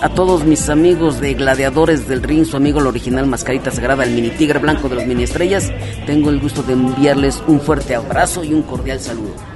A 0.00 0.10
todos 0.10 0.44
mis 0.44 0.68
amigos 0.68 1.20
de 1.20 1.34
Gladiadores 1.34 2.06
del 2.06 2.22
Ring, 2.22 2.44
su 2.44 2.56
amigo 2.56 2.78
el 2.78 2.86
original 2.86 3.26
Mascarita 3.26 3.72
Sagrada, 3.72 4.04
el 4.04 4.14
mini 4.14 4.30
tigre 4.30 4.60
blanco 4.60 4.88
de 4.88 4.94
los 4.94 5.06
mini 5.06 5.24
estrellas, 5.24 5.72
tengo 6.06 6.30
el 6.30 6.38
gusto 6.38 6.62
de 6.62 6.74
enviarles 6.74 7.42
un 7.48 7.60
fuerte 7.60 7.96
abrazo 7.96 8.44
y 8.44 8.54
un 8.54 8.62
cordial 8.62 9.00
saludo. 9.00 9.55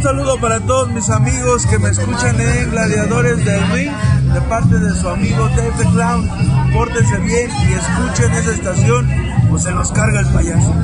Un 0.00 0.04
saludo 0.04 0.40
para 0.40 0.58
todos 0.60 0.90
mis 0.92 1.10
amigos 1.10 1.66
que 1.66 1.78
me 1.78 1.90
escuchan 1.90 2.40
en 2.40 2.70
Gladiadores 2.70 3.44
del 3.44 3.70
Ring. 3.70 3.92
de 4.32 4.40
parte 4.48 4.78
de 4.78 4.98
su 4.98 5.06
amigo 5.06 5.46
Dave 5.50 5.72
the 5.76 5.84
Clown. 5.90 6.72
Pórtense 6.72 7.18
bien 7.18 7.50
y 7.68 7.74
escuchen 7.74 8.32
esa 8.32 8.50
estación 8.50 9.06
o 9.52 9.58
se 9.58 9.70
los 9.72 9.92
carga 9.92 10.20
el 10.20 10.26
payaso. 10.28 10.74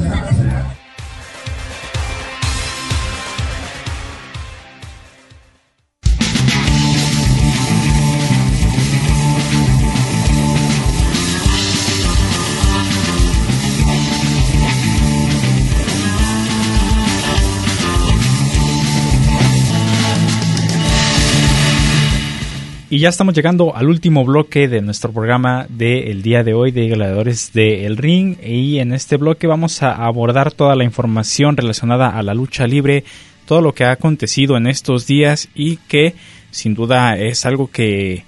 Y 22.88 23.00
ya 23.00 23.08
estamos 23.08 23.34
llegando 23.34 23.74
al 23.74 23.88
último 23.88 24.24
bloque 24.24 24.68
de 24.68 24.80
nuestro 24.80 25.10
programa 25.10 25.66
del 25.68 26.22
día 26.22 26.44
de 26.44 26.54
hoy 26.54 26.70
de 26.70 26.86
Gladiadores 26.86 27.52
del 27.52 27.96
Ring. 27.96 28.36
Y 28.40 28.78
en 28.78 28.92
este 28.92 29.16
bloque 29.16 29.48
vamos 29.48 29.82
a 29.82 29.92
abordar 30.06 30.52
toda 30.52 30.76
la 30.76 30.84
información 30.84 31.56
relacionada 31.56 32.10
a 32.10 32.22
la 32.22 32.32
lucha 32.32 32.68
libre, 32.68 33.02
todo 33.44 33.60
lo 33.60 33.74
que 33.74 33.82
ha 33.82 33.90
acontecido 33.90 34.56
en 34.56 34.68
estos 34.68 35.04
días 35.04 35.48
y 35.52 35.78
que 35.88 36.14
sin 36.52 36.74
duda 36.74 37.18
es 37.18 37.44
algo 37.44 37.68
que 37.72 38.24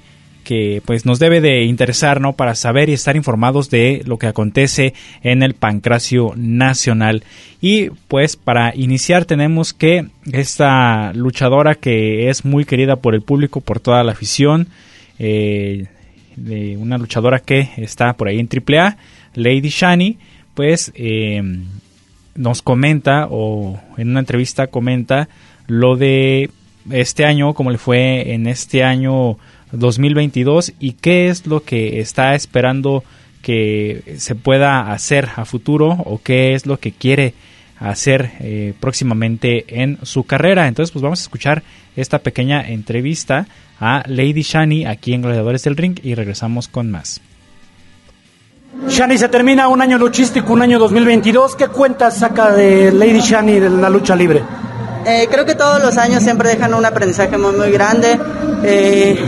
que 0.49 0.81
pues 0.87 1.05
nos 1.05 1.19
debe 1.19 1.43
de 1.43 1.65
interesar, 1.65 2.23
¿no? 2.23 2.33
Para 2.33 2.55
saber 2.55 2.89
y 2.89 2.95
estar 2.95 3.17
informados 3.17 3.69
de 3.69 4.01
lo 4.07 4.17
que 4.17 4.29
acontece 4.29 4.95
en 5.23 5.43
el 5.43 5.53
pancracio 5.53 6.33
nacional. 6.37 7.23
Y 7.61 7.91
pues 8.09 8.37
para 8.37 8.75
iniciar 8.75 9.27
tenemos 9.27 9.75
que 9.75 10.07
esta 10.33 11.13
luchadora 11.13 11.75
que 11.75 12.31
es 12.31 12.47
muy 12.47 12.65
querida 12.65 12.97
por 12.97 13.15
el 13.15 13.21
público, 13.21 13.61
por 13.61 13.79
toda 13.79 14.03
la 14.05 14.13
afición, 14.13 14.69
eh, 15.19 15.89
de 16.37 16.79
una 16.79 16.97
luchadora 16.97 17.41
que 17.41 17.69
está 17.77 18.15
por 18.15 18.29
ahí 18.29 18.41
en 18.41 18.49
AAA, 18.49 18.97
Lady 19.35 19.69
Shani, 19.69 20.17
pues 20.55 20.93
eh, 20.95 21.43
nos 22.37 22.63
comenta 22.63 23.27
o 23.29 23.79
en 23.99 24.09
una 24.09 24.21
entrevista 24.21 24.69
comenta 24.69 25.29
lo 25.67 25.97
de 25.97 26.49
este 26.91 27.27
año, 27.27 27.53
como 27.53 27.71
le 27.71 27.77
fue 27.77 28.33
en 28.33 28.47
este 28.47 28.83
año 28.83 29.37
2022 29.73 30.73
y 30.79 30.93
qué 30.93 31.29
es 31.29 31.47
lo 31.47 31.63
que 31.63 32.01
está 32.01 32.35
esperando 32.35 33.05
que 33.43 34.17
se 34.19 34.35
pueda 34.35 34.93
hacer 34.93 35.29
a 35.37 35.45
futuro 35.45 35.97
o 36.05 36.21
qué 36.23 36.55
es 36.55 36.67
lo 36.67 36.79
que 36.79 36.93
quiere 36.93 37.35
hacer 37.79 38.33
eh, 38.41 38.75
próximamente 38.79 39.81
en 39.81 39.99
su 40.03 40.25
carrera. 40.25 40.69
Entonces, 40.69 40.93
pues 40.93 41.03
vamos 41.03 41.21
a 41.21 41.23
escuchar 41.23 41.63
esta 41.97 42.19
pequeña 42.19 42.69
entrevista 42.69 43.47
a 43.81 44.03
Lady 44.07 44.43
Shani 44.43 44.87
aquí 44.87 45.15
en 45.15 45.23
Gladiadores 45.23 45.63
del 45.65 45.77
Ring 45.77 45.99
y 46.03 46.15
regresamos 46.15 46.69
con 46.69 46.91
más. 46.91 47.21
Shani, 48.89 49.19
se 49.19 49.29
termina 49.29 49.69
un 49.69 49.81
año 49.81 49.99
luchístico, 49.99 50.53
un 50.53 50.63
año 50.63 50.79
2022. 50.79 51.57
¿Qué 51.57 51.69
cuentas 51.69 52.19
saca 52.19 52.53
de 52.53 52.93
Lady 52.93 53.21
Shani 53.21 53.61
de 53.61 53.71
la 53.71 53.89
lucha 53.89 54.15
libre? 54.15 54.43
Eh, 55.07 55.27
creo 55.31 55.45
que 55.45 55.55
todos 55.55 55.83
los 55.83 55.97
años 55.97 56.23
siempre 56.23 56.51
dejan 56.51 56.75
un 56.75 56.85
aprendizaje 56.85 57.39
muy, 57.39 57.57
muy 57.57 57.71
grande. 57.71 58.19
Eh, 58.63 59.19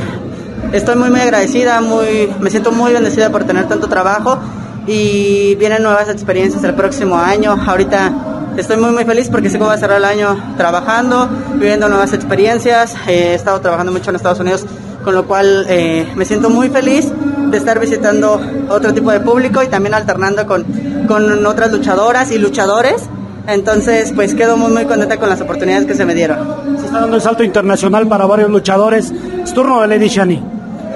estoy 0.72 0.96
muy, 0.96 1.10
muy 1.10 1.20
agradecida, 1.20 1.80
muy, 1.80 2.32
me 2.40 2.50
siento 2.50 2.72
muy 2.72 2.92
bendecida 2.92 3.30
por 3.30 3.44
tener 3.44 3.68
tanto 3.68 3.88
trabajo 3.88 4.38
y 4.86 5.54
vienen 5.56 5.82
nuevas 5.82 6.08
experiencias 6.08 6.62
el 6.64 6.74
próximo 6.74 7.16
año. 7.16 7.56
Ahorita 7.66 8.12
estoy 8.56 8.76
muy, 8.76 8.90
muy 8.90 9.04
feliz 9.04 9.28
porque 9.28 9.50
sé 9.50 9.58
que 9.58 9.64
voy 9.64 9.74
a 9.74 9.78
cerrar 9.78 9.98
el 9.98 10.04
año 10.04 10.54
trabajando, 10.56 11.28
viviendo 11.54 11.88
nuevas 11.88 12.12
experiencias. 12.12 12.94
he 13.06 13.34
estado 13.34 13.60
trabajando 13.60 13.92
mucho 13.92 14.10
en 14.10 14.16
Estados 14.16 14.40
Unidos, 14.40 14.64
con 15.04 15.14
lo 15.14 15.26
cual 15.26 15.66
eh, 15.68 16.10
me 16.16 16.24
siento 16.24 16.50
muy 16.50 16.68
feliz 16.68 17.12
de 17.50 17.56
estar 17.56 17.78
visitando 17.80 18.40
otro 18.68 18.94
tipo 18.94 19.10
de 19.10 19.20
público 19.20 19.62
y 19.62 19.68
también 19.68 19.94
alternando 19.94 20.46
con, 20.46 20.64
con 21.06 21.46
otras 21.46 21.72
luchadoras 21.72 22.30
y 22.30 22.38
luchadores. 22.38 23.08
Entonces, 23.52 24.12
pues 24.14 24.34
quedo 24.34 24.56
muy, 24.56 24.70
muy 24.70 24.84
contenta 24.84 25.16
con 25.16 25.28
las 25.28 25.40
oportunidades 25.40 25.86
que 25.86 25.94
se 25.94 26.04
me 26.04 26.14
dieron. 26.14 26.78
Se 26.78 26.86
está 26.86 27.00
dando 27.00 27.16
el 27.16 27.22
salto 27.22 27.42
internacional 27.42 28.06
para 28.06 28.26
varios 28.26 28.50
luchadores. 28.50 29.12
Es 29.42 29.52
turno 29.52 29.80
de 29.80 29.88
Lady 29.88 30.08
Shani. 30.08 30.42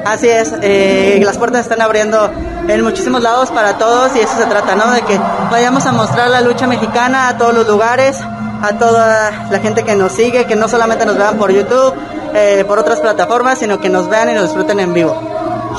Así 0.05 0.29
es, 0.29 0.55
eh, 0.61 1.21
las 1.25 1.39
puertas 1.39 1.63
están 1.63 1.81
abriendo 1.81 2.31
en 2.69 2.85
muchísimos 2.85 3.23
lados 3.23 3.51
para 3.51 3.79
todos 3.79 4.15
y 4.15 4.21
eso 4.21 4.37
se 4.37 4.45
trata, 4.45 4.75
¿no? 4.77 4.91
De 4.91 5.01
que 5.01 5.19
vayamos 5.51 5.87
a 5.87 5.93
mostrar 5.93 6.29
la 6.29 6.43
lucha 6.43 6.67
mexicana 6.67 7.29
a 7.29 7.39
todos 7.39 7.55
los 7.55 7.67
lugares, 7.67 8.21
a 8.21 8.79
toda 8.79 9.49
la 9.51 9.59
gente 9.61 9.83
que 9.83 9.97
nos 9.97 10.13
sigue, 10.13 10.45
que 10.45 10.57
no 10.57 10.69
solamente 10.69 11.07
nos 11.07 11.17
vean 11.17 11.39
por 11.39 11.51
YouTube, 11.51 11.95
eh, 12.35 12.65
por 12.69 12.79
otras 12.79 13.01
plataformas, 13.01 13.59
sino 13.59 13.81
que 13.81 13.89
nos 13.89 14.11
vean 14.11 14.31
y 14.31 14.35
nos 14.35 14.45
disfruten 14.45 14.79
en 14.81 14.93
vivo. 14.93 15.19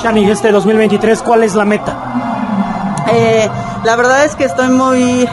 Shani, 0.01 0.29
este 0.29 0.51
2023, 0.51 1.21
¿cuál 1.21 1.43
es 1.43 1.53
la 1.53 1.65
meta? 1.65 1.95
Eh, 3.13 3.47
la 3.83 3.95
verdad 3.95 4.25
es 4.25 4.35
que 4.35 4.45
estoy 4.45 4.69
muy 4.69 5.29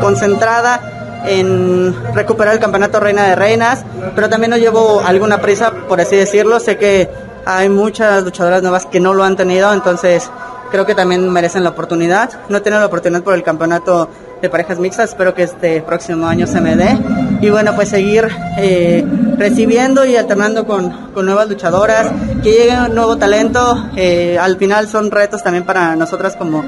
concentrada 0.00 1.22
en 1.26 1.94
recuperar 2.14 2.54
el 2.54 2.60
campeonato 2.60 2.98
Reina 3.00 3.26
de 3.26 3.36
Reinas, 3.36 3.84
pero 4.14 4.28
también 4.28 4.50
no 4.50 4.56
llevo 4.56 5.00
alguna 5.00 5.40
prisa, 5.40 5.72
por 5.88 6.00
así 6.00 6.16
decirlo. 6.16 6.58
Sé 6.58 6.76
que 6.76 7.08
hay 7.44 7.68
muchas 7.68 8.24
luchadoras 8.24 8.62
nuevas 8.62 8.86
que 8.86 9.00
no 9.00 9.14
lo 9.14 9.24
han 9.24 9.36
tenido, 9.36 9.72
entonces 9.72 10.30
creo 10.70 10.86
que 10.86 10.94
también 10.94 11.30
merecen 11.30 11.64
la 11.64 11.70
oportunidad. 11.70 12.30
No 12.48 12.58
he 12.58 12.60
tenido 12.60 12.80
la 12.80 12.86
oportunidad 12.86 13.22
por 13.22 13.34
el 13.34 13.42
campeonato 13.42 14.08
de 14.42 14.50
parejas 14.50 14.80
mixtas, 14.80 15.10
espero 15.10 15.34
que 15.34 15.44
este 15.44 15.80
próximo 15.82 16.26
año 16.26 16.46
se 16.48 16.60
me 16.60 16.74
dé. 16.74 16.98
Y 17.40 17.48
bueno, 17.48 17.74
pues 17.74 17.88
seguir 17.88 18.28
eh, 18.58 19.04
recibiendo 19.38 20.04
y 20.04 20.16
alternando 20.16 20.66
con, 20.66 20.90
con, 21.14 21.24
nuevas 21.26 21.48
luchadoras, 21.48 22.10
que 22.42 22.50
llegue 22.50 22.76
un 22.88 22.94
nuevo 22.94 23.16
talento. 23.16 23.86
Eh, 23.96 24.36
al 24.38 24.56
final 24.56 24.88
son 24.88 25.10
retos 25.10 25.42
también 25.42 25.64
para 25.64 25.94
nosotras 25.94 26.34
como, 26.36 26.64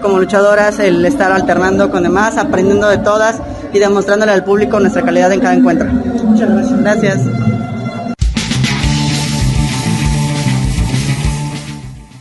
como 0.00 0.18
luchadoras 0.18 0.78
el 0.78 1.04
estar 1.04 1.30
alternando 1.30 1.90
con 1.90 2.02
demás, 2.02 2.38
aprendiendo 2.38 2.88
de 2.88 2.98
todas 2.98 3.36
y 3.72 3.78
demostrándole 3.78 4.32
al 4.32 4.42
público 4.42 4.80
nuestra 4.80 5.02
calidad 5.02 5.30
en 5.30 5.40
cada 5.40 5.54
encuentro. 5.54 5.86
Muchas 5.88 6.50
gracias. 6.50 6.80
Gracias. 6.80 7.37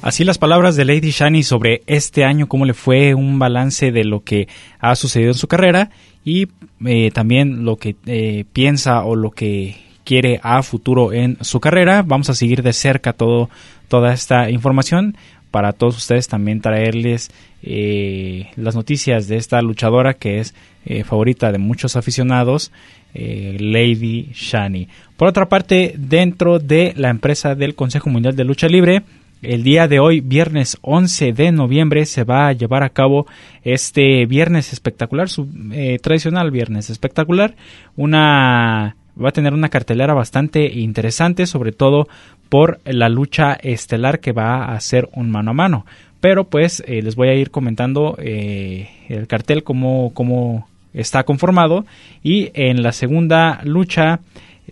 Así 0.08 0.24
las 0.24 0.38
palabras 0.38 0.78
de 0.78 0.86
Lady 0.86 1.12
Shani 1.12 1.44
sobre 1.44 1.82
este 1.86 2.24
año, 2.24 2.48
cómo 2.48 2.64
le 2.64 2.74
fue 2.74 3.14
un 3.14 3.40
balance 3.40 3.92
de 3.92 4.06
lo 4.06 4.24
que 4.24 4.48
ha 4.80 4.96
sucedido 4.96 5.32
en 5.32 5.38
su 5.38 5.50
carrera 5.50 5.90
y 6.24 6.48
eh, 6.86 7.12
también 7.12 7.66
lo 7.66 7.76
que 7.76 7.98
eh, 8.06 8.46
piensa 8.54 9.04
o 9.04 9.18
lo 9.18 9.32
que 9.32 9.76
quiere 10.06 10.40
a 10.44 10.64
futuro 10.64 11.12
en 11.12 11.38
su 11.42 11.60
carrera. 11.60 12.04
Vamos 12.04 12.30
a 12.30 12.36
seguir 12.36 12.64
de 12.64 12.72
cerca 12.72 13.12
todo, 13.12 13.50
toda 13.90 14.14
esta 14.14 14.50
información 14.50 15.18
para 15.52 15.74
todos 15.74 15.98
ustedes 15.98 16.30
también 16.30 16.62
traerles 16.62 17.30
eh, 17.62 18.48
las 18.56 18.76
noticias 18.76 19.28
de 19.28 19.36
esta 19.36 19.62
luchadora 19.62 20.14
que 20.14 20.40
es 20.40 20.56
favorita 21.04 21.52
de 21.52 21.58
muchos 21.58 21.98
aficionados, 21.98 22.72
Lady 23.14 24.30
Shani. 24.34 24.88
Por 25.18 25.28
otra 25.28 25.50
parte, 25.50 25.96
dentro 25.98 26.60
de 26.60 26.94
la 26.96 27.10
empresa 27.10 27.56
del 27.56 27.76
Consejo 27.76 28.10
Mundial 28.10 28.38
de 28.38 28.46
Lucha 28.46 28.70
Libre, 28.70 29.04
el 29.42 29.64
día 29.64 29.88
de 29.88 30.00
hoy, 30.00 30.20
viernes 30.20 30.78
11 30.82 31.34
de 31.34 31.52
noviembre, 31.52 32.06
se 32.06 32.24
va 32.24 32.48
a 32.48 32.54
llevar 32.54 32.84
a 32.84 32.90
cabo 32.90 33.28
este 33.64 34.26
viernes 34.26 34.74
espectacular, 34.74 35.30
su 35.30 35.48
eh, 35.72 36.00
tradicional 36.00 36.52
viernes 36.52 36.90
espectacular. 36.90 37.56
Una 37.96 38.96
va 39.22 39.30
a 39.30 39.34
tener 39.34 39.54
una 39.54 39.70
cartelera 39.70 40.14
bastante 40.14 40.66
interesante, 40.66 41.46
sobre 41.46 41.72
todo 41.72 42.08
por 42.50 42.80
la 42.86 43.10
lucha 43.10 43.54
estelar 43.54 44.20
que 44.20 44.32
va 44.32 44.66
a 44.66 44.80
ser 44.80 45.10
un 45.14 45.30
mano 45.30 45.52
a 45.52 45.56
mano. 45.56 45.86
Pero 46.20 46.46
pues 46.46 46.84
eh, 46.88 47.02
les 47.02 47.16
voy 47.16 47.30
a 47.30 47.36
ir 47.36 47.52
comentando 47.52 48.16
eh, 48.20 48.90
el 49.08 49.28
cartel 49.28 49.64
cómo, 49.64 50.12
cómo 50.14 50.68
está 50.94 51.24
conformado 51.24 51.86
y 52.24 52.50
en 52.54 52.82
la 52.82 52.92
segunda 52.92 53.62
lucha 53.64 54.20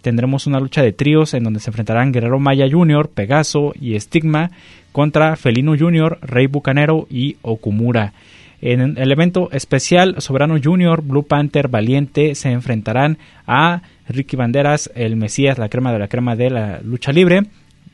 tendremos 0.02 0.48
una 0.48 0.60
lucha 0.60 0.82
de 0.82 0.92
tríos 0.92 1.34
en 1.34 1.44
donde 1.44 1.60
se 1.60 1.70
enfrentarán 1.70 2.12
Guerrero 2.12 2.40
Maya 2.40 2.68
Jr., 2.70 3.10
Pegaso 3.10 3.74
y 3.80 4.00
Stigma 4.00 4.52
contra 4.92 5.36
Felino 5.36 5.76
Jr., 5.78 6.20
Rey 6.22 6.48
Bucanero 6.48 7.08
y 7.10 7.38
Okumura. 7.42 8.14
En 8.62 8.98
el 8.98 9.12
evento 9.12 9.50
especial, 9.52 10.16
Soberano 10.20 10.56
Jr., 10.64 11.02
Blue 11.02 11.24
Panther, 11.24 11.68
Valiente 11.68 12.36
se 12.36 12.50
enfrentarán 12.52 13.18
a 13.46 13.82
Ricky 14.08 14.36
Banderas, 14.36 14.90
el 14.96 15.16
Mesías, 15.16 15.58
la 15.58 15.70
crema 15.70 15.92
de 15.92 16.00
la 16.00 16.08
crema 16.08 16.36
de 16.36 16.50
la 16.50 16.80
lucha 16.82 17.12
libre, 17.12 17.44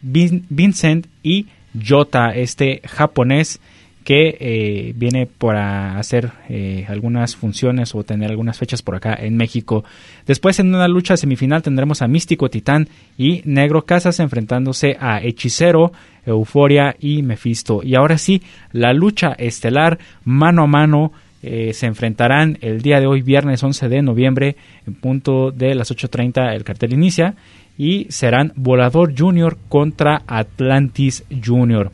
Vincent 0.01 1.07
y 1.23 1.47
Jota, 1.87 2.35
este 2.35 2.81
japonés 2.85 3.59
que 4.03 4.37
eh, 4.39 4.93
viene 4.95 5.27
para 5.27 5.97
hacer 5.97 6.31
eh, 6.49 6.85
algunas 6.89 7.35
funciones 7.35 7.93
o 7.93 8.03
tener 8.03 8.31
algunas 8.31 8.57
fechas 8.57 8.81
por 8.81 8.95
acá 8.95 9.13
en 9.13 9.37
México. 9.37 9.83
Después 10.25 10.59
en 10.59 10.73
una 10.73 10.87
lucha 10.87 11.17
semifinal 11.17 11.61
tendremos 11.61 12.01
a 12.01 12.07
Místico 12.07 12.49
Titán 12.49 12.87
y 13.17 13.41
Negro 13.45 13.83
Casas 13.83 14.19
enfrentándose 14.19 14.97
a 14.99 15.21
Hechicero, 15.21 15.91
Euforia 16.25 16.95
y 16.99 17.21
Mephisto. 17.21 17.81
Y 17.83 17.95
ahora 17.95 18.17
sí, 18.17 18.41
la 18.71 18.93
lucha 18.93 19.33
estelar 19.33 19.99
mano 20.23 20.63
a 20.63 20.67
mano 20.67 21.11
eh, 21.43 21.73
se 21.73 21.87
enfrentarán 21.87 22.57
el 22.61 22.81
día 22.81 22.99
de 22.99 23.07
hoy, 23.07 23.21
viernes 23.21 23.63
11 23.63 23.89
de 23.89 24.01
noviembre, 24.01 24.55
en 24.85 24.93
punto 24.95 25.51
de 25.51 25.75
las 25.75 25.91
8.30 25.91 26.53
el 26.55 26.63
cartel 26.63 26.93
inicia, 26.93 27.35
y 27.77 28.05
serán 28.09 28.53
Volador 28.55 29.13
Junior 29.17 29.57
contra 29.69 30.21
Atlantis 30.27 31.23
Junior. 31.43 31.91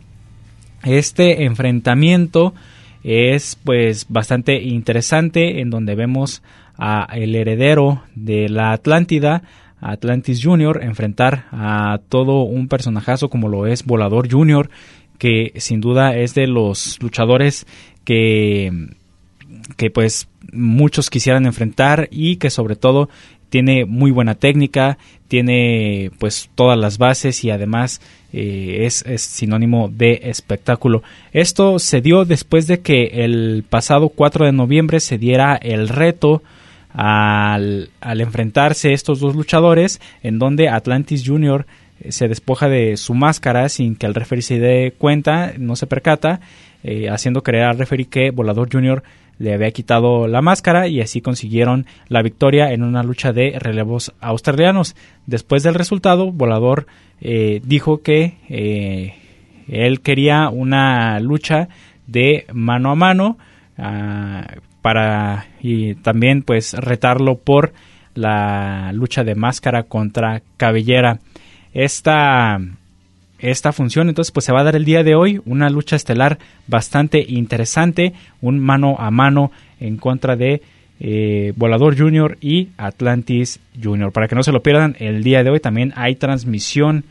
Este 0.87 1.43
enfrentamiento 1.43 2.53
es 3.03 3.57
pues 3.61 4.05
bastante 4.07 4.61
interesante 4.61 5.59
en 5.59 5.69
donde 5.69 5.95
vemos 5.95 6.41
a 6.77 7.07
el 7.13 7.35
heredero 7.35 8.03
de 8.15 8.47
la 8.47 8.71
Atlántida, 8.71 9.43
Atlantis 9.81 10.41
Junior, 10.41 10.81
enfrentar 10.81 11.45
a 11.51 11.99
todo 12.07 12.43
un 12.43 12.69
personajazo 12.69 13.29
como 13.29 13.49
lo 13.49 13.67
es 13.67 13.85
Volador 13.85 14.31
Junior, 14.31 14.69
que 15.17 15.51
sin 15.57 15.81
duda 15.81 16.15
es 16.15 16.33
de 16.35 16.47
los 16.47 17.01
luchadores 17.01 17.67
que 18.05 18.71
que 19.75 19.89
pues 19.89 20.29
muchos 20.51 21.09
quisieran 21.09 21.45
enfrentar 21.45 22.07
y 22.11 22.37
que 22.37 22.49
sobre 22.49 22.75
todo 22.75 23.09
tiene 23.49 23.85
muy 23.85 24.11
buena 24.11 24.35
técnica, 24.35 24.97
tiene 25.27 26.11
pues 26.19 26.49
todas 26.55 26.77
las 26.77 26.97
bases 26.97 27.43
y 27.43 27.49
además 27.49 28.01
eh, 28.33 28.85
es, 28.85 29.03
sinónimo 29.21 29.89
de 29.89 30.21
espectáculo. 30.23 31.03
Esto 31.31 31.79
se 31.79 32.01
dio 32.01 32.25
después 32.25 32.67
de 32.67 32.81
que 32.81 33.23
el 33.23 33.63
pasado 33.69 34.09
4 34.09 34.45
de 34.45 34.51
noviembre 34.51 34.99
se 34.99 35.17
diera 35.17 35.55
el 35.55 35.87
reto 35.87 36.43
al, 36.93 37.89
al 38.01 38.21
enfrentarse 38.21 38.93
estos 38.93 39.19
dos 39.19 39.35
luchadores 39.35 40.01
en 40.23 40.39
donde 40.39 40.69
Atlantis 40.69 41.23
Jr. 41.25 41.65
Eh, 42.01 42.11
se 42.11 42.27
despoja 42.27 42.67
de 42.69 42.97
su 42.97 43.13
máscara 43.13 43.69
sin 43.69 43.95
que 43.95 44.07
el 44.07 44.15
referee 44.15 44.41
se 44.41 44.59
dé 44.59 44.93
cuenta, 44.97 45.53
no 45.57 45.75
se 45.75 45.87
percata, 45.87 46.41
eh, 46.83 47.09
haciendo 47.09 47.43
creer 47.43 47.65
al 47.65 47.77
referee 47.77 48.05
que 48.05 48.31
Volador 48.31 48.69
Jr 48.71 49.03
le 49.39 49.53
había 49.53 49.71
quitado 49.71 50.27
la 50.27 50.41
máscara 50.41 50.87
y 50.87 51.01
así 51.01 51.21
consiguieron 51.21 51.85
la 52.07 52.21
victoria 52.21 52.71
en 52.71 52.83
una 52.83 53.03
lucha 53.03 53.33
de 53.33 53.57
relevos 53.59 54.13
australianos. 54.19 54.95
Después 55.25 55.63
del 55.63 55.75
resultado, 55.75 56.31
Volador 56.31 56.87
eh, 57.21 57.61
dijo 57.63 58.01
que 58.01 58.37
eh, 58.49 59.15
él 59.67 60.01
quería 60.01 60.49
una 60.49 61.19
lucha 61.19 61.69
de 62.07 62.45
mano 62.53 62.91
a 62.91 62.95
mano 62.95 63.37
ah, 63.77 64.47
para 64.81 65.47
y 65.61 65.95
también 65.95 66.41
pues 66.43 66.73
retarlo 66.73 67.37
por 67.37 67.73
la 68.15 68.91
lucha 68.93 69.23
de 69.23 69.35
máscara 69.35 69.83
contra 69.83 70.41
cabellera. 70.57 71.19
Esta 71.73 72.59
esta 73.39 73.71
función. 73.71 74.09
Entonces, 74.09 74.31
pues 74.31 74.45
se 74.45 74.51
va 74.51 74.61
a 74.61 74.63
dar 74.63 74.75
el 74.75 74.85
día 74.85 75.03
de 75.03 75.15
hoy 75.15 75.41
una 75.45 75.69
lucha 75.69 75.95
estelar 75.95 76.39
bastante 76.67 77.23
interesante, 77.27 78.13
un 78.41 78.59
mano 78.59 78.95
a 78.99 79.11
mano 79.11 79.51
en 79.79 79.97
contra 79.97 80.35
de 80.35 80.61
eh, 80.99 81.53
Volador 81.55 81.97
Junior 81.97 82.37
y 82.41 82.69
Atlantis 82.77 83.59
Junior. 83.81 84.11
Para 84.11 84.27
que 84.27 84.35
no 84.35 84.43
se 84.43 84.51
lo 84.51 84.63
pierdan, 84.63 84.95
el 84.99 85.23
día 85.23 85.43
de 85.43 85.51
hoy 85.51 85.59
también 85.59 85.93
hay 85.95 86.15
transmisión 86.15 87.03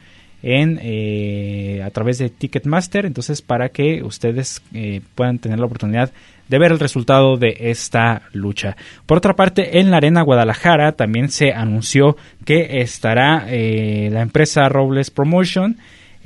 en 0.43 0.79
eh, 0.83 1.83
a 1.85 1.91
través 1.91 2.19
de 2.19 2.29
Ticketmaster, 2.29 3.07
entonces 3.07 3.43
para 3.43 3.71
que 3.71 4.03
ustedes 4.03 4.63
eh, 4.75 5.01
puedan 5.15 5.39
tener 5.39 5.59
la 5.59 5.67
oportunidad 5.67 6.13
de 6.49 6.59
ver 6.59 6.73
el 6.73 6.79
resultado 6.79 7.37
de 7.37 7.57
esta 7.59 8.23
lucha. 8.33 8.77
Por 9.07 9.19
otra 9.19 9.35
parte, 9.35 9.81
en 9.81 9.91
la 9.91 9.97
Arena 9.97 10.23
Guadalajara 10.23 10.93
también 10.93 11.31
se 11.31 11.53
anunció 11.53 12.17
que 12.45 12.81
estará 12.81 13.47
la 13.47 14.21
empresa 14.21 14.69
Robles 14.69 15.11
Promotion 15.11 15.77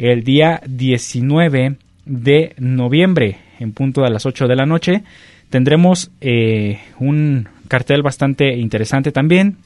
el 0.09 0.25
día 0.25 0.63
19 0.67 1.77
de 2.07 2.55
noviembre, 2.59 3.37
en 3.59 3.73
punto 3.73 4.01
de 4.03 4.11
las 4.11 4.25
8 4.25 4.49
de 4.49 4.57
la 4.57 4.65
noche. 4.65 5.03
Tendremos 5.51 6.11
eh, 6.23 6.81
un 6.99 7.49
cartel 7.69 8.03
bastante 8.03 8.57
interesante 8.57 9.13
también. 9.13 9.59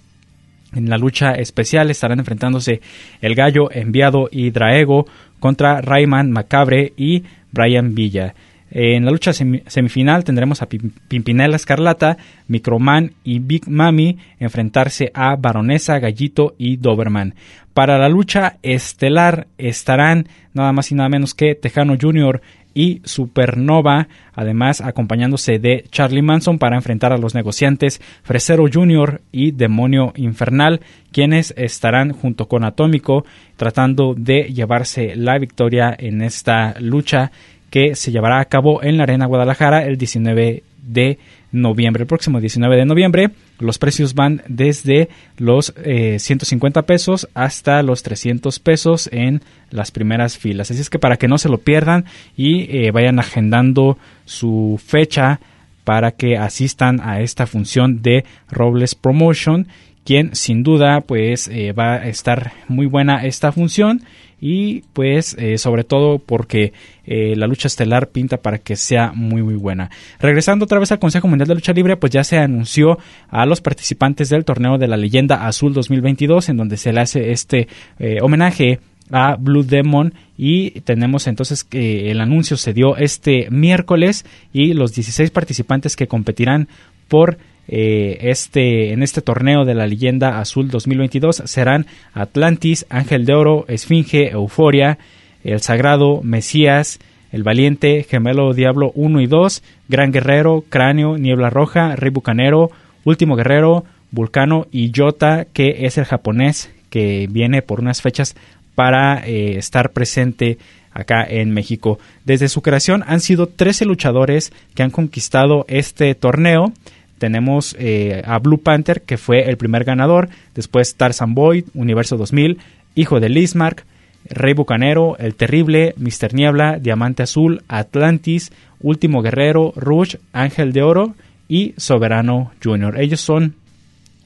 En 0.75 0.91
la 0.91 0.99
lucha 0.99 1.35
especial 1.35 1.89
estarán 1.91 2.19
enfrentándose 2.19 2.81
el 3.21 3.37
Gallo 3.37 3.71
Enviado 3.71 4.29
y 4.31 4.51
Draego 4.51 5.07
contra 5.39 5.81
Rayman 5.81 6.33
Macabre 6.33 6.93
y 6.97 7.23
Brian 7.53 7.95
Villa. 7.95 8.35
En 8.77 9.05
la 9.05 9.13
lucha 9.13 9.33
semifinal 9.33 10.25
tendremos 10.25 10.61
a 10.61 10.69
Pimpinela 10.69 11.55
Escarlata, 11.55 12.19
Microman 12.49 13.13
y 13.23 13.39
Big 13.39 13.69
Mami 13.69 14.19
enfrentarse 14.41 15.13
a 15.15 15.37
Baronesa, 15.37 16.01
Gallito 16.01 16.57
y 16.59 16.77
Doberman. 16.77 17.37
Para 17.73 17.99
la 17.99 18.09
lucha 18.09 18.57
estelar 18.65 19.47
estarán 19.59 20.27
nada 20.55 20.73
más 20.73 20.91
y 20.91 20.97
nada 20.97 21.09
menos 21.09 21.35
que 21.35 21.55
Tejano 21.55 21.97
Jr. 22.01 22.43
y 22.75 23.01
Supernova, 23.05 24.09
además 24.35 24.81
acompañándose 24.81 25.61
de 25.61 25.85
Charlie 25.93 26.23
Manson 26.23 26.59
para 26.59 26.75
enfrentar 26.75 27.13
a 27.13 27.19
los 27.19 27.37
negociantes 27.37 28.01
Fresero 28.25 28.65
Jr. 28.73 29.21
y 29.31 29.53
Demonio 29.53 30.13
Infernal, 30.17 30.81
quienes 31.13 31.55
estarán 31.57 32.13
junto 32.13 32.49
con 32.49 32.65
Atómico 32.65 33.25
tratando 33.57 34.15
de 34.17 34.53
llevarse 34.53 35.15
la 35.15 35.39
victoria 35.39 35.95
en 35.97 36.23
esta 36.23 36.75
lucha 36.81 37.31
que 37.75 37.97
se 37.97 38.13
llevará 38.13 38.39
a 38.39 38.45
cabo 38.45 38.85
en 38.85 38.97
la 38.97 39.03
Arena 39.03 39.27
Guadalajara 39.27 39.85
el 39.85 39.99
19 39.99 40.63
de 40.81 41.19
noviembre. 41.51 42.03
El 42.03 42.07
próximo 42.07 42.41
19 42.41 42.77
de 42.77 42.85
noviembre 42.85 43.31
los 43.59 43.81
precios 43.81 44.15
van 44.15 44.43
desde 44.47 45.09
los 45.39 45.75
150 45.75 46.79
eh, 46.79 46.83
pesos 46.85 47.29
hasta 47.35 47.83
los 47.83 48.05
300 48.05 48.61
pesos 48.61 49.09
en 49.11 49.43
las 49.71 49.91
primeras 49.91 50.39
filas. 50.39 50.71
Así 50.71 50.81
es 50.81 50.89
que 50.89 51.01
para 51.01 51.17
que 51.17 51.27
no 51.27 51.37
se 51.37 51.49
lo 51.49 51.59
pierdan 51.59 52.05
y 52.37 52.69
eh, 52.71 52.93
vayan 52.93 53.19
agendando 53.19 53.99
su 54.25 54.81
fecha 54.81 55.41
para 55.83 56.13
que 56.13 56.37
asistan 56.37 57.01
a 57.01 57.23
esta 57.23 57.45
función 57.49 58.03
de 58.03 58.25
Robles 58.53 58.95
Promotion, 58.95 59.67
quien 60.05 60.35
sin 60.35 60.63
duda 60.63 61.01
pues 61.01 61.49
eh, 61.49 61.73
va 61.73 61.95
a 61.95 62.09
estar 62.09 62.53
muy 62.69 62.87
buena 62.87 63.25
esta 63.25 63.53
función 63.53 64.03
y 64.47 64.83
pues 64.93 65.35
eh, 65.39 65.57
sobre 65.57 65.85
todo 65.85 66.19
porque 66.19 66.75
eh, 67.07 67.35
la 67.35 67.47
lucha 67.47 67.67
estelar 67.67 68.09
pinta 68.09 68.37
para 68.37 68.59
que 68.59 68.77
sea 68.77 69.11
muy 69.15 69.43
muy 69.43 69.55
buena. 69.55 69.91
Regresando 70.21 70.67
otra 70.67 70.79
vez 70.79 70.93
al 70.93 70.99
Consejo 70.99 71.29
Mundial 71.29 71.49
de 71.49 71.55
Lucha 71.55 71.73
Libre, 71.73 71.97
pues 71.97 72.13
ya 72.13 72.25
se 72.25 72.37
anunció 72.37 72.99
a 73.31 73.47
los 73.47 73.63
participantes 73.63 74.29
del 74.29 74.45
torneo 74.45 74.77
de 74.77 74.87
la 74.87 74.99
leyenda 74.99 75.47
azul 75.47 75.73
2022 75.73 76.51
en 76.51 76.59
donde 76.59 76.77
se 76.77 76.93
le 76.93 77.01
hace 77.01 77.33
este 77.33 77.69
eh, 77.99 78.19
homenaje 78.21 78.81
a 79.11 79.37
Blue 79.37 79.63
Demon 79.63 80.13
y 80.37 80.73
tenemos 80.83 81.27
entonces 81.27 81.65
que 81.65 82.11
el 82.11 82.21
anuncio 82.21 82.59
se 82.59 82.75
dio 82.75 82.99
este 82.99 83.49
miércoles 83.51 84.27
y 84.53 84.75
los 84.75 84.95
16 84.95 85.31
participantes 85.31 85.97
que 85.97 86.07
competirán 86.07 86.69
por 87.09 87.39
eh, 87.69 88.19
este, 88.23 88.93
en 88.93 89.03
este 89.03 89.23
torneo 89.23 89.65
de 89.65 89.75
la 89.75 89.87
leyenda 89.87 90.41
azul 90.41 90.71
2022 90.71 91.43
serán 91.47 91.87
Atlantis, 92.13 92.87
Ángel 92.91 93.25
de 93.25 93.35
Oro, 93.35 93.65
Esfinge, 93.69 94.31
Euforia, 94.31 94.99
El 95.43 95.61
Sagrado, 95.61 96.21
Mesías, 96.23 96.99
El 97.33 97.43
Valiente, 97.43 98.05
Gemelo 98.09 98.53
Diablo 98.53 98.93
1 98.95 99.21
y 99.21 99.27
2, 99.27 99.63
Gran 99.89 100.13
Guerrero, 100.13 100.65
Cráneo, 100.69 101.17
Niebla 101.17 101.51
Roja, 101.51 101.97
Rey 101.97 102.11
Bucanero, 102.11 102.71
Último 103.05 103.37
Guerrero, 103.37 103.85
Vulcano 104.11 104.67
y 104.71 104.91
Yota, 104.91 105.47
que 105.53 105.87
es 105.87 105.99
el 105.99 106.05
japonés 106.05 106.71
que 106.91 107.27
viene 107.29 107.63
por 107.63 107.81
unas 107.81 108.03
fechas 108.03 108.37
para 108.75 109.27
eh, 109.27 109.59
estar 109.59 109.91
presente 109.91 110.59
acá 110.93 111.27
en 111.29 111.51
México. 111.51 111.99
Desde 112.25 112.49
su 112.49 112.63
creación 112.63 113.03
han 113.07 113.21
sido 113.21 113.49
13 113.49 113.85
luchadores 113.85 114.53
que 114.75 114.85
han 114.85 114.91
conquistado 114.91 115.65
este 115.69 116.15
torneo 116.15 116.73
tenemos 117.19 117.77
eh, 117.79 118.23
a 118.25 118.39
Blue 118.39 118.59
Panther, 118.59 119.03
que 119.03 119.17
fue 119.17 119.49
el 119.49 119.57
primer 119.57 119.85
ganador, 119.85 120.29
después 120.55 120.95
Tarzan 120.97 121.35
Boy, 121.35 121.65
Universo 121.75 122.17
2000, 122.17 122.59
Hijo 122.95 123.21
de 123.21 123.29
Lismark, 123.29 123.85
Rey 124.29 124.55
Bucanero, 124.55 125.17
El 125.19 125.35
Terrible, 125.35 125.95
Mister 125.97 126.35
Niebla, 126.35 126.79
Diamante 126.79 127.23
Azul, 127.23 127.63
Atlantis, 127.69 128.53
Último 128.81 129.23
Guerrero, 129.23 129.73
Rouge, 129.77 130.19
Ángel 130.33 130.73
de 130.73 130.83
Oro 130.83 131.15
y 131.49 131.75
Soberano 131.77 132.53
Junior. 132.63 133.01
Ellos 133.01 133.21
son 133.21 133.55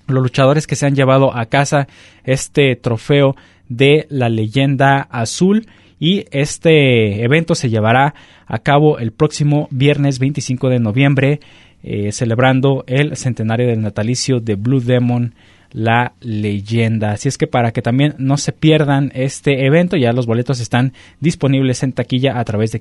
los 0.06 0.22
luchadores 0.22 0.66
que 0.66 0.76
se 0.76 0.86
han 0.86 0.94
llevado 0.94 1.36
a 1.36 1.46
casa 1.46 1.88
este 2.24 2.76
trofeo 2.76 3.36
de 3.68 4.06
la 4.08 4.28
leyenda 4.28 5.06
azul 5.10 5.66
y 6.00 6.24
este 6.30 7.22
evento 7.24 7.54
se 7.54 7.70
llevará 7.70 8.14
a 8.46 8.58
cabo 8.60 8.98
el 8.98 9.12
próximo 9.12 9.68
viernes 9.70 10.18
25 10.18 10.68
de 10.68 10.78
noviembre 10.78 11.40
eh, 11.82 12.12
celebrando 12.12 12.84
el 12.86 13.16
centenario 13.16 13.66
del 13.66 13.82
natalicio 13.82 14.40
de 14.40 14.54
Blue 14.54 14.80
Demon, 14.80 15.34
la 15.72 16.12
leyenda. 16.20 17.12
Así 17.12 17.28
es 17.28 17.36
que 17.36 17.46
para 17.46 17.72
que 17.72 17.82
también 17.82 18.14
no 18.18 18.36
se 18.36 18.52
pierdan 18.52 19.12
este 19.14 19.66
evento, 19.66 19.96
ya 19.96 20.12
los 20.12 20.26
boletos 20.26 20.60
están 20.60 20.92
disponibles 21.20 21.82
en 21.82 21.92
taquilla 21.92 22.38
a 22.38 22.44
través 22.44 22.72
de 22.72 22.80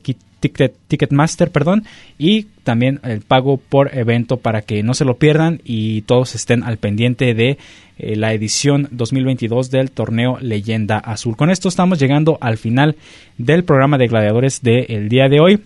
Ticketmaster, 0.88 1.52
perdón, 1.52 1.84
y 2.18 2.44
también 2.64 3.00
el 3.04 3.22
pago 3.22 3.58
por 3.58 3.96
evento 3.96 4.38
para 4.38 4.62
que 4.62 4.84
no 4.84 4.94
se 4.94 5.06
lo 5.06 5.18
pierdan 5.18 5.62
y 5.64 6.02
todos 6.04 6.36
estén 6.36 6.64
al 6.64 6.78
pendiente 6.78 7.34
de 7.34 7.58
eh, 7.98 8.16
la 8.16 8.34
edición 8.34 8.88
2022 8.92 9.70
del 9.70 9.92
torneo 9.92 10.38
Leyenda 10.40 10.98
Azul. 10.98 11.36
Con 11.36 11.50
esto 11.50 11.68
estamos 11.68 12.00
llegando 12.00 12.38
al 12.42 12.58
final 12.58 12.96
del 13.38 13.64
programa 13.64 13.98
de 13.98 14.08
gladiadores 14.08 14.62
del 14.62 15.10
día 15.10 15.28
de 15.30 15.40
hoy. 15.40 15.60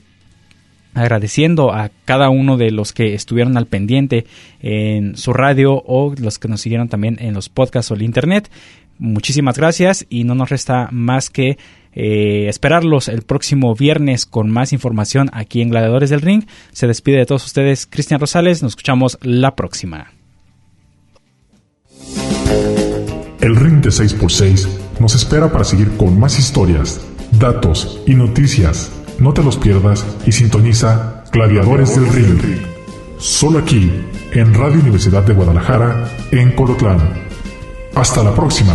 Agradeciendo 0.94 1.74
a 1.74 1.90
cada 2.06 2.30
uno 2.30 2.58
de 2.58 2.72
los 2.72 2.94
que 2.94 3.14
estuvieron 3.14 3.58
al 3.58 3.68
pendiente 3.68 4.26
en 4.62 5.16
su 5.16 5.34
radio 5.34 5.82
o 5.86 6.14
los 6.18 6.40
que 6.40 6.48
nos 6.48 6.62
siguieron 6.62 6.90
también 6.90 7.18
en 7.20 7.34
los 7.34 7.50
podcasts 7.50 7.92
o 7.92 7.96
el 7.96 8.02
internet. 8.02 8.50
Muchísimas 9.00 9.58
gracias 9.58 10.06
y 10.10 10.24
no 10.26 10.36
nos 10.36 10.50
resta 10.50 10.90
más 10.92 11.30
que 11.30 11.58
eh, 11.94 12.48
esperarlos 12.48 13.08
el 13.08 13.24
próximo 13.24 13.76
viernes 13.76 14.26
con 14.26 14.50
más 14.50 14.74
información 14.74 15.30
aquí 15.34 15.62
en 15.62 15.70
Gladiadores 15.70 16.10
del 16.10 16.22
Ring. 16.22 16.46
Se 16.72 16.88
despide 16.88 17.18
de 17.18 17.26
todos 17.26 17.46
ustedes 17.46 17.86
Cristian 17.86 18.20
Rosales. 18.20 18.62
Nos 18.62 18.74
escuchamos 18.74 19.18
la 19.22 19.56
próxima. 19.56 20.12
El 23.42 23.56
Ring 23.56 23.82
de 23.82 23.90
6x6 23.90 24.68
nos 25.00 25.16
espera 25.16 25.52
para 25.52 25.64
seguir 25.64 25.90
con 25.98 26.20
más 26.20 26.38
historias, 26.38 27.02
datos 27.40 28.02
y 28.06 28.14
noticias. 28.14 29.01
No 29.22 29.34
te 29.34 29.44
los 29.44 29.56
pierdas 29.56 30.04
y 30.26 30.32
sintoniza 30.32 31.24
Gladiadores 31.32 31.96
del 31.96 32.12
Ring. 32.12 32.42
Solo 33.20 33.60
aquí, 33.60 34.04
en 34.32 34.52
Radio 34.56 34.80
Universidad 34.80 35.22
de 35.22 35.34
Guadalajara, 35.34 36.10
en 36.32 36.56
Colotlán. 36.56 36.98
Hasta 37.94 38.24
la 38.24 38.34
próxima. 38.34 38.74